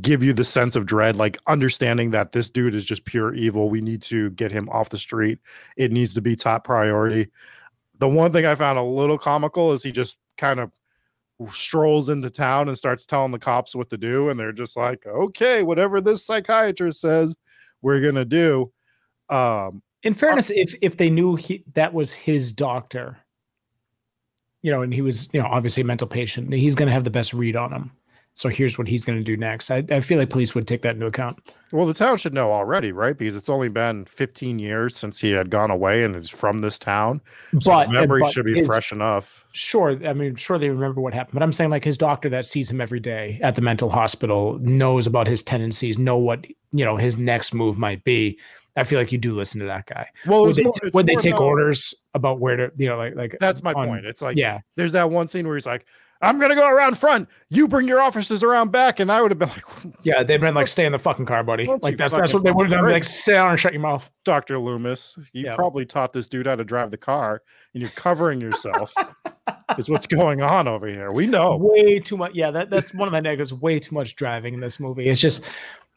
give 0.00 0.22
you 0.22 0.32
the 0.32 0.44
sense 0.44 0.74
of 0.74 0.84
dread, 0.84 1.16
like 1.16 1.38
understanding 1.46 2.10
that 2.10 2.32
this 2.32 2.50
dude 2.50 2.74
is 2.74 2.84
just 2.84 3.04
pure 3.04 3.32
evil. 3.34 3.70
We 3.70 3.80
need 3.80 4.02
to 4.02 4.30
get 4.30 4.50
him 4.50 4.68
off 4.70 4.88
the 4.88 4.98
street. 4.98 5.38
It 5.76 5.92
needs 5.92 6.12
to 6.14 6.20
be 6.20 6.34
top 6.34 6.64
priority. 6.64 7.30
The 7.98 8.08
one 8.08 8.32
thing 8.32 8.44
I 8.44 8.56
found 8.56 8.78
a 8.78 8.82
little 8.82 9.18
comical 9.18 9.72
is 9.72 9.82
he 9.82 9.92
just 9.92 10.16
kind 10.36 10.58
of 10.58 10.72
strolls 11.50 12.08
into 12.08 12.30
town 12.30 12.68
and 12.68 12.76
starts 12.76 13.06
telling 13.06 13.30
the 13.30 13.38
cops 13.38 13.74
what 13.76 13.90
to 13.90 13.96
do, 13.96 14.30
and 14.30 14.40
they're 14.40 14.52
just 14.52 14.76
like, 14.76 15.06
"Okay, 15.06 15.62
whatever 15.62 16.00
this 16.00 16.24
psychiatrist 16.24 17.00
says, 17.00 17.36
we're 17.82 18.00
gonna 18.00 18.24
do." 18.24 18.72
Um, 19.28 19.82
In 20.02 20.14
fairness, 20.14 20.50
if 20.50 20.74
if 20.82 20.96
they 20.96 21.10
knew 21.10 21.36
he 21.36 21.62
that 21.74 21.92
was 21.94 22.12
his 22.12 22.52
doctor, 22.52 23.18
you 24.66 24.72
know, 24.72 24.82
and 24.82 24.92
he 24.92 25.00
was, 25.00 25.28
you 25.32 25.40
know, 25.40 25.46
obviously 25.46 25.82
a 25.84 25.86
mental 25.86 26.08
patient, 26.08 26.52
he's 26.52 26.74
going 26.74 26.88
to 26.88 26.92
have 26.92 27.04
the 27.04 27.10
best 27.10 27.32
read 27.32 27.54
on 27.54 27.72
him. 27.72 27.92
So 28.34 28.48
here's 28.48 28.76
what 28.76 28.88
he's 28.88 29.04
going 29.04 29.16
to 29.16 29.22
do 29.22 29.36
next. 29.36 29.70
I, 29.70 29.84
I 29.90 30.00
feel 30.00 30.18
like 30.18 30.28
police 30.28 30.56
would 30.56 30.66
take 30.66 30.82
that 30.82 30.96
into 30.96 31.06
account. 31.06 31.38
Well, 31.70 31.86
the 31.86 31.94
town 31.94 32.16
should 32.16 32.34
know 32.34 32.50
already, 32.50 32.90
right? 32.90 33.16
Because 33.16 33.36
it's 33.36 33.48
only 33.48 33.68
been 33.68 34.06
15 34.06 34.58
years 34.58 34.96
since 34.96 35.20
he 35.20 35.30
had 35.30 35.50
gone 35.50 35.70
away 35.70 36.02
and 36.02 36.16
is 36.16 36.28
from 36.28 36.58
this 36.58 36.80
town. 36.80 37.20
So 37.60 37.70
But 37.70 37.90
memory 37.92 38.22
but 38.22 38.32
should 38.32 38.44
be 38.44 38.56
his- 38.56 38.66
fresh 38.66 38.90
enough. 38.90 39.46
Sure, 39.52 40.04
I 40.04 40.12
mean, 40.12 40.34
sure 40.34 40.58
they 40.58 40.68
remember 40.68 41.00
what 41.00 41.14
happened, 41.14 41.34
but 41.34 41.44
I'm 41.44 41.52
saying 41.52 41.70
like 41.70 41.84
his 41.84 41.96
doctor 41.96 42.28
that 42.30 42.44
sees 42.44 42.68
him 42.68 42.80
every 42.80 43.00
day 43.00 43.38
at 43.44 43.54
the 43.54 43.62
mental 43.62 43.88
hospital 43.88 44.58
knows 44.58 45.06
about 45.06 45.28
his 45.28 45.44
tendencies, 45.44 45.96
know 45.96 46.18
what 46.18 46.44
you 46.72 46.84
know 46.84 46.96
his 46.96 47.16
next 47.16 47.54
move 47.54 47.78
might 47.78 48.02
be. 48.02 48.36
I 48.76 48.84
feel 48.84 48.98
like 48.98 49.10
you 49.12 49.18
do 49.18 49.34
listen 49.34 49.60
to 49.60 49.66
that 49.66 49.86
guy. 49.86 50.08
Well, 50.26 50.46
Would 50.46 50.56
they, 50.56 50.64
more- 50.64 50.72
would 50.92 51.06
they 51.06 51.14
take 51.16 51.34
about- 51.34 51.42
orders 51.44 51.94
about 52.14 52.40
where 52.40 52.56
to, 52.56 52.72
you 52.76 52.88
know, 52.88 52.96
like 52.98 53.14
like 53.14 53.36
That's 53.40 53.62
my 53.62 53.72
on- 53.72 53.88
point. 53.88 54.04
It's 54.06 54.22
like 54.22 54.36
yeah, 54.36 54.60
there's 54.76 54.92
that 54.92 55.10
one 55.10 55.28
scene 55.28 55.46
where 55.46 55.56
he's 55.56 55.66
like, 55.66 55.86
"I'm 56.22 56.38
gonna 56.38 56.54
go 56.54 56.68
around 56.68 56.98
front. 56.98 57.28
You 57.48 57.68
bring 57.68 57.88
your 57.88 58.00
officers 58.00 58.42
around 58.42 58.72
back," 58.72 59.00
and 59.00 59.10
I 59.10 59.22
would 59.22 59.30
have 59.30 59.38
been 59.38 59.48
like, 59.48 59.64
yeah, 60.02 60.22
they've 60.22 60.40
been 60.40 60.54
like, 60.54 60.68
stay 60.68 60.84
in 60.86 60.92
the 60.92 60.98
fucking 60.98 61.26
car, 61.26 61.42
buddy. 61.42 61.66
Like 61.82 61.96
that's 61.96 62.14
that's 62.14 62.34
what 62.34 62.44
they 62.44 62.52
would 62.52 62.70
have 62.70 62.80
done. 62.82 62.90
Like, 62.90 63.04
sit 63.04 63.32
down 63.32 63.50
and 63.50 63.58
shut 63.58 63.72
your 63.72 63.82
mouth. 63.82 64.10
"Doctor 64.24 64.58
Loomis, 64.58 65.16
you 65.32 65.44
Yeah. 65.46 65.54
probably 65.56 65.86
taught 65.86 66.12
this 66.12 66.28
dude 66.28 66.46
how 66.46 66.56
to 66.56 66.64
drive 66.64 66.90
the 66.90 66.96
car, 66.98 67.42
and 67.74 67.80
you're 67.82 67.90
covering 67.92 68.40
yourself." 68.40 68.94
is 69.78 69.88
what's 69.90 70.06
going 70.06 70.42
on 70.42 70.68
over 70.68 70.86
here. 70.86 71.10
We 71.12 71.26
know. 71.26 71.56
Way 71.56 71.98
too 71.98 72.16
much. 72.16 72.32
Yeah, 72.34 72.50
that, 72.52 72.70
that's 72.70 72.94
one 72.94 73.08
of 73.08 73.12
my 73.12 73.20
negatives. 73.20 73.52
Way 73.52 73.78
too 73.80 73.94
much 73.94 74.14
driving 74.16 74.54
in 74.54 74.60
this 74.60 74.78
movie. 74.80 75.08
It's 75.08 75.20
just 75.20 75.44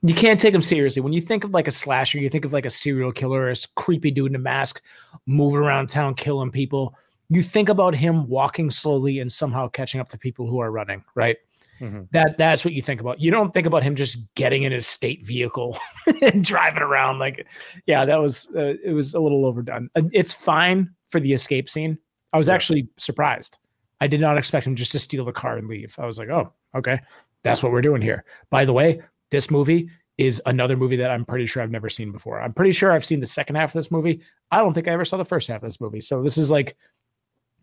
You 0.01 0.15
can't 0.15 0.39
take 0.39 0.53
him 0.53 0.61
seriously. 0.61 1.01
When 1.01 1.13
you 1.13 1.21
think 1.21 1.43
of 1.43 1.51
like 1.51 1.67
a 1.67 1.71
slasher, 1.71 2.19
you 2.19 2.29
think 2.29 2.45
of 2.45 2.53
like 2.53 2.65
a 2.65 2.69
serial 2.69 3.11
killer, 3.11 3.49
a 3.49 3.55
creepy 3.75 4.11
dude 4.11 4.31
in 4.31 4.35
a 4.35 4.39
mask 4.39 4.81
moving 5.25 5.59
around 5.59 5.89
town 5.89 6.15
killing 6.15 6.51
people. 6.51 6.95
You 7.27 7.43
think 7.43 7.69
about 7.69 7.95
him 7.95 8.27
walking 8.27 8.71
slowly 8.71 9.19
and 9.19 9.31
somehow 9.31 9.67
catching 9.67 9.99
up 9.99 10.07
to 10.09 10.17
people 10.17 10.47
who 10.47 10.59
are 10.59 10.71
running, 10.71 11.03
right? 11.15 11.37
Mm-hmm. 11.81 12.03
That 12.11 12.37
that's 12.37 12.65
what 12.65 12.73
you 12.73 12.81
think 12.81 13.01
about. 13.01 13.21
You 13.21 13.31
don't 13.31 13.53
think 13.53 13.67
about 13.67 13.83
him 13.83 13.95
just 13.95 14.19
getting 14.35 14.63
in 14.63 14.71
his 14.71 14.87
state 14.87 15.25
vehicle 15.25 15.77
and 16.21 16.43
driving 16.43 16.83
around 16.83 17.19
like, 17.19 17.45
yeah, 17.85 18.05
that 18.05 18.17
was 18.17 18.53
uh, 18.55 18.73
it 18.83 18.93
was 18.93 19.13
a 19.13 19.19
little 19.19 19.45
overdone. 19.45 19.89
It's 20.11 20.33
fine 20.33 20.93
for 21.09 21.19
the 21.19 21.33
escape 21.33 21.69
scene. 21.69 21.97
I 22.33 22.37
was 22.37 22.47
yeah. 22.47 22.53
actually 22.53 22.89
surprised. 22.97 23.59
I 24.01 24.07
did 24.07 24.21
not 24.21 24.37
expect 24.37 24.65
him 24.65 24.75
just 24.75 24.91
to 24.93 24.99
steal 24.99 25.25
the 25.25 25.31
car 25.31 25.57
and 25.57 25.67
leave. 25.67 25.95
I 25.99 26.05
was 26.05 26.17
like, 26.17 26.29
oh, 26.29 26.53
okay, 26.75 26.99
that's 27.43 27.61
what 27.61 27.71
we're 27.71 27.81
doing 27.81 28.01
here. 28.01 28.23
By 28.49 28.65
the 28.65 28.73
way, 28.73 29.01
this 29.31 29.51
movie 29.51 29.89
is 30.17 30.41
another 30.45 30.75
movie 30.75 30.97
that 30.97 31.11
I'm 31.11 31.23
pretty 31.23 31.45
sure 31.45 31.63
I've 31.63 31.71
never 31.71 31.89
seen 31.89 32.11
before. 32.11 32.41
I'm 32.41 32.53
pretty 32.53 32.73
sure 32.73 32.91
I've 32.91 33.05
seen 33.05 33.21
the 33.21 33.25
second 33.25 33.55
half 33.55 33.69
of 33.69 33.73
this 33.73 33.89
movie. 33.89 34.21
I 34.51 34.57
don't 34.57 34.73
think 34.73 34.87
I 34.87 34.91
ever 34.91 35.05
saw 35.05 35.17
the 35.17 35.25
first 35.25 35.47
half 35.47 35.63
of 35.63 35.67
this 35.67 35.79
movie. 35.79 36.01
So 36.01 36.21
this 36.21 36.37
is 36.37 36.51
like 36.51 36.75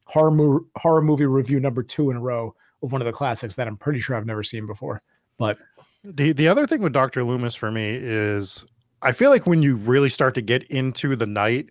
horror 0.04 0.30
mo- 0.30 0.66
horror 0.76 1.02
movie 1.02 1.26
review 1.26 1.60
number 1.60 1.82
two 1.82 2.10
in 2.10 2.16
a 2.16 2.20
row 2.20 2.54
of 2.82 2.92
one 2.92 3.02
of 3.02 3.06
the 3.06 3.12
classics 3.12 3.56
that 3.56 3.68
I'm 3.68 3.76
pretty 3.76 4.00
sure 4.00 4.16
I've 4.16 4.26
never 4.26 4.42
seen 4.42 4.66
before. 4.66 5.02
But 5.38 5.58
the 6.02 6.32
the 6.32 6.48
other 6.48 6.66
thing 6.66 6.80
with 6.80 6.92
Dr. 6.92 7.24
Loomis 7.24 7.54
for 7.54 7.70
me 7.70 7.98
is 8.00 8.64
I 9.02 9.12
feel 9.12 9.30
like 9.30 9.46
when 9.46 9.62
you 9.62 9.76
really 9.76 10.08
start 10.08 10.34
to 10.36 10.42
get 10.42 10.62
into 10.64 11.14
the 11.14 11.26
night 11.26 11.70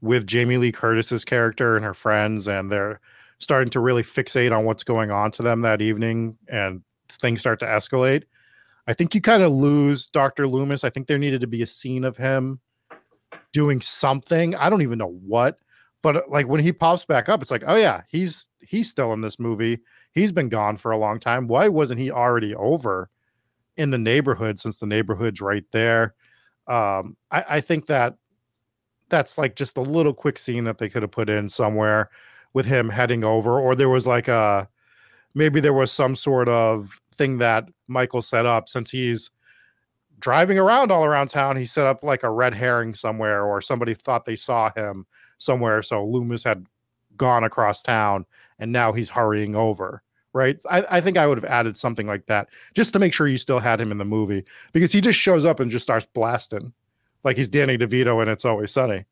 with 0.00 0.26
Jamie 0.26 0.56
Lee 0.56 0.72
Curtis's 0.72 1.24
character 1.24 1.76
and 1.76 1.84
her 1.84 1.94
friends 1.94 2.46
and 2.46 2.70
they're 2.70 3.00
starting 3.40 3.70
to 3.70 3.80
really 3.80 4.02
fixate 4.02 4.56
on 4.56 4.64
what's 4.64 4.84
going 4.84 5.10
on 5.10 5.30
to 5.32 5.42
them 5.42 5.62
that 5.62 5.82
evening 5.82 6.38
and 6.48 6.82
things 7.08 7.40
start 7.40 7.60
to 7.60 7.66
escalate. 7.66 8.24
I 8.86 8.92
think 8.92 9.14
you 9.14 9.20
kind 9.20 9.42
of 9.42 9.52
lose 9.52 10.06
Dr. 10.06 10.46
Loomis. 10.46 10.84
I 10.84 10.90
think 10.90 11.06
there 11.06 11.18
needed 11.18 11.40
to 11.40 11.46
be 11.46 11.62
a 11.62 11.66
scene 11.66 12.04
of 12.04 12.16
him 12.16 12.60
doing 13.52 13.80
something. 13.80 14.54
I 14.56 14.68
don't 14.68 14.82
even 14.82 14.98
know 14.98 15.18
what, 15.26 15.58
but 16.02 16.28
like 16.28 16.48
when 16.48 16.60
he 16.60 16.72
pops 16.72 17.04
back 17.04 17.28
up, 17.28 17.40
it's 17.40 17.50
like, 17.50 17.64
oh 17.66 17.76
yeah, 17.76 18.02
he's 18.08 18.48
he's 18.60 18.90
still 18.90 19.12
in 19.12 19.20
this 19.20 19.38
movie. 19.38 19.80
He's 20.12 20.32
been 20.32 20.48
gone 20.48 20.76
for 20.76 20.90
a 20.90 20.98
long 20.98 21.18
time. 21.18 21.46
Why 21.46 21.68
wasn't 21.68 22.00
he 22.00 22.10
already 22.10 22.54
over 22.54 23.08
in 23.76 23.90
the 23.90 23.98
neighborhood 23.98 24.60
since 24.60 24.78
the 24.80 24.86
neighborhood's 24.86 25.40
right 25.40 25.64
there? 25.72 26.14
Um, 26.66 27.16
I, 27.30 27.44
I 27.48 27.60
think 27.60 27.86
that 27.86 28.16
that's 29.08 29.38
like 29.38 29.56
just 29.56 29.76
a 29.76 29.82
little 29.82 30.14
quick 30.14 30.38
scene 30.38 30.64
that 30.64 30.78
they 30.78 30.88
could 30.88 31.02
have 31.02 31.10
put 31.10 31.28
in 31.30 31.48
somewhere 31.48 32.10
with 32.52 32.66
him 32.66 32.88
heading 32.88 33.24
over, 33.24 33.58
or 33.58 33.74
there 33.74 33.88
was 33.88 34.06
like 34.06 34.28
a 34.28 34.68
maybe 35.34 35.60
there 35.60 35.72
was 35.72 35.90
some 35.90 36.16
sort 36.16 36.48
of 36.48 37.00
thing 37.14 37.38
that 37.38 37.68
Michael 37.88 38.22
set 38.22 38.46
up 38.46 38.68
since 38.68 38.90
he's 38.90 39.30
driving 40.18 40.58
around 40.58 40.90
all 40.90 41.04
around 41.04 41.28
town. 41.28 41.56
He 41.56 41.66
set 41.66 41.86
up 41.86 42.02
like 42.02 42.22
a 42.22 42.30
red 42.30 42.54
herring 42.54 42.94
somewhere, 42.94 43.44
or 43.44 43.60
somebody 43.60 43.94
thought 43.94 44.24
they 44.24 44.36
saw 44.36 44.70
him 44.74 45.06
somewhere. 45.38 45.82
So 45.82 46.04
Loomis 46.04 46.44
had 46.44 46.66
gone 47.16 47.44
across 47.44 47.82
town 47.82 48.26
and 48.58 48.72
now 48.72 48.92
he's 48.92 49.08
hurrying 49.08 49.54
over. 49.54 50.02
Right. 50.32 50.60
I, 50.68 50.84
I 50.90 51.00
think 51.00 51.16
I 51.16 51.28
would 51.28 51.38
have 51.38 51.44
added 51.44 51.76
something 51.76 52.08
like 52.08 52.26
that 52.26 52.48
just 52.74 52.92
to 52.94 52.98
make 52.98 53.12
sure 53.12 53.28
you 53.28 53.38
still 53.38 53.60
had 53.60 53.80
him 53.80 53.92
in 53.92 53.98
the 53.98 54.04
movie 54.04 54.44
because 54.72 54.90
he 54.90 55.00
just 55.00 55.18
shows 55.18 55.44
up 55.44 55.60
and 55.60 55.70
just 55.70 55.84
starts 55.84 56.08
blasting 56.12 56.72
like 57.22 57.36
he's 57.36 57.48
Danny 57.48 57.78
DeVito 57.78 58.20
and 58.20 58.28
It's 58.28 58.44
Always 58.44 58.72
Sunny 58.72 59.04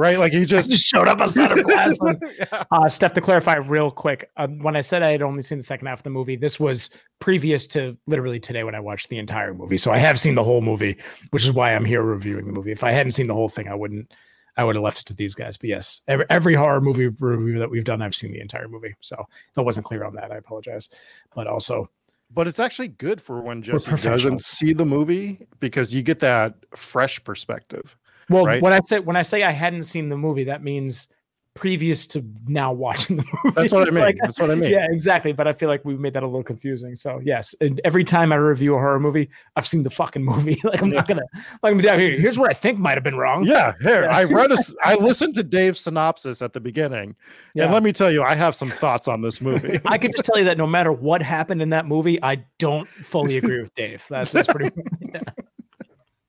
right? 0.00 0.18
Like 0.18 0.32
he 0.32 0.44
just, 0.44 0.70
just 0.72 0.84
showed 0.84 1.06
up 1.06 1.20
outside 1.20 1.52
of 1.52 1.58
Plasma. 1.64 2.16
yeah. 2.38 2.64
uh, 2.70 2.88
Steph, 2.88 3.12
to 3.12 3.20
clarify 3.20 3.56
real 3.56 3.90
quick, 3.90 4.30
uh, 4.36 4.48
when 4.48 4.74
I 4.74 4.80
said 4.80 5.02
I 5.02 5.10
had 5.10 5.22
only 5.22 5.42
seen 5.42 5.58
the 5.58 5.64
second 5.64 5.86
half 5.86 6.00
of 6.00 6.04
the 6.04 6.10
movie, 6.10 6.36
this 6.36 6.58
was 6.58 6.90
previous 7.18 7.66
to 7.68 7.96
literally 8.06 8.40
today 8.40 8.64
when 8.64 8.74
I 8.74 8.80
watched 8.80 9.10
the 9.10 9.18
entire 9.18 9.54
movie. 9.54 9.78
So 9.78 9.92
I 9.92 9.98
have 9.98 10.18
seen 10.18 10.34
the 10.34 10.42
whole 10.42 10.62
movie, 10.62 10.96
which 11.30 11.44
is 11.44 11.52
why 11.52 11.74
I'm 11.74 11.84
here 11.84 12.02
reviewing 12.02 12.46
the 12.46 12.52
movie. 12.52 12.72
If 12.72 12.82
I 12.82 12.92
hadn't 12.92 13.12
seen 13.12 13.26
the 13.26 13.34
whole 13.34 13.50
thing, 13.50 13.68
I 13.68 13.74
wouldn't. 13.74 14.12
I 14.56 14.64
would 14.64 14.74
have 14.74 14.82
left 14.82 15.00
it 15.00 15.06
to 15.06 15.14
these 15.14 15.34
guys. 15.34 15.56
But 15.56 15.70
yes, 15.70 16.00
every, 16.08 16.26
every 16.28 16.54
horror 16.54 16.80
movie 16.80 17.06
review 17.06 17.60
that 17.60 17.70
we've 17.70 17.84
done, 17.84 18.02
I've 18.02 18.16
seen 18.16 18.32
the 18.32 18.40
entire 18.40 18.68
movie. 18.68 18.94
So 19.00 19.16
if 19.48 19.56
I 19.56 19.60
wasn't 19.60 19.86
clear 19.86 20.04
on 20.04 20.14
that, 20.16 20.32
I 20.32 20.36
apologize. 20.36 20.90
But 21.34 21.46
also, 21.46 21.88
but 22.32 22.48
it's 22.48 22.58
actually 22.58 22.88
good 22.88 23.22
for 23.22 23.40
when 23.40 23.62
Jesse 23.62 23.90
doesn't 23.96 24.44
see 24.44 24.72
the 24.72 24.84
movie 24.84 25.46
because 25.60 25.94
you 25.94 26.02
get 26.02 26.18
that 26.18 26.54
fresh 26.74 27.22
perspective. 27.22 27.96
Well, 28.30 28.46
right? 28.46 28.62
when 28.62 28.72
I 28.72 28.80
say 28.80 29.00
when 29.00 29.16
I 29.16 29.22
say 29.22 29.42
I 29.42 29.50
hadn't 29.50 29.84
seen 29.84 30.08
the 30.08 30.16
movie, 30.16 30.44
that 30.44 30.62
means 30.62 31.08
previous 31.54 32.06
to 32.06 32.24
now 32.46 32.72
watching 32.72 33.16
the 33.16 33.24
movie. 33.44 33.54
That's 33.54 33.72
what 33.72 33.88
I 33.88 33.90
mean. 33.90 34.04
like, 34.04 34.16
That's 34.22 34.38
what 34.38 34.50
I 34.50 34.54
mean. 34.54 34.70
Yeah, 34.70 34.86
exactly. 34.88 35.32
But 35.32 35.48
I 35.48 35.52
feel 35.52 35.68
like 35.68 35.84
we 35.84 35.96
made 35.96 36.12
that 36.12 36.22
a 36.22 36.26
little 36.26 36.44
confusing. 36.44 36.94
So 36.94 37.20
yes, 37.24 37.54
and 37.60 37.80
every 37.84 38.04
time 38.04 38.32
I 38.32 38.36
review 38.36 38.74
a 38.74 38.78
horror 38.78 39.00
movie, 39.00 39.28
I've 39.56 39.66
seen 39.66 39.82
the 39.82 39.90
fucking 39.90 40.24
movie. 40.24 40.60
like 40.64 40.80
I'm 40.80 40.90
yeah. 40.90 40.96
not 40.96 41.08
gonna 41.08 41.22
like 41.62 41.76
down 41.82 41.98
here. 41.98 42.16
Here's 42.18 42.38
what 42.38 42.50
I 42.50 42.54
think 42.54 42.78
might 42.78 42.94
have 42.94 43.04
been 43.04 43.16
wrong. 43.16 43.44
Yeah, 43.44 43.74
here 43.80 44.04
yeah. 44.04 44.16
I 44.16 44.24
read 44.24 44.52
a, 44.52 44.58
I 44.84 44.94
listened 44.94 45.34
to 45.34 45.42
Dave's 45.42 45.80
synopsis 45.80 46.40
at 46.40 46.52
the 46.52 46.60
beginning, 46.60 47.16
yeah. 47.54 47.64
and 47.64 47.72
let 47.72 47.82
me 47.82 47.92
tell 47.92 48.12
you, 48.12 48.22
I 48.22 48.36
have 48.36 48.54
some 48.54 48.70
thoughts 48.70 49.08
on 49.08 49.22
this 49.22 49.40
movie. 49.40 49.80
I 49.84 49.98
can 49.98 50.12
just 50.12 50.24
tell 50.24 50.38
you 50.38 50.44
that 50.44 50.56
no 50.56 50.68
matter 50.68 50.92
what 50.92 51.20
happened 51.20 51.60
in 51.62 51.70
that 51.70 51.86
movie, 51.86 52.22
I 52.22 52.44
don't 52.58 52.86
fully 52.86 53.36
agree 53.36 53.60
with 53.60 53.74
Dave. 53.74 54.04
That's 54.08 54.30
that's 54.30 54.48
pretty. 54.48 54.70
Yeah. 55.00 55.20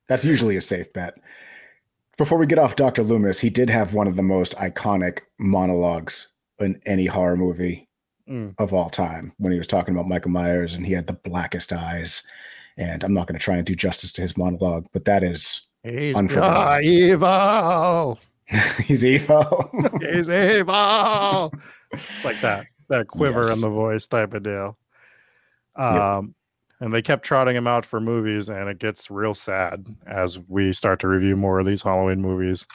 That's 0.07 0.25
usually 0.25 0.57
a 0.57 0.61
safe 0.61 0.91
bet. 0.91 1.13
Before 2.21 2.37
we 2.37 2.45
get 2.45 2.59
off 2.59 2.75
Dr. 2.75 3.01
Loomis, 3.01 3.39
he 3.39 3.49
did 3.49 3.67
have 3.71 3.95
one 3.95 4.05
of 4.05 4.15
the 4.15 4.21
most 4.21 4.55
iconic 4.57 5.21
monologues 5.39 6.27
in 6.59 6.79
any 6.85 7.07
horror 7.07 7.35
movie 7.35 7.89
mm. 8.29 8.53
of 8.59 8.75
all 8.75 8.91
time 8.91 9.33
when 9.39 9.51
he 9.51 9.57
was 9.57 9.65
talking 9.65 9.95
about 9.95 10.07
Michael 10.07 10.29
Myers 10.29 10.75
and 10.75 10.85
he 10.85 10.93
had 10.93 11.07
the 11.07 11.13
blackest 11.13 11.73
eyes. 11.73 12.21
And 12.77 13.03
I'm 13.03 13.15
not 13.15 13.25
going 13.25 13.39
to 13.39 13.43
try 13.43 13.55
and 13.55 13.65
do 13.65 13.73
justice 13.73 14.11
to 14.11 14.21
his 14.21 14.37
monologue, 14.37 14.85
but 14.93 15.05
that 15.05 15.23
is 15.23 15.61
He's 15.83 16.15
evil. 16.83 18.19
He's 18.85 19.03
evil. 19.03 19.71
He's 19.99 20.29
evil. 20.29 21.51
It's 21.91 22.23
like 22.23 22.39
that, 22.41 22.67
that 22.89 23.07
quiver 23.07 23.45
yes. 23.45 23.55
in 23.55 23.61
the 23.61 23.69
voice 23.69 24.05
type 24.05 24.35
of 24.35 24.43
deal. 24.43 24.77
Um, 25.75 25.95
yep 26.27 26.35
and 26.81 26.93
they 26.93 27.01
kept 27.01 27.23
trotting 27.23 27.55
him 27.55 27.67
out 27.67 27.85
for 27.85 28.01
movies 28.01 28.49
and 28.49 28.67
it 28.67 28.79
gets 28.79 29.09
real 29.09 29.33
sad 29.33 29.85
as 30.07 30.39
we 30.49 30.73
start 30.73 30.99
to 30.99 31.07
review 31.07 31.37
more 31.37 31.59
of 31.59 31.65
these 31.65 31.81
halloween 31.83 32.21
movies 32.21 32.67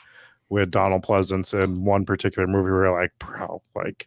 with 0.49 0.71
donald 0.71 1.03
pleasence 1.03 1.53
in 1.53 1.85
one 1.85 2.07
particular 2.07 2.47
movie 2.47 2.71
where 2.71 2.91
we're 2.91 2.99
like 2.99 3.13
bro 3.19 3.61
like 3.75 4.07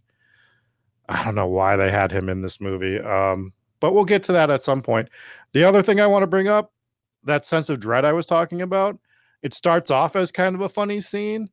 i 1.10 1.24
don't 1.24 1.36
know 1.36 1.47
why 1.47 1.76
they 1.76 1.91
had 1.91 2.12
him 2.12 2.30
in 2.30 2.41
this 2.41 2.60
movie. 2.60 3.00
Um, 3.00 3.54
but 3.80 3.93
we'll 3.93 4.06
get 4.06 4.24
to 4.24 4.34
that 4.34 4.50
at 4.50 4.62
some 4.62 4.82
point. 4.82 5.08
The 5.54 5.64
other 5.64 5.84
thing 5.84 6.00
i 6.00 6.08
want 6.08 6.24
to 6.24 6.28
bring 6.28 6.47
up 6.47 6.74
that 7.24 7.45
sense 7.45 7.70
of 7.70 7.80
dread 7.80 8.06
i 8.06 8.14
was 8.14 8.26
talking 8.26 8.62
about 8.62 8.97
it 9.41 9.54
starts 9.54 9.91
off 9.91 10.16
as 10.16 10.32
kind 10.32 10.56
of 10.56 10.62
a 10.62 10.70
funny 10.70 11.02
scene 11.02 11.50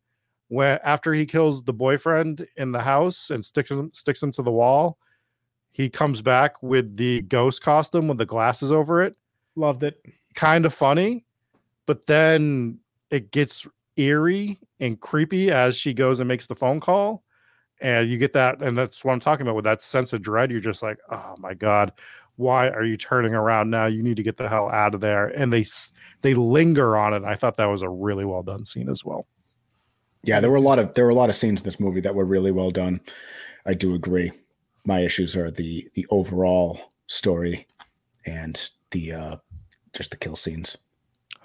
when 0.49 0.79
after 0.85 1.13
he 1.13 1.27
kills 1.27 1.65
the 1.65 1.73
boyfriend 1.73 2.47
in 2.57 2.71
the 2.71 2.81
house 2.81 3.31
and 3.31 3.45
sticks 3.45 3.71
him 3.71 3.91
sticks 3.93 4.23
him 4.23 4.31
to 4.33 4.43
the 4.43 4.53
wall 4.53 4.99
he 5.77 5.91
comes 5.91 6.23
back 6.23 6.63
with 6.63 6.97
the 6.97 7.21
ghost 7.21 7.61
costume 7.61 8.09
with 8.09 8.17
the 8.17 8.25
glasses 8.25 8.73
over 8.73 9.03
it. 9.03 9.15
Loved 9.57 9.83
it. 9.83 10.03
Kind 10.35 10.65
of 10.65 10.73
funny, 10.73 11.27
but 11.85 12.07
then 12.07 12.79
it 13.11 13.31
gets 13.31 13.67
eerie 13.99 14.59
and 14.81 14.99
creepy 14.99 15.51
as 15.51 15.77
she 15.77 15.93
goes 15.93 16.19
and 16.19 16.29
makes 16.29 16.47
the 16.47 16.55
phone 16.55 16.81
call. 16.81 17.25
And 17.83 18.09
you 18.09 18.17
get 18.17 18.33
that, 18.33 18.63
and 18.63 18.77
that's 18.77 19.05
what 19.05 19.13
I'm 19.13 19.21
talking 19.21 19.47
about 19.47 19.55
with 19.55 19.67
that 19.67 19.83
sense 19.83 20.15
of 20.15 20.23
dread. 20.23 20.51
You're 20.51 20.61
just 20.61 20.83
like, 20.83 20.97
oh 21.11 21.35
my 21.37 21.53
god, 21.53 21.93
why 22.37 22.71
are 22.71 22.85
you 22.85 22.97
turning 22.97 23.35
around 23.35 23.69
now? 23.69 23.85
You 23.85 24.03
need 24.03 24.17
to 24.17 24.23
get 24.23 24.39
the 24.39 24.49
hell 24.49 24.71
out 24.71 24.95
of 24.95 25.03
there. 25.03 25.27
And 25.27 25.53
they 25.53 25.67
they 26.23 26.33
linger 26.33 26.97
on 26.97 27.13
it. 27.13 27.23
I 27.23 27.35
thought 27.35 27.59
that 27.59 27.67
was 27.67 27.83
a 27.83 27.91
really 27.91 28.25
well 28.25 28.43
done 28.43 28.65
scene 28.65 28.89
as 28.89 29.05
well. 29.05 29.27
Yeah, 30.23 30.41
there 30.41 30.51
were 30.51 30.57
a 30.57 30.63
lot 30.63 30.79
of 30.79 30.95
there 30.95 31.05
were 31.05 31.11
a 31.11 31.15
lot 31.15 31.29
of 31.29 31.37
scenes 31.37 31.61
in 31.61 31.65
this 31.67 31.79
movie 31.79 32.01
that 32.01 32.15
were 32.15 32.25
really 32.25 32.51
well 32.51 32.71
done. 32.71 33.03
I 33.67 33.75
do 33.75 33.93
agree 33.95 34.33
my 34.87 35.01
issues 35.01 35.37
are 35.37 35.51
the 35.51 35.89
the 35.95 36.07
overall 36.11 36.93
story 37.09 37.67
and 38.25 38.71
the 38.93 39.13
uh 39.13 39.37
just 39.93 40.11
the 40.11 40.17
kill 40.17 40.37
scenes. 40.37 40.77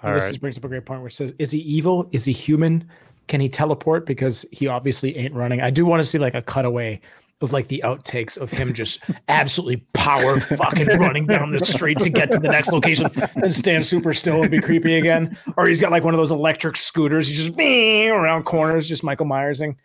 All 0.02 0.14
this 0.14 0.24
right. 0.24 0.40
brings 0.40 0.58
up 0.58 0.64
a 0.64 0.68
great 0.68 0.84
point 0.84 1.02
which 1.02 1.14
it 1.14 1.16
says, 1.16 1.34
"Is 1.38 1.50
he 1.50 1.58
evil? 1.58 2.08
Is 2.12 2.24
he 2.24 2.32
human? 2.32 2.88
Can 3.28 3.40
he 3.40 3.48
teleport? 3.48 4.06
Because 4.06 4.44
he 4.52 4.66
obviously 4.66 5.16
ain't 5.16 5.34
running." 5.34 5.60
I 5.60 5.70
do 5.70 5.84
want 5.84 6.00
to 6.00 6.04
see 6.04 6.18
like 6.18 6.34
a 6.34 6.42
cutaway 6.42 7.00
of 7.40 7.52
like 7.52 7.68
the 7.68 7.82
outtakes 7.84 8.38
of 8.38 8.50
him 8.50 8.72
just 8.72 9.00
absolutely 9.28 9.84
power 9.92 10.38
fucking 10.38 10.86
running 10.98 11.26
down 11.26 11.50
the 11.50 11.64
street 11.64 11.98
to 11.98 12.08
get 12.08 12.30
to 12.30 12.38
the 12.38 12.48
next 12.48 12.70
location 12.70 13.10
and 13.36 13.54
stand 13.54 13.84
super 13.84 14.14
still 14.14 14.42
and 14.42 14.50
be 14.50 14.60
creepy 14.60 14.94
again. 14.94 15.36
Or 15.56 15.66
he's 15.66 15.80
got 15.80 15.90
like 15.90 16.04
one 16.04 16.14
of 16.14 16.18
those 16.18 16.30
electric 16.30 16.76
scooters. 16.76 17.26
He's 17.26 17.38
just 17.38 17.56
be 17.56 18.08
around 18.08 18.44
corners, 18.44 18.88
just 18.88 19.02
Michael 19.02 19.26
Myersing, 19.26 19.76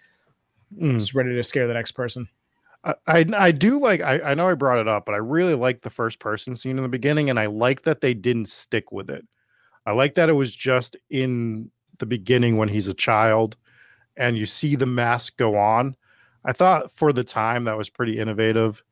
mm. 0.80 1.00
just 1.00 1.16
ready 1.16 1.34
to 1.34 1.44
scare 1.44 1.68
the 1.68 1.74
next 1.74 1.94
person. 1.94 2.28
I, 3.08 3.26
I 3.36 3.52
do 3.52 3.80
like 3.80 4.02
I, 4.02 4.20
I 4.22 4.34
know 4.34 4.48
I 4.48 4.54
brought 4.54 4.80
it 4.80 4.88
up, 4.88 5.06
but 5.06 5.14
I 5.16 5.18
really 5.18 5.56
like 5.56 5.82
the 5.82 5.90
first 5.90 6.20
person 6.20 6.56
scene 6.56 6.78
in 6.78 6.84
the 6.84 6.90
beginning, 6.90 7.30
and 7.30 7.40
I 7.40 7.48
like 7.48 7.84
that 7.84 8.02
they 8.02 8.14
didn't 8.14 8.50
stick 8.50 8.92
with 8.92 9.10
it. 9.10 9.26
I 9.86 9.92
like 9.92 10.16
that 10.16 10.30
it 10.30 10.34
was 10.34 10.56
just 10.56 10.96
in 11.10 11.72
the 12.00 12.06
beginning 12.06 12.58
when 12.58 12.70
he's 12.70 12.88
a 12.88 12.94
child 12.94 13.56
and 14.18 14.38
you 14.38 14.46
see 14.46 14.76
the 14.76 14.86
mask 14.86 15.38
go 15.38 15.56
on. 15.56 15.96
I 16.46 16.52
thought 16.54 16.92
for 16.92 17.12
the 17.14 17.24
time 17.24 17.64
that 17.66 17.78
was 17.78 17.90
pretty 17.90 18.18
innovative. 18.20 18.84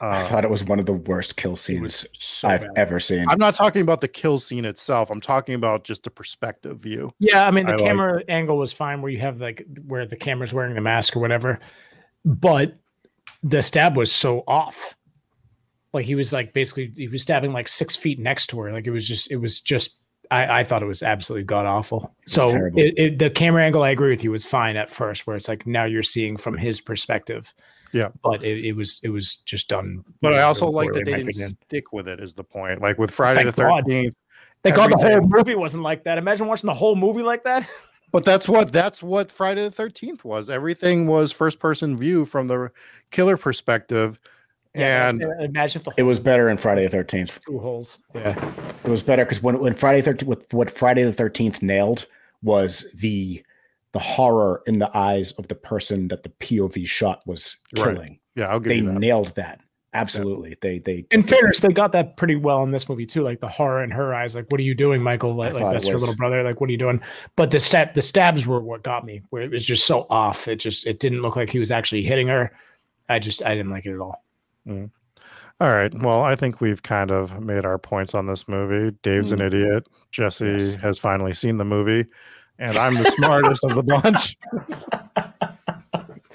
I 0.00 0.20
Uh, 0.22 0.24
thought 0.24 0.44
it 0.44 0.50
was 0.50 0.64
one 0.64 0.78
of 0.78 0.86
the 0.86 0.94
worst 0.94 1.36
kill 1.36 1.56
scenes 1.56 2.06
so 2.14 2.48
I've 2.48 2.60
bad. 2.62 2.70
ever 2.76 2.98
seen. 2.98 3.26
I'm 3.28 3.38
not 3.38 3.54
talking 3.54 3.82
about 3.82 4.00
the 4.00 4.08
kill 4.08 4.38
scene 4.38 4.64
itself. 4.64 5.10
I'm 5.10 5.20
talking 5.20 5.54
about 5.54 5.84
just 5.84 6.04
the 6.04 6.10
perspective 6.10 6.78
view. 6.80 7.12
Yeah, 7.18 7.44
I 7.46 7.50
mean 7.50 7.66
the 7.66 7.72
I 7.72 7.76
like- 7.76 7.84
camera 7.84 8.22
angle 8.28 8.56
was 8.56 8.72
fine 8.72 9.02
where 9.02 9.12
you 9.12 9.18
have 9.20 9.40
like 9.42 9.66
where 9.86 10.06
the 10.06 10.16
camera's 10.16 10.54
wearing 10.54 10.74
the 10.74 10.80
mask 10.80 11.16
or 11.16 11.20
whatever, 11.20 11.60
but 12.24 12.78
the 13.42 13.62
stab 13.62 13.96
was 13.96 14.12
so 14.12 14.44
off. 14.46 14.94
Like 15.92 16.06
he 16.06 16.14
was 16.14 16.32
like 16.32 16.52
basically 16.52 16.92
he 16.96 17.08
was 17.08 17.22
stabbing 17.22 17.52
like 17.52 17.68
six 17.68 17.96
feet 17.96 18.18
next 18.18 18.48
to 18.48 18.60
her. 18.60 18.72
Like 18.72 18.86
it 18.86 18.90
was 18.90 19.06
just 19.06 19.30
it 19.30 19.36
was 19.36 19.60
just 19.60 19.98
I, 20.30 20.60
I 20.60 20.64
thought 20.64 20.82
it 20.82 20.86
was 20.86 21.02
absolutely 21.02 21.44
god 21.44 21.66
awful. 21.66 22.14
So 22.26 22.48
it, 22.76 22.94
it, 22.96 23.18
the 23.18 23.30
camera 23.30 23.64
angle, 23.64 23.82
I 23.82 23.90
agree 23.90 24.10
with 24.10 24.22
you, 24.22 24.30
was 24.30 24.46
fine 24.46 24.76
at 24.76 24.90
first, 24.90 25.26
where 25.26 25.36
it's 25.36 25.48
like 25.48 25.66
now 25.66 25.84
you're 25.84 26.04
seeing 26.04 26.36
from 26.36 26.56
his 26.56 26.80
perspective. 26.80 27.52
Yeah. 27.92 28.10
but 28.22 28.44
it, 28.44 28.64
it 28.66 28.72
was 28.76 29.00
it 29.02 29.08
was 29.08 29.36
just 29.38 29.68
done. 29.68 30.04
But 30.20 30.34
I 30.34 30.42
also 30.42 30.66
like 30.66 30.92
that 30.92 31.04
they 31.04 31.12
didn't 31.12 31.28
opinion. 31.30 31.50
stick 31.66 31.92
with 31.92 32.06
it. 32.06 32.20
Is 32.20 32.34
the 32.34 32.44
point? 32.44 32.80
Like 32.80 32.98
with 32.98 33.10
Friday 33.10 33.42
Thank 33.42 33.56
the 33.56 33.62
God. 33.62 33.84
Thirteenth. 33.84 34.14
they 34.62 34.70
God 34.70 34.92
the 34.92 34.96
whole 34.96 35.22
movie 35.22 35.56
wasn't 35.56 35.82
like 35.82 36.04
that. 36.04 36.16
Imagine 36.16 36.46
watching 36.46 36.68
the 36.68 36.74
whole 36.74 36.94
movie 36.94 37.22
like 37.22 37.42
that. 37.44 37.68
But 38.12 38.24
that's 38.24 38.48
what 38.48 38.72
that's 38.72 39.02
what 39.02 39.30
Friday 39.30 39.62
the 39.64 39.70
Thirteenth 39.70 40.24
was. 40.24 40.50
Everything 40.50 41.06
was 41.06 41.30
first 41.32 41.58
person 41.60 41.96
view 41.96 42.24
from 42.24 42.46
the 42.48 42.70
killer 43.10 43.36
perspective, 43.36 44.20
and 44.74 45.20
imagine 45.40 45.80
if 45.80 45.84
the 45.84 45.92
it 45.96 46.02
was 46.04 46.18
better 46.20 46.48
in 46.48 46.56
Friday 46.56 46.82
the 46.84 46.88
Thirteenth. 46.90 47.38
two 47.46 47.58
holes. 47.58 48.00
Yeah. 48.14 48.52
It 48.84 48.88
was 48.90 49.02
better 49.02 49.24
because 49.24 49.42
when 49.42 49.58
when 49.60 49.74
Friday 49.74 50.00
Thirteenth, 50.02 50.28
what, 50.28 50.52
what 50.52 50.70
Friday 50.70 51.04
the 51.04 51.12
Thirteenth 51.12 51.62
nailed 51.62 52.06
was 52.42 52.86
the 52.94 53.44
the 53.92 53.98
horror 53.98 54.62
in 54.66 54.78
the 54.78 54.90
eyes 54.96 55.32
of 55.32 55.48
the 55.48 55.54
person 55.54 56.08
that 56.08 56.22
the 56.22 56.28
POV 56.28 56.86
shot 56.86 57.22
was 57.26 57.56
Right. 57.76 57.94
killing. 57.94 58.20
yeah, 58.36 58.44
I'll 58.46 58.60
give 58.60 58.70
They 58.70 58.76
you 58.76 58.86
that. 58.86 58.98
nailed 58.98 59.34
that. 59.34 59.60
Absolutely. 59.92 60.56
They 60.60 60.78
they 60.78 61.04
In 61.10 61.24
fairness, 61.24 61.58
they 61.60 61.68
got 61.72 61.90
that 61.92 62.16
pretty 62.16 62.36
well 62.36 62.62
in 62.62 62.70
this 62.70 62.88
movie 62.88 63.06
too. 63.06 63.22
Like 63.24 63.40
the 63.40 63.48
horror 63.48 63.82
in 63.82 63.90
her 63.90 64.14
eyes, 64.14 64.36
like 64.36 64.46
"What 64.48 64.60
are 64.60 64.62
you 64.62 64.74
doing, 64.74 65.02
Michael?" 65.02 65.34
Like, 65.34 65.52
like 65.54 65.64
that's 65.72 65.88
your 65.88 65.98
little 65.98 66.14
brother. 66.14 66.44
Like, 66.44 66.60
"What 66.60 66.68
are 66.68 66.72
you 66.72 66.78
doing?" 66.78 67.00
But 67.34 67.50
the 67.50 67.58
stab, 67.58 67.94
the 67.94 68.02
stabs 68.02 68.46
were 68.46 68.60
what 68.60 68.84
got 68.84 69.04
me. 69.04 69.22
Where 69.30 69.42
it 69.42 69.50
was 69.50 69.64
just 69.66 69.86
so 69.86 70.06
off. 70.08 70.46
It 70.46 70.56
just 70.56 70.86
it 70.86 71.00
didn't 71.00 71.22
look 71.22 71.34
like 71.34 71.50
he 71.50 71.58
was 71.58 71.72
actually 71.72 72.02
hitting 72.02 72.28
her. 72.28 72.52
I 73.08 73.18
just 73.18 73.44
I 73.44 73.56
didn't 73.56 73.72
like 73.72 73.84
it 73.84 73.94
at 73.94 73.98
all. 74.00 74.24
All 74.68 74.88
right. 75.68 75.92
Well, 75.92 76.22
I 76.22 76.36
think 76.36 76.60
we've 76.60 76.82
kind 76.84 77.10
of 77.10 77.40
made 77.40 77.64
our 77.64 77.76
points 77.76 78.14
on 78.14 78.26
this 78.26 78.46
movie. 78.48 78.96
Dave's 79.02 79.32
an 79.32 79.40
Mm. 79.40 79.46
idiot. 79.46 79.86
Jesse 80.12 80.44
Yes. 80.44 80.74
has 80.74 80.98
finally 81.00 81.34
seen 81.34 81.56
the 81.58 81.64
movie, 81.64 82.06
and 82.60 82.78
I'm 82.78 82.94
the 82.94 83.10
smartest 83.16 83.64
of 83.64 83.74
the 83.74 83.82
bunch. 83.82 84.36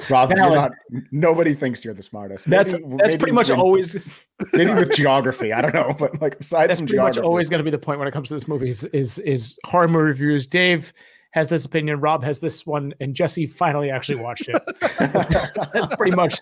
Rob, 0.09 0.29
you're 0.31 0.37
not, 0.51 0.71
nobody 1.11 1.53
thinks 1.53 1.83
you're 1.85 1.93
the 1.93 2.03
smartest. 2.03 2.49
That's 2.49 2.73
Maybe- 2.73 2.85
that's 2.97 3.07
maybe 3.09 3.17
pretty 3.19 3.31
much 3.33 3.49
in- 3.49 3.59
always 3.59 3.95
maybe 4.53 4.73
with 4.73 4.91
geography. 4.95 5.53
I 5.53 5.61
don't 5.61 5.73
know, 5.73 5.95
but 5.97 6.21
like 6.21 6.39
aside 6.39 6.69
that's 6.69 6.79
from 6.79 6.87
pretty 6.87 6.97
much 7.01 7.13
geography, 7.15 7.27
always 7.27 7.49
going 7.49 7.59
to 7.59 7.63
be 7.63 7.71
the 7.71 7.77
point 7.77 7.99
when 7.99 8.07
it 8.07 8.11
comes 8.11 8.27
to 8.29 8.33
this 8.35 8.47
movie 8.47 8.69
is, 8.69 8.83
is 8.85 9.19
is 9.19 9.57
horror 9.65 9.87
movie 9.87 10.05
reviews. 10.05 10.47
Dave 10.47 10.91
has 11.31 11.49
this 11.49 11.65
opinion, 11.65 11.99
Rob 11.99 12.23
has 12.23 12.39
this 12.39 12.65
one, 12.65 12.93
and 13.01 13.13
Jesse 13.13 13.45
finally 13.45 13.89
actually 13.91 14.21
watched 14.21 14.47
it. 14.47 14.61
that's, 14.97 15.27
that's 15.27 15.95
pretty 15.97 16.15
much 16.15 16.39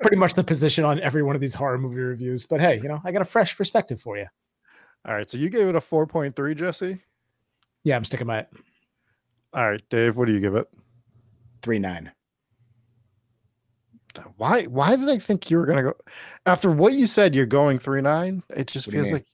pretty 0.00 0.16
much 0.16 0.34
the 0.34 0.44
position 0.44 0.84
on 0.84 1.00
every 1.00 1.22
one 1.24 1.34
of 1.34 1.40
these 1.40 1.54
horror 1.54 1.76
movie 1.78 1.96
reviews. 1.96 2.46
But 2.46 2.60
hey, 2.60 2.76
you 2.80 2.88
know, 2.88 3.00
I 3.04 3.10
got 3.12 3.22
a 3.22 3.24
fresh 3.26 3.56
perspective 3.56 4.00
for 4.00 4.16
you. 4.16 4.26
All 5.06 5.14
right. 5.14 5.28
So 5.28 5.38
you 5.38 5.48
gave 5.48 5.68
it 5.68 5.74
a 5.76 5.80
4.3, 5.80 6.56
Jesse. 6.56 6.98
Yeah, 7.84 7.96
I'm 7.96 8.04
sticking 8.04 8.26
by 8.26 8.40
it. 8.40 8.48
All 9.54 9.70
right, 9.70 9.82
Dave. 9.90 10.16
What 10.16 10.26
do 10.26 10.32
you 10.32 10.40
give 10.40 10.54
it? 10.54 10.68
three 11.62 11.78
nine. 11.80 12.12
Why? 14.36 14.64
Why 14.64 14.96
did 14.96 15.08
I 15.08 15.18
think 15.18 15.50
you 15.50 15.58
were 15.58 15.66
gonna 15.66 15.82
go 15.82 15.94
after 16.46 16.70
what 16.70 16.92
you 16.94 17.06
said? 17.06 17.34
You're 17.34 17.46
going 17.46 17.78
three 17.78 18.00
nine. 18.00 18.42
It 18.56 18.66
just 18.68 18.86
What 18.86 18.92
feels 18.94 19.12
like. 19.12 19.26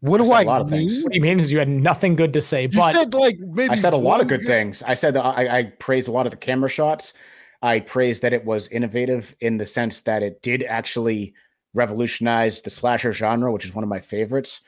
What 0.00 0.20
I 0.20 0.24
do 0.24 0.28
said 0.28 0.36
I 0.36 0.42
a 0.42 0.46
lot 0.46 0.60
of 0.60 0.68
things. 0.68 0.92
mean? 0.94 1.02
What 1.02 1.12
do 1.12 1.16
you 1.16 1.22
mean? 1.22 1.40
Is 1.40 1.50
you 1.50 1.58
had 1.58 1.68
nothing 1.68 2.14
good 2.14 2.32
to 2.34 2.42
say, 2.42 2.62
You 2.62 2.68
but 2.68 2.92
said 2.92 3.14
like 3.14 3.38
maybe 3.38 3.70
I 3.72 3.76
said 3.76 3.92
a 3.94 3.96
lot 3.96 4.20
of 4.20 4.26
one 4.30 4.38
good 4.38 4.46
things. 4.46 4.82
I 4.82 4.94
said 4.94 5.14
that 5.14 5.24
I, 5.24 5.58
I 5.58 5.62
praised 5.78 6.08
a 6.08 6.12
lot 6.12 6.26
of 6.26 6.30
the 6.30 6.36
camera 6.36 6.68
shots. 6.68 7.14
I 7.62 7.80
praised 7.80 8.20
that 8.22 8.34
it 8.34 8.44
was 8.44 8.68
innovative 8.68 9.34
in 9.40 9.56
the 9.56 9.64
sense 9.64 10.00
that 10.02 10.22
it 10.22 10.42
did 10.42 10.62
actually 10.64 11.32
revolutionize 11.72 12.60
the 12.60 12.68
slasher 12.70 13.12
genre, 13.14 13.50
which 13.50 13.64
is 13.64 13.74
one 13.74 13.82
of 13.82 13.88
my 13.88 14.00
favorites. 14.00 14.60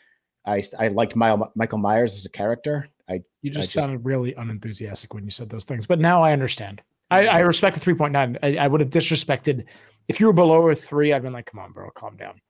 I 0.46 0.62
I 0.78 0.88
liked 0.88 1.14
Michael, 1.16 1.52
Michael 1.54 1.78
Myers 1.78 2.14
as 2.16 2.24
a 2.24 2.30
character. 2.30 2.88
I 3.08 3.22
you 3.42 3.50
I 3.50 3.54
just 3.54 3.60
just- 3.64 3.72
sounded 3.74 4.04
really 4.06 4.32
unenthusiastic 4.34 5.12
when 5.12 5.24
you 5.24 5.30
said 5.30 5.50
those 5.50 5.64
things. 5.64 5.86
But 5.86 5.98
now 6.00 6.22
I 6.22 6.32
understand. 6.32 6.80
I, 7.10 7.26
I 7.26 7.38
respect 7.40 7.78
the 7.78 7.94
3.9. 7.94 8.38
I, 8.42 8.56
I 8.56 8.66
would 8.66 8.80
have 8.80 8.90
disrespected 8.90 9.64
if 10.08 10.20
you 10.20 10.26
were 10.26 10.32
below 10.32 10.68
a 10.68 10.74
three. 10.74 11.12
I'd 11.12 11.22
been 11.22 11.32
like, 11.32 11.46
come 11.46 11.60
on, 11.60 11.72
bro, 11.72 11.90
calm 11.90 12.16
down. 12.16 12.40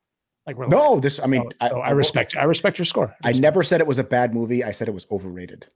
Like, 0.47 0.57
relax. 0.59 0.71
no, 0.71 1.01
this 1.01 1.21
I 1.21 1.27
mean 1.27 1.43
So- 1.61 1.69
so 1.69 1.81
I, 1.81 1.89
I, 1.89 1.91
respect. 1.91 2.37
I 2.37 2.45
respect 2.45 2.79
your 2.79 2.85
score. 2.85 3.15
I 3.23 3.33
never 3.33 3.63
said 3.63 3.81
it 3.81 3.87
was 3.87 3.99
a 3.99 4.05
bad 4.05 4.33
movie. 4.33 4.63
I 4.63 4.71
said 4.71 4.89
it 4.89 4.95
was 4.95 5.07
overrated. 5.11 5.67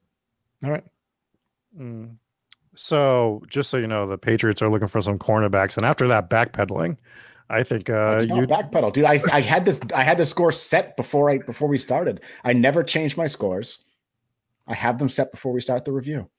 All 0.65 0.71
right. 0.71 0.85
Mm. 1.79 2.17
So 2.77 3.43
just 3.49 3.69
so 3.71 3.77
you 3.79 3.87
know, 3.87 4.07
the 4.07 4.17
Patriots 4.17 4.63
are 4.63 4.69
looking 4.69 4.89
for 4.89 5.01
some 5.01 5.19
cornerbacks, 5.19 5.77
and 5.77 5.85
after 5.85 6.07
that 6.09 6.31
backpedaling, 6.31 6.97
I 7.49 7.65
think 7.65 7.91
uh, 7.91 8.21
you 8.23 8.37
you 8.37 8.47
backpedal, 8.47 8.93
dude. 8.93 9.05
I, 9.05 9.19
I 9.33 9.41
had 9.41 9.65
this 9.65 9.81
I 9.93 10.05
had 10.05 10.19
the 10.19 10.25
score 10.25 10.53
set 10.53 10.97
before 10.97 11.31
I 11.31 11.39
before 11.39 11.69
we 11.69 11.79
started. 11.79 12.21
I 12.45 12.53
never 12.53 12.85
changed 12.85 13.17
my 13.17 13.27
scores. 13.27 13.81
I 14.69 14.75
have 14.75 14.99
them 14.99 15.09
set 15.09 15.33
before 15.33 15.53
we 15.53 15.61
start 15.61 15.85
the 15.85 15.93
review. 15.93 16.31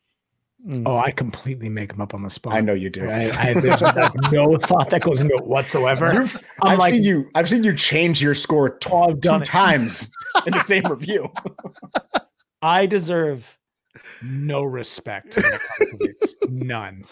Mm. 0.68 0.84
Oh, 0.86 0.98
I 0.98 1.10
completely 1.10 1.70
make 1.70 1.90
them 1.92 2.02
up 2.02 2.14
on 2.14 2.22
the 2.22 2.30
spot. 2.30 2.54
I 2.54 2.62
know 2.62 2.74
you 2.74 2.90
do. 2.92 3.10
I, 3.10 3.32
I 3.50 3.54
there's 3.56 3.82
like 3.82 4.14
no 4.32 4.56
thought 4.58 4.92
that 4.92 5.02
goes 5.02 5.20
into 5.22 5.34
it 5.36 5.46
whatsoever. 5.48 6.14
You've- 6.14 6.38
I'm 6.62 6.74
I've 6.74 6.78
like, 6.80 6.94
seen 6.94 7.04
you. 7.04 7.30
I've 7.34 7.50
seen 7.50 7.64
you 7.64 7.76
change 7.76 8.22
your 8.22 8.36
score 8.36 8.70
tw- 8.78 8.92
Oh, 8.92 9.02
I've 9.10 9.14
two 9.16 9.20
done 9.22 9.42
it. 9.42 9.46
times 9.46 10.10
in 10.46 10.54
the 10.54 10.64
same 10.64 10.84
review. 10.90 11.32
I 12.62 12.86
deserve 12.86 13.58
no 14.24 14.62
respect. 14.64 15.36
When 15.36 15.46
it 15.46 15.52
comes 15.52 15.92
to 15.92 15.98
this. 16.22 16.36
None. 16.50 17.06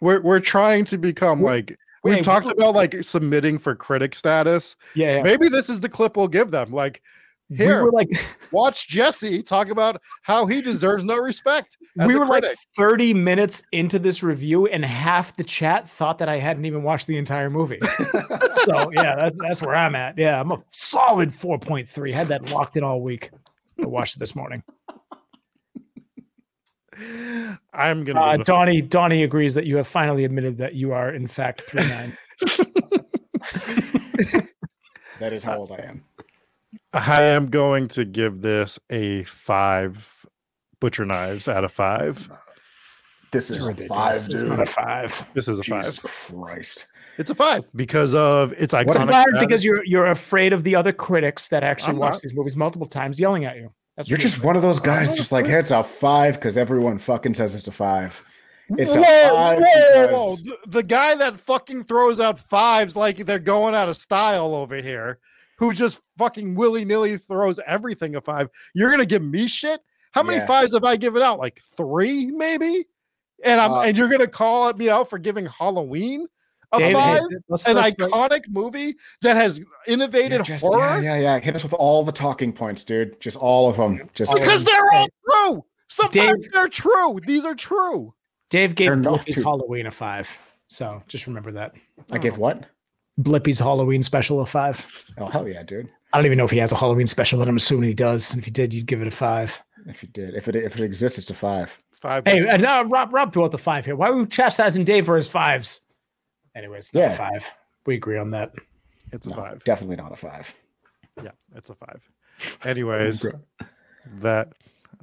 we're 0.00 0.20
we're 0.22 0.40
trying 0.40 0.84
to 0.86 0.96
become 0.98 1.42
like 1.42 1.76
we've 2.04 2.14
Wait, 2.16 2.24
talked 2.24 2.46
what- 2.46 2.56
about 2.56 2.74
like 2.74 3.04
submitting 3.04 3.58
for 3.58 3.74
critic 3.74 4.14
status. 4.14 4.76
Yeah. 4.94 5.16
yeah. 5.16 5.22
Maybe 5.22 5.48
this 5.48 5.68
is 5.68 5.80
the 5.82 5.88
clip 5.90 6.16
we'll 6.16 6.28
give 6.28 6.50
them. 6.52 6.72
Like, 6.72 7.02
we 7.50 7.56
here, 7.56 7.84
were 7.84 7.92
like, 7.92 8.10
watch 8.52 8.88
Jesse 8.88 9.42
talk 9.42 9.70
about 9.70 10.00
how 10.22 10.46
he 10.46 10.60
deserves 10.60 11.04
no 11.04 11.16
respect. 11.16 11.78
we 11.96 12.14
were 12.14 12.26
like 12.26 12.44
30 12.76 13.14
minutes 13.14 13.62
into 13.72 13.98
this 13.98 14.22
review, 14.22 14.66
and 14.66 14.84
half 14.84 15.36
the 15.36 15.44
chat 15.44 15.88
thought 15.88 16.18
that 16.18 16.28
I 16.28 16.38
hadn't 16.38 16.64
even 16.66 16.82
watched 16.82 17.06
the 17.06 17.16
entire 17.16 17.48
movie. 17.50 17.78
so 18.64 18.90
yeah, 18.92 19.16
that's 19.16 19.40
that's 19.40 19.62
where 19.62 19.74
I'm 19.74 19.94
at. 19.94 20.18
Yeah, 20.18 20.40
I'm 20.40 20.52
a 20.52 20.62
solid 20.70 21.30
4.3. 21.30 22.12
Had 22.12 22.28
that 22.28 22.50
locked 22.50 22.76
in 22.76 22.84
all 22.84 23.00
week. 23.00 23.30
I 23.82 23.86
watched 23.86 24.16
it 24.16 24.18
this 24.18 24.34
morning. 24.34 24.62
I'm 27.72 28.04
gonna. 28.04 28.20
Uh, 28.20 28.36
Donnie 28.38 28.82
Donnie 28.82 29.22
agrees 29.22 29.54
that 29.54 29.66
you 29.66 29.76
have 29.76 29.86
finally 29.86 30.24
admitted 30.24 30.58
that 30.58 30.74
you 30.74 30.92
are 30.92 31.14
in 31.14 31.28
fact 31.28 31.62
three 31.62 31.86
nine. 31.88 32.16
that 35.20 35.32
is 35.32 35.44
how 35.44 35.58
old 35.58 35.72
I 35.72 35.84
am. 35.84 36.04
I 36.92 37.22
am 37.22 37.46
going 37.46 37.88
to 37.88 38.04
give 38.04 38.40
this 38.40 38.78
a 38.90 39.24
five 39.24 40.26
butcher 40.80 41.04
knives 41.04 41.48
out 41.48 41.64
of 41.64 41.72
five. 41.72 42.28
This 43.30 43.50
is 43.50 43.64
a 43.66 43.68
Ridiculous. 43.68 43.88
five, 43.88 44.16
It's 44.16 44.42
dude. 44.42 44.48
not 44.48 44.60
a 44.60 44.66
five. 44.66 45.28
This 45.34 45.48
is 45.48 45.58
a 45.58 45.62
Jesus 45.62 45.98
five. 45.98 46.10
Christ. 46.34 46.86
It's 47.18 47.30
a 47.30 47.34
five 47.34 47.68
because 47.74 48.14
of 48.14 48.52
its 48.52 48.72
What 48.72 48.86
It's 48.86 48.96
iconic. 48.96 49.10
five 49.10 49.22
status. 49.28 49.40
because 49.40 49.64
you're 49.64 49.84
you're 49.84 50.06
afraid 50.06 50.52
of 50.52 50.64
the 50.64 50.76
other 50.76 50.92
critics 50.92 51.48
that 51.48 51.62
actually 51.62 51.92
I'm 51.94 51.98
watch 51.98 52.12
not. 52.14 52.22
these 52.22 52.34
movies 52.34 52.56
multiple 52.56 52.86
times 52.86 53.20
yelling 53.20 53.44
at 53.44 53.56
you. 53.56 53.70
That's 53.96 54.08
You're 54.08 54.16
just 54.18 54.42
one 54.44 54.54
of 54.56 54.62
those 54.62 54.78
guys, 54.78 55.14
just 55.16 55.32
like, 55.32 55.44
afraid. 55.44 55.54
hey, 55.54 55.60
it's 55.60 55.70
a 55.72 55.82
five 55.82 56.34
because 56.36 56.56
everyone 56.56 56.98
fucking 56.98 57.34
says 57.34 57.54
it's 57.54 57.66
a 57.66 57.72
five. 57.72 58.22
It's 58.78 58.94
whoa, 58.94 59.02
a 59.02 59.28
five. 59.28 59.58
whoa, 59.60 60.06
whoa, 60.06 60.06
whoa. 60.28 60.36
The, 60.36 60.58
the 60.68 60.82
guy 60.84 61.16
that 61.16 61.38
fucking 61.40 61.84
throws 61.84 62.20
out 62.20 62.38
fives 62.38 62.94
like 62.94 63.16
they're 63.26 63.38
going 63.40 63.74
out 63.74 63.88
of 63.88 63.96
style 63.96 64.54
over 64.54 64.76
here, 64.76 65.18
who 65.58 65.72
just 65.72 66.00
fucking 66.18 66.54
willy 66.54 66.84
nilly 66.84 67.16
throws 67.16 67.60
everything 67.66 68.16
a 68.16 68.20
five. 68.20 68.48
You're 68.74 68.90
gonna 68.90 69.06
give 69.06 69.22
me 69.22 69.46
shit? 69.48 69.80
How 70.12 70.22
many 70.22 70.38
Yeah. 70.38 70.46
fives 70.46 70.74
have 70.74 70.84
I 70.84 70.96
given 70.96 71.22
out? 71.22 71.38
Like 71.38 71.60
three, 71.76 72.26
maybe? 72.26 72.84
And 73.44 73.60
I'm 73.60 73.72
Uh, 73.72 73.80
and 73.82 73.96
you're 73.96 74.08
gonna 74.08 74.26
call 74.26 74.72
me 74.74 74.90
out 74.90 75.08
for 75.08 75.18
giving 75.18 75.46
Halloween 75.46 76.26
a 76.72 76.78
David, 76.78 76.94
five? 76.96 77.22
let's- 77.48 77.66
An 77.68 77.76
let's- 77.76 77.94
iconic 77.94 78.48
movie 78.50 78.96
that 79.22 79.36
has 79.36 79.58
Yeah, 79.58 79.64
innovated 79.86 80.44
just- 80.44 80.62
horror 80.62 81.00
yeah, 81.00 81.14
yeah, 81.14 81.16
yeah. 81.18 81.38
Hit 81.38 81.54
us 81.54 81.62
with 81.62 81.72
all 81.74 82.04
the 82.04 82.12
talking 82.12 82.52
points, 82.52 82.84
dude. 82.84 83.20
Just 83.20 83.36
all 83.36 83.68
of 83.70 83.76
them. 83.76 84.02
Just 84.14 84.34
because 84.34 84.64
they're 84.64 84.92
all 84.92 85.06
true. 85.30 85.64
Sometimes 85.88 86.42
Dave- 86.42 86.52
they're 86.52 86.68
true. 86.68 87.18
These 87.26 87.44
are 87.44 87.54
true. 87.54 88.12
Dave 88.50 88.74
gave 88.74 88.90
Blippi's 88.90 89.42
Halloween 89.42 89.86
a 89.86 89.90
five. 89.90 90.28
So 90.68 91.02
just 91.06 91.26
remember 91.26 91.52
that. 91.52 91.72
I 92.12 92.18
give 92.18 92.36
what? 92.38 92.64
Blippi's 93.20 93.58
Halloween 93.58 94.02
special 94.02 94.40
a 94.40 94.46
five. 94.46 95.06
Oh 95.16 95.26
hell 95.26 95.48
yeah, 95.48 95.62
dude. 95.62 95.90
I 96.12 96.18
don't 96.18 96.26
even 96.26 96.38
know 96.38 96.44
if 96.44 96.50
he 96.50 96.58
has 96.58 96.72
a 96.72 96.76
Halloween 96.76 97.06
special, 97.06 97.38
but 97.38 97.48
I'm 97.48 97.56
assuming 97.56 97.88
he 97.88 97.94
does. 97.94 98.34
If 98.36 98.44
he 98.44 98.50
did, 98.50 98.72
you'd 98.72 98.86
give 98.86 99.00
it 99.02 99.06
a 99.06 99.10
five. 99.10 99.62
If 99.86 100.00
he 100.00 100.06
did, 100.08 100.34
if 100.34 100.48
it 100.48 100.56
if 100.56 100.78
it 100.78 100.82
exists, 100.84 101.18
it's 101.18 101.30
a 101.30 101.34
five. 101.34 101.78
Five. 101.92 102.26
Hey, 102.26 102.38
and 102.38 102.48
uh, 102.48 102.56
now 102.56 102.82
Rob 102.84 103.12
Rob 103.12 103.32
threw 103.32 103.44
out 103.44 103.50
the 103.50 103.58
five 103.58 103.84
here. 103.84 103.96
Why 103.96 104.08
are 104.08 104.16
we 104.16 104.26
chastising 104.26 104.84
Dave 104.84 105.04
for 105.06 105.16
his 105.16 105.28
fives? 105.28 105.80
Anyways, 106.54 106.92
not 106.94 107.00
a 107.00 107.02
Yeah. 107.04 107.16
five. 107.16 107.54
We 107.86 107.94
agree 107.96 108.16
on 108.18 108.30
that. 108.30 108.52
It's 109.12 109.26
a 109.26 109.30
No, 109.30 109.36
five. 109.36 109.64
definitely 109.64 109.96
not 109.96 110.12
a 110.12 110.16
five. 110.16 110.54
Yeah, 111.22 111.30
it's 111.54 111.70
a 111.70 111.74
five. 111.74 112.00
Anyways, 112.64 113.26
that. 114.20 114.52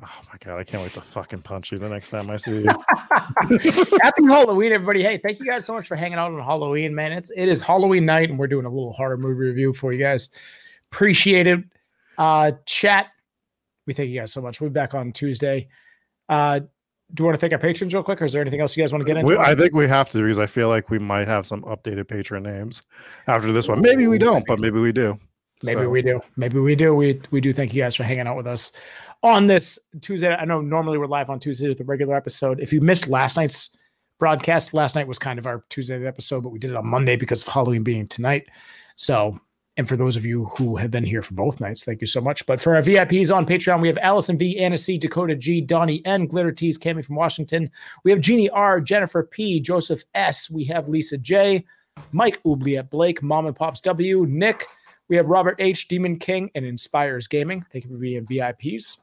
Oh 0.03 0.21
my 0.31 0.37
god, 0.43 0.59
I 0.59 0.63
can't 0.63 0.83
wait 0.83 0.93
to 0.93 1.01
fucking 1.01 1.41
punch 1.41 1.71
you 1.71 1.77
the 1.77 1.87
next 1.89 2.09
time 2.09 2.29
I 2.29 2.37
see 2.37 2.59
you. 2.59 2.65
Happy 4.01 4.23
Halloween, 4.27 4.71
everybody. 4.73 5.01
Hey, 5.01 5.17
thank 5.17 5.39
you 5.39 5.45
guys 5.45 5.65
so 5.65 5.73
much 5.73 5.87
for 5.87 5.95
hanging 5.95 6.17
out 6.17 6.31
on 6.31 6.39
Halloween, 6.43 6.93
man. 6.93 7.11
It's 7.13 7.31
it 7.35 7.47
is 7.47 7.61
Halloween 7.61 8.05
night, 8.05 8.29
and 8.29 8.37
we're 8.37 8.47
doing 8.47 8.65
a 8.65 8.69
little 8.69 8.93
horror 8.93 9.17
movie 9.17 9.45
review 9.45 9.73
for 9.73 9.93
you 9.93 9.99
guys. 9.99 10.29
Appreciate 10.91 11.47
it. 11.47 11.63
Uh 12.17 12.53
chat. 12.65 13.07
We 13.87 13.93
thank 13.93 14.09
you 14.09 14.19
guys 14.19 14.31
so 14.31 14.41
much. 14.41 14.61
We'll 14.61 14.69
be 14.69 14.73
back 14.73 14.93
on 14.93 15.11
Tuesday. 15.11 15.67
Uh 16.29 16.61
do 17.13 17.21
you 17.21 17.25
want 17.25 17.35
to 17.35 17.39
thank 17.39 17.53
our 17.53 17.59
patrons 17.59 17.93
real 17.93 18.01
quick, 18.03 18.19
or 18.21 18.25
is 18.25 18.33
there 18.33 18.41
anything 18.41 18.61
else 18.61 18.75
you 18.75 18.81
guys 18.81 18.91
want 18.91 19.03
to 19.03 19.05
get 19.05 19.17
into? 19.17 19.33
We, 19.33 19.37
I 19.37 19.53
think 19.53 19.73
we 19.73 19.87
have 19.87 20.09
to 20.09 20.21
because 20.23 20.39
I 20.39 20.47
feel 20.47 20.69
like 20.69 20.89
we 20.89 20.97
might 20.97 21.27
have 21.27 21.45
some 21.45 21.61
updated 21.63 22.07
patron 22.07 22.43
names 22.43 22.81
after 23.27 23.51
this 23.51 23.67
one. 23.67 23.79
Maybe 23.79 24.07
we 24.07 24.17
don't, 24.17 24.43
but 24.47 24.59
maybe 24.59 24.79
we 24.79 24.91
do. 24.91 25.19
Maybe 25.61 25.81
So, 25.81 25.89
we 25.89 26.01
do. 26.01 26.19
Maybe 26.35 26.59
we 26.59 26.75
do. 26.75 26.95
We 26.95 27.21
we 27.31 27.41
do 27.41 27.53
thank 27.53 27.73
you 27.73 27.81
guys 27.81 27.95
for 27.95 28.03
hanging 28.03 28.27
out 28.27 28.35
with 28.35 28.47
us 28.47 28.71
on 29.21 29.47
this 29.47 29.77
Tuesday. 30.01 30.33
I 30.33 30.45
know 30.45 30.61
normally 30.61 30.97
we're 30.97 31.05
live 31.05 31.29
on 31.29 31.39
Tuesday 31.39 31.69
with 31.69 31.79
a 31.79 31.83
regular 31.83 32.15
episode. 32.15 32.59
If 32.59 32.73
you 32.73 32.81
missed 32.81 33.07
last 33.07 33.37
night's 33.37 33.75
broadcast, 34.17 34.73
last 34.73 34.95
night 34.95 35.07
was 35.07 35.19
kind 35.19 35.37
of 35.37 35.45
our 35.45 35.63
Tuesday 35.69 36.05
episode, 36.05 36.41
but 36.41 36.49
we 36.49 36.59
did 36.59 36.71
it 36.71 36.77
on 36.77 36.87
Monday 36.87 37.15
because 37.15 37.41
of 37.41 37.47
Halloween 37.47 37.83
being 37.83 38.07
tonight. 38.07 38.47
So, 38.95 39.39
and 39.77 39.87
for 39.89 39.97
those 39.97 40.15
of 40.15 40.25
you 40.25 40.45
who 40.57 40.77
have 40.77 40.91
been 40.91 41.03
here 41.03 41.21
for 41.21 41.33
both 41.33 41.59
nights, 41.59 41.83
thank 41.83 41.99
you 41.99 42.07
so 42.07 42.21
much. 42.21 42.45
But 42.45 42.61
for 42.61 42.75
our 42.75 42.81
VIPs 42.81 43.35
on 43.35 43.45
Patreon, 43.45 43.81
we 43.81 43.89
have 43.89 43.97
Allison 43.97 44.37
V, 44.37 44.57
Anna 44.57 44.77
C, 44.77 44.97
Dakota 44.97 45.35
G, 45.35 45.59
Donnie 45.59 46.01
N, 46.05 46.27
Glitter 46.27 46.51
Tees, 46.51 46.77
Cami 46.77 47.03
from 47.03 47.15
Washington. 47.15 47.69
We 48.03 48.11
have 48.11 48.21
Jeannie 48.21 48.49
R, 48.49 48.79
Jennifer 48.79 49.23
P, 49.23 49.59
Joseph 49.59 50.03
S. 50.13 50.49
We 50.49 50.63
have 50.65 50.87
Lisa 50.87 51.17
J, 51.17 51.65
Mike 52.13 52.39
Oubliette 52.45 52.89
Blake, 52.89 53.21
Mom 53.21 53.47
and 53.47 53.55
Pops 53.55 53.81
W, 53.81 54.25
Nick. 54.29 54.65
We 55.09 55.17
have 55.17 55.27
Robert 55.27 55.57
H, 55.59 55.87
Demon 55.87 56.17
King, 56.17 56.49
and 56.55 56.65
Inspires 56.65 57.27
Gaming. 57.27 57.65
Thank 57.71 57.85
you 57.85 57.91
for 57.91 57.97
being 57.97 58.25
VIPs. 58.25 59.01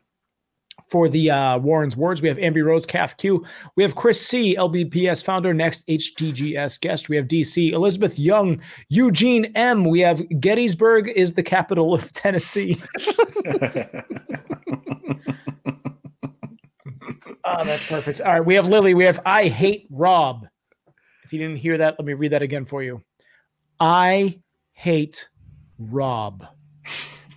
For 0.88 1.08
the 1.08 1.30
uh, 1.30 1.58
Warren's 1.58 1.96
Words, 1.96 2.20
we 2.20 2.28
have 2.28 2.36
Amby 2.36 2.62
Rose, 2.64 2.84
Calf 2.84 3.16
Q. 3.16 3.44
We 3.76 3.82
have 3.82 3.94
Chris 3.94 4.20
C, 4.20 4.56
LBPS 4.56 5.24
founder, 5.24 5.54
next 5.54 5.86
HTGS 5.86 6.80
guest. 6.80 7.08
We 7.08 7.16
have 7.16 7.26
DC, 7.26 7.72
Elizabeth 7.72 8.18
Young, 8.18 8.60
Eugene 8.88 9.46
M. 9.54 9.84
We 9.84 10.00
have 10.00 10.22
Gettysburg 10.40 11.08
is 11.08 11.32
the 11.32 11.42
capital 11.42 11.94
of 11.94 12.12
Tennessee. 12.12 12.80
Oh, 17.44 17.64
that's 17.64 17.86
perfect. 17.86 18.20
All 18.20 18.32
right, 18.32 18.44
we 18.44 18.54
have 18.54 18.68
Lily. 18.68 18.94
We 18.94 19.04
have 19.04 19.20
I 19.24 19.48
hate 19.48 19.86
Rob. 19.90 20.46
If 21.24 21.32
you 21.32 21.38
didn't 21.38 21.58
hear 21.58 21.78
that, 21.78 21.96
let 21.98 22.04
me 22.04 22.12
read 22.12 22.32
that 22.32 22.42
again 22.42 22.64
for 22.64 22.82
you. 22.82 23.02
I 23.80 24.40
hate 24.72 25.28
Rob. 25.78 26.46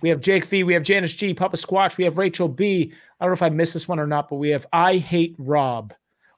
We 0.02 0.10
have 0.10 0.20
Jake 0.20 0.44
V. 0.44 0.62
We 0.62 0.74
have 0.74 0.82
Janice 0.82 1.14
G. 1.14 1.32
Papa 1.34 1.56
Squatch. 1.56 1.96
We 1.96 2.04
have 2.04 2.18
Rachel 2.18 2.48
B. 2.48 2.92
I 3.20 3.24
don't 3.24 3.30
know 3.30 3.34
if 3.34 3.42
I 3.42 3.48
missed 3.48 3.74
this 3.74 3.88
one 3.88 3.98
or 3.98 4.06
not, 4.06 4.28
but 4.28 4.36
we 4.36 4.50
have 4.50 4.66
I 4.72 4.98
hate 4.98 5.34
Rob. 5.38 5.94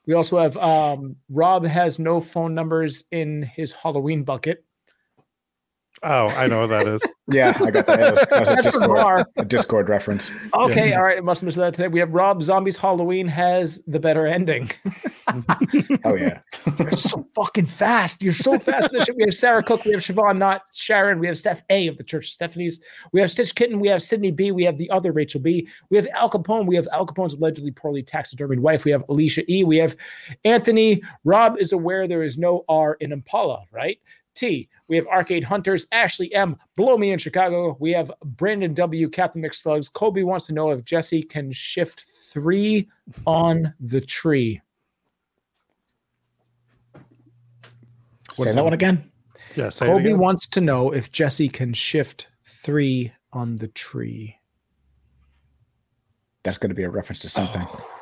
We 0.06 0.14
also 0.14 0.38
have 0.38 0.56
um, 0.56 1.16
Rob 1.28 1.66
has 1.66 1.98
no 1.98 2.20
phone 2.20 2.54
numbers 2.54 3.04
in 3.10 3.42
his 3.42 3.72
Halloween 3.72 4.22
bucket. 4.22 4.64
Oh, 6.02 6.28
I 6.28 6.46
know 6.46 6.60
what 6.60 6.68
that 6.68 6.86
is. 6.86 7.02
yeah, 7.30 7.56
I 7.60 7.70
got 7.70 7.86
that. 7.86 7.98
That 7.98 8.14
was, 8.14 8.26
that 8.26 8.40
was 8.40 8.48
a, 8.48 8.62
Discord, 8.62 9.26
a 9.36 9.44
Discord 9.44 9.88
reference. 9.88 10.30
Okay, 10.54 10.94
all 10.94 11.02
right. 11.02 11.18
I 11.18 11.20
must 11.20 11.40
have 11.40 11.46
missed 11.46 11.56
that 11.58 11.74
today. 11.74 11.88
We 11.88 12.00
have 12.00 12.12
Rob 12.12 12.42
Zombies 12.42 12.76
Halloween 12.76 13.28
has 13.28 13.84
the 13.86 14.00
better 14.00 14.26
ending. 14.26 14.70
Oh 16.04 16.14
yeah. 16.14 16.40
You're 16.78 16.92
so 16.92 17.26
fucking 17.34 17.66
fast. 17.66 18.22
You're 18.22 18.32
so 18.32 18.58
fast. 18.58 18.92
this. 18.92 19.08
We 19.14 19.24
have 19.24 19.34
Sarah 19.34 19.62
Cook. 19.62 19.84
We 19.84 19.92
have 19.92 20.00
Siobhan 20.00 20.38
Not 20.38 20.62
Sharon. 20.72 21.18
We 21.18 21.26
have 21.26 21.36
Steph 21.36 21.62
A 21.68 21.86
of 21.86 21.98
the 21.98 22.02
Church 22.04 22.26
of 22.26 22.30
Stephanie's. 22.30 22.80
We 23.12 23.20
have 23.20 23.30
Stitch 23.30 23.54
Kitten. 23.54 23.78
We 23.78 23.88
have 23.88 24.02
Sydney 24.02 24.30
B. 24.30 24.52
We 24.52 24.64
have 24.64 24.78
the 24.78 24.88
other 24.90 25.12
Rachel 25.12 25.40
B. 25.40 25.68
We 25.90 25.98
have 25.98 26.06
Al 26.14 26.30
Capone. 26.30 26.66
We 26.66 26.76
have 26.76 26.88
Al 26.92 27.06
Capone's 27.06 27.34
allegedly 27.34 27.72
poorly 27.72 28.02
taxidermied 28.02 28.60
wife. 28.60 28.86
We 28.86 28.90
have 28.90 29.04
Alicia 29.10 29.44
E. 29.52 29.64
We 29.64 29.76
have 29.76 29.96
Anthony. 30.44 31.02
Rob 31.24 31.58
is 31.58 31.72
aware 31.72 32.08
there 32.08 32.22
is 32.22 32.38
no 32.38 32.64
R 32.68 32.96
in 33.00 33.12
Impala, 33.12 33.64
right? 33.70 33.98
T. 34.38 34.68
We 34.86 34.96
have 34.96 35.06
Arcade 35.08 35.44
Hunters, 35.44 35.86
Ashley 35.92 36.32
M. 36.34 36.56
Blow 36.76 36.96
Me 36.96 37.10
in 37.10 37.18
Chicago. 37.18 37.76
We 37.80 37.92
have 37.92 38.12
Brandon 38.24 38.72
W. 38.74 39.08
Captain 39.08 39.42
McSlugs. 39.42 39.92
Kobe 39.92 40.22
wants 40.22 40.46
to 40.46 40.54
know 40.54 40.70
if 40.70 40.84
Jesse 40.84 41.22
can 41.22 41.50
shift 41.50 42.04
three 42.04 42.88
on 43.26 43.74
the 43.80 44.00
tree. 44.00 44.60
Say 48.32 48.52
that 48.52 48.64
one 48.64 48.72
again. 48.72 49.10
Yeah, 49.56 49.70
say 49.70 49.86
Kobe 49.86 50.04
again. 50.04 50.18
wants 50.18 50.46
to 50.48 50.60
know 50.60 50.92
if 50.92 51.10
Jesse 51.10 51.48
can 51.48 51.72
shift 51.72 52.28
three 52.44 53.12
on 53.32 53.56
the 53.56 53.68
tree. 53.68 54.36
That's 56.44 56.58
going 56.58 56.70
to 56.70 56.74
be 56.74 56.84
a 56.84 56.90
reference 56.90 57.18
to 57.20 57.28
something. 57.28 57.66
Oh, 57.68 57.97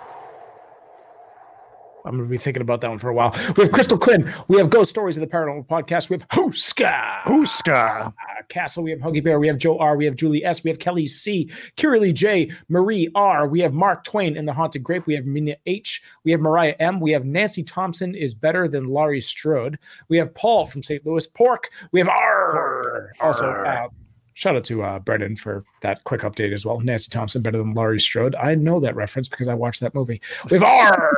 I'm 2.07 2.13
going 2.17 2.29
to 2.29 2.31
be 2.31 2.39
thinking 2.39 2.61
about 2.63 2.81
that 2.83 2.89
one 2.89 2.99
for 2.99 3.09
a 3.09 3.15
while. 3.15 3.35
We 3.57 3.65
have 3.65 3.73
Crystal 3.73 3.99
Quinn. 3.99 4.33
We 4.47 4.59
have 4.59 4.71
Ghost 4.71 4.91
Stories 4.91 5.17
of 5.17 5.21
the 5.23 5.27
Paranormal 5.27 5.67
Podcast. 5.67 6.09
We 6.09 6.15
have 6.15 6.29
Hooska 6.29 7.23
Huska. 7.25 8.07
uh, 8.07 8.13
Castle. 8.49 8.85
We 8.85 8.91
have 8.93 9.01
Huggy 9.01 9.23
Bear. 9.23 9.41
We 9.41 9.49
have 9.49 9.59
Joe 9.59 9.77
R. 9.79 9.97
We 9.97 10.05
have 10.05 10.15
Julie 10.15 10.45
S. 10.45 10.63
We 10.63 10.71
have 10.71 10.79
Kelly 10.79 11.09
C. 11.09 11.51
Kiralee 11.77 12.15
J. 12.15 12.53
Marie 12.69 13.11
R. 13.15 13.49
We 13.49 13.59
have 13.61 13.75
Mark 13.75 14.05
Twain 14.05 14.37
in 14.37 14.47
the 14.47 14.53
Haunted 14.53 14.85
Grape. 14.85 15.07
We 15.07 15.15
have 15.15 15.27
Mina 15.27 15.57
H. 15.67 16.03
We 16.23 16.31
have 16.31 16.41
Mariah 16.41 16.77
M. 16.79 17.01
We 17.01 17.11
have 17.11 17.25
Nancy 17.25 17.65
Thompson 17.65 18.15
is 18.15 18.35
better 18.35 18.69
than 18.69 18.87
Laurie 18.87 19.21
Strode. 19.21 19.79
We 20.09 20.17
have 20.19 20.33
Paul 20.35 20.67
from 20.67 20.83
St. 20.85 21.05
Louis 21.05 21.27
Pork. 21.27 21.71
We 21.91 21.99
have 21.99 22.09
R. 22.09 23.13
Also, 23.21 23.51
uh, 23.51 23.89
shout 24.37 24.55
out 24.55 24.65
to 24.67 24.83
uh, 24.83 24.99
Brendan 24.99 25.35
for 25.35 25.65
that 25.81 26.05
quick 26.05 26.21
update 26.21 26.53
as 26.53 26.65
well. 26.65 26.79
Nancy 26.81 27.09
Thompson 27.11 27.41
better 27.43 27.57
than 27.57 27.73
Laurie 27.73 27.99
Strode. 27.99 28.35
I 28.35 28.55
know 28.55 28.79
that 28.81 28.95
reference 28.95 29.29
because 29.29 29.49
I 29.49 29.55
watched 29.55 29.81
that 29.81 29.95
movie. 29.95 30.21
We 30.51 30.59
have 30.59 30.63
R. 30.63 31.11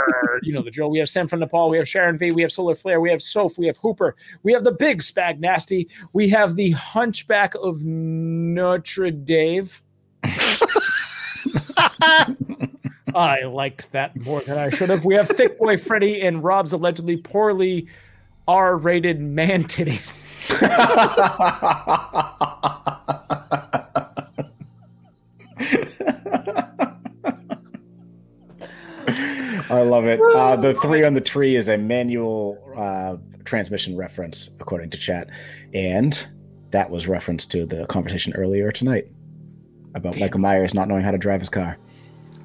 you 0.43 0.53
know 0.53 0.63
the 0.63 0.71
drill. 0.71 0.89
We 0.89 1.01
have 1.01 1.09
Sam 1.09 1.27
from 1.27 1.41
Nepal. 1.41 1.69
We 1.69 1.79
have 1.79 1.89
Sharon 1.89 2.17
V. 2.17 2.31
We 2.31 2.43
have 2.43 2.53
Solar 2.53 2.77
Flare. 2.77 3.01
We 3.01 3.11
have 3.11 3.21
Soph. 3.21 3.59
We 3.59 3.67
have 3.67 3.77
Hooper. 3.79 4.15
We 4.45 4.53
have 4.53 4.63
the 4.63 4.73
big 4.73 5.03
Spag 5.03 5.41
Nasty. 5.41 5.89
We 6.13 6.29
have 6.29 6.55
the 6.55 6.71
Hunchback 6.71 7.55
of 7.57 7.85
Notre 7.85 9.11
Dame. 9.11 9.69
I 13.15 13.43
liked 13.43 13.91
that 13.93 14.15
more 14.17 14.43
than 14.43 14.59
I 14.59 14.71
should 14.71 14.91
have. 14.91 15.05
We 15.05 15.17
have 15.17 15.29
Thick 15.29 15.59
Boy 15.59 15.77
Freddy 15.77 16.21
and 16.21 16.45
Rob's 16.45 16.73
allegedly 16.73 17.17
poorly 17.17 17.89
R-rated 18.49 19.21
man 19.21 19.65
titties. 19.65 20.27
I 29.71 29.83
love 29.83 30.07
it. 30.07 30.19
Uh, 30.21 30.57
the 30.57 30.75
three 30.75 31.05
on 31.05 31.13
the 31.15 31.21
tree 31.21 31.55
is 31.55 31.69
a 31.69 31.77
manual 31.77 32.59
uh, 32.77 33.17
transmission 33.45 33.97
reference, 33.97 34.49
according 34.61 34.91
to 34.91 34.99
chat, 34.99 35.29
and 35.75 36.27
that 36.71 36.91
was 36.91 37.07
reference 37.07 37.45
to 37.47 37.67
the 37.67 37.87
conversation 37.87 38.33
earlier 38.35 38.73
tonight 38.73 39.09
about 39.95 40.19
Michael 40.19 40.41
Myers 40.41 40.75
not 40.75 40.89
knowing 40.89 41.03
how 41.03 41.11
to 41.11 41.19
drive 41.19 41.41
his 41.41 41.49
car. 41.51 41.79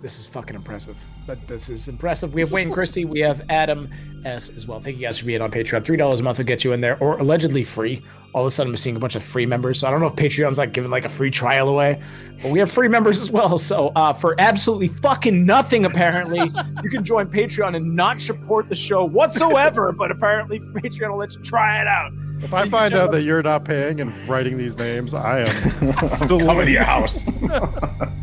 This 0.04 0.20
is 0.20 0.28
fucking 0.28 0.54
impressive. 0.58 0.98
But 1.26 1.48
this 1.48 1.70
is 1.70 1.88
impressive. 1.88 2.34
We 2.34 2.42
have 2.42 2.52
Wayne 2.52 2.74
Christie. 2.74 3.06
We 3.06 3.22
have 3.22 3.42
Adam 3.48 3.90
S. 4.26 4.50
as 4.50 4.68
well. 4.68 4.82
Thank 4.82 4.98
you 4.98 5.04
guys 5.04 5.18
for 5.18 5.26
being 5.26 5.42
on 5.42 5.50
Patreon. 5.50 5.86
Three 5.86 5.96
dollars 5.96 6.20
a 6.20 6.24
month 6.24 6.40
will 6.40 6.46
get 6.46 6.66
you 6.66 6.74
in 6.74 6.82
there, 6.82 6.98
or 7.02 7.18
allegedly 7.20 7.64
free. 7.64 8.02
All 8.34 8.42
of 8.42 8.48
a 8.48 8.52
sudden, 8.52 8.74
I'm 8.74 8.78
seeing 8.78 8.98
a 8.98 9.00
bunch 9.00 9.16
of 9.16 9.24
free 9.24 9.46
members. 9.46 9.80
So 9.80 9.88
I 9.88 9.92
don't 9.92 10.02
know 10.02 10.08
if 10.08 10.16
Patreon's 10.16 10.58
like 10.58 10.74
giving 10.74 10.92
like 10.92 11.06
a 11.06 11.10
free 11.10 11.32
trial 11.32 11.70
away, 11.70 12.02
but 12.42 12.52
we 12.52 12.60
have 12.60 12.70
free 12.70 12.90
members 12.90 13.22
as 13.22 13.32
well. 13.32 13.58
So 13.58 13.94
uh, 13.96 14.12
for 14.12 14.36
absolutely 14.40 14.90
fucking 14.90 15.46
nothing, 15.46 15.86
apparently, 15.86 16.52
you 16.84 16.90
can 16.90 17.06
join 17.06 17.28
Patreon 17.28 17.74
and 17.74 17.96
not 17.96 18.20
support 18.20 18.68
the 18.68 18.76
show 18.76 19.06
whatsoever. 19.06 19.94
but 19.94 20.12
apparently, 20.12 20.60
Patreon 20.60 21.12
will 21.12 21.18
let 21.20 21.34
you 21.34 21.42
try 21.44 21.80
it 21.80 21.88
out. 21.88 22.12
If 22.42 22.54
I 22.54 22.68
find 22.68 22.94
out 22.94 23.12
that 23.14 23.22
you're 23.22 23.42
not 23.42 23.64
paying 23.64 24.02
and 24.02 24.28
writing 24.28 24.58
these 24.58 24.78
names, 24.78 25.14
I 25.14 25.46
am 25.48 26.28
Coming 26.28 26.66
to 26.66 26.72
your 26.72 26.84
house. 26.84 27.26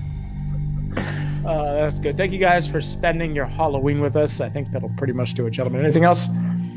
Uh, 1.44 1.74
that's 1.74 1.98
good. 1.98 2.16
Thank 2.16 2.32
you 2.32 2.38
guys 2.38 2.66
for 2.66 2.80
spending 2.80 3.34
your 3.34 3.46
Halloween 3.46 4.00
with 4.00 4.16
us. 4.16 4.40
I 4.40 4.48
think 4.48 4.70
that'll 4.70 4.90
pretty 4.90 5.12
much 5.12 5.34
do 5.34 5.46
it, 5.46 5.50
gentlemen. 5.50 5.82
Anything 5.84 6.04
else? 6.04 6.28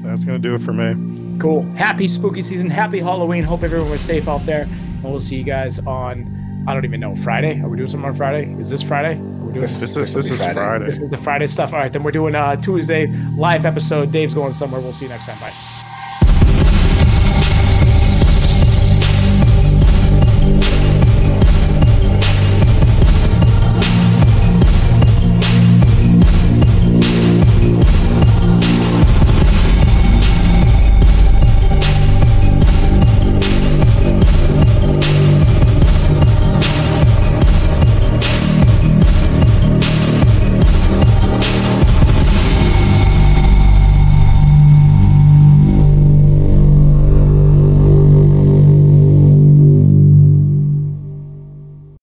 That's 0.04 0.26
gonna 0.26 0.40
do 0.40 0.56
it 0.56 0.62
for 0.62 0.74
me. 0.74 1.38
Cool. 1.40 1.64
Happy 1.74 2.08
spooky 2.08 2.42
season. 2.42 2.70
Happy 2.70 3.00
Halloween. 3.00 3.44
Hope 3.44 3.64
everyone 3.64 3.90
was 3.90 4.02
safe 4.02 4.28
out 4.28 4.46
there. 4.46 4.64
And 4.64 5.04
we'll 5.04 5.20
see 5.20 5.36
you 5.38 5.44
guys 5.44 5.80
on, 5.80 6.64
I 6.68 6.74
don't 6.74 6.86
even 6.86 7.00
know, 7.00 7.16
Friday? 7.16 7.62
Are 7.62 7.68
we 7.70 7.78
doing 7.78 7.90
something 7.90 8.10
on 8.10 8.16
Friday? 8.16 8.52
Is 8.60 8.70
this 8.70 8.82
Friday? 8.84 9.20
This- 9.54 9.80
This 9.80 9.94
This 9.94 10.08
is 10.10 10.16
will 10.16 10.22
this 10.24 10.32
is 10.32 10.40
Friday. 10.40 10.54
Friday. 10.56 10.86
this 10.86 11.00
is 11.00 11.08
the 11.10 11.18
Friday 11.18 11.48
stuff. 11.48 11.74
All 11.74 11.80
right, 11.80 11.92
then 11.94 12.02
we're 12.04 12.12
doing 12.12 12.34
a 12.36 12.58
Tuesday 12.58 13.08
live 13.38 13.66
episode. 13.66 14.12
Dave's 14.12 14.34
going 14.34 14.54
somewhere. 14.54 14.82
We'll 14.82 14.94
see 14.94 15.06
you 15.06 15.10
next 15.10 15.28
time. 15.28 15.38
Bye. 15.40 15.83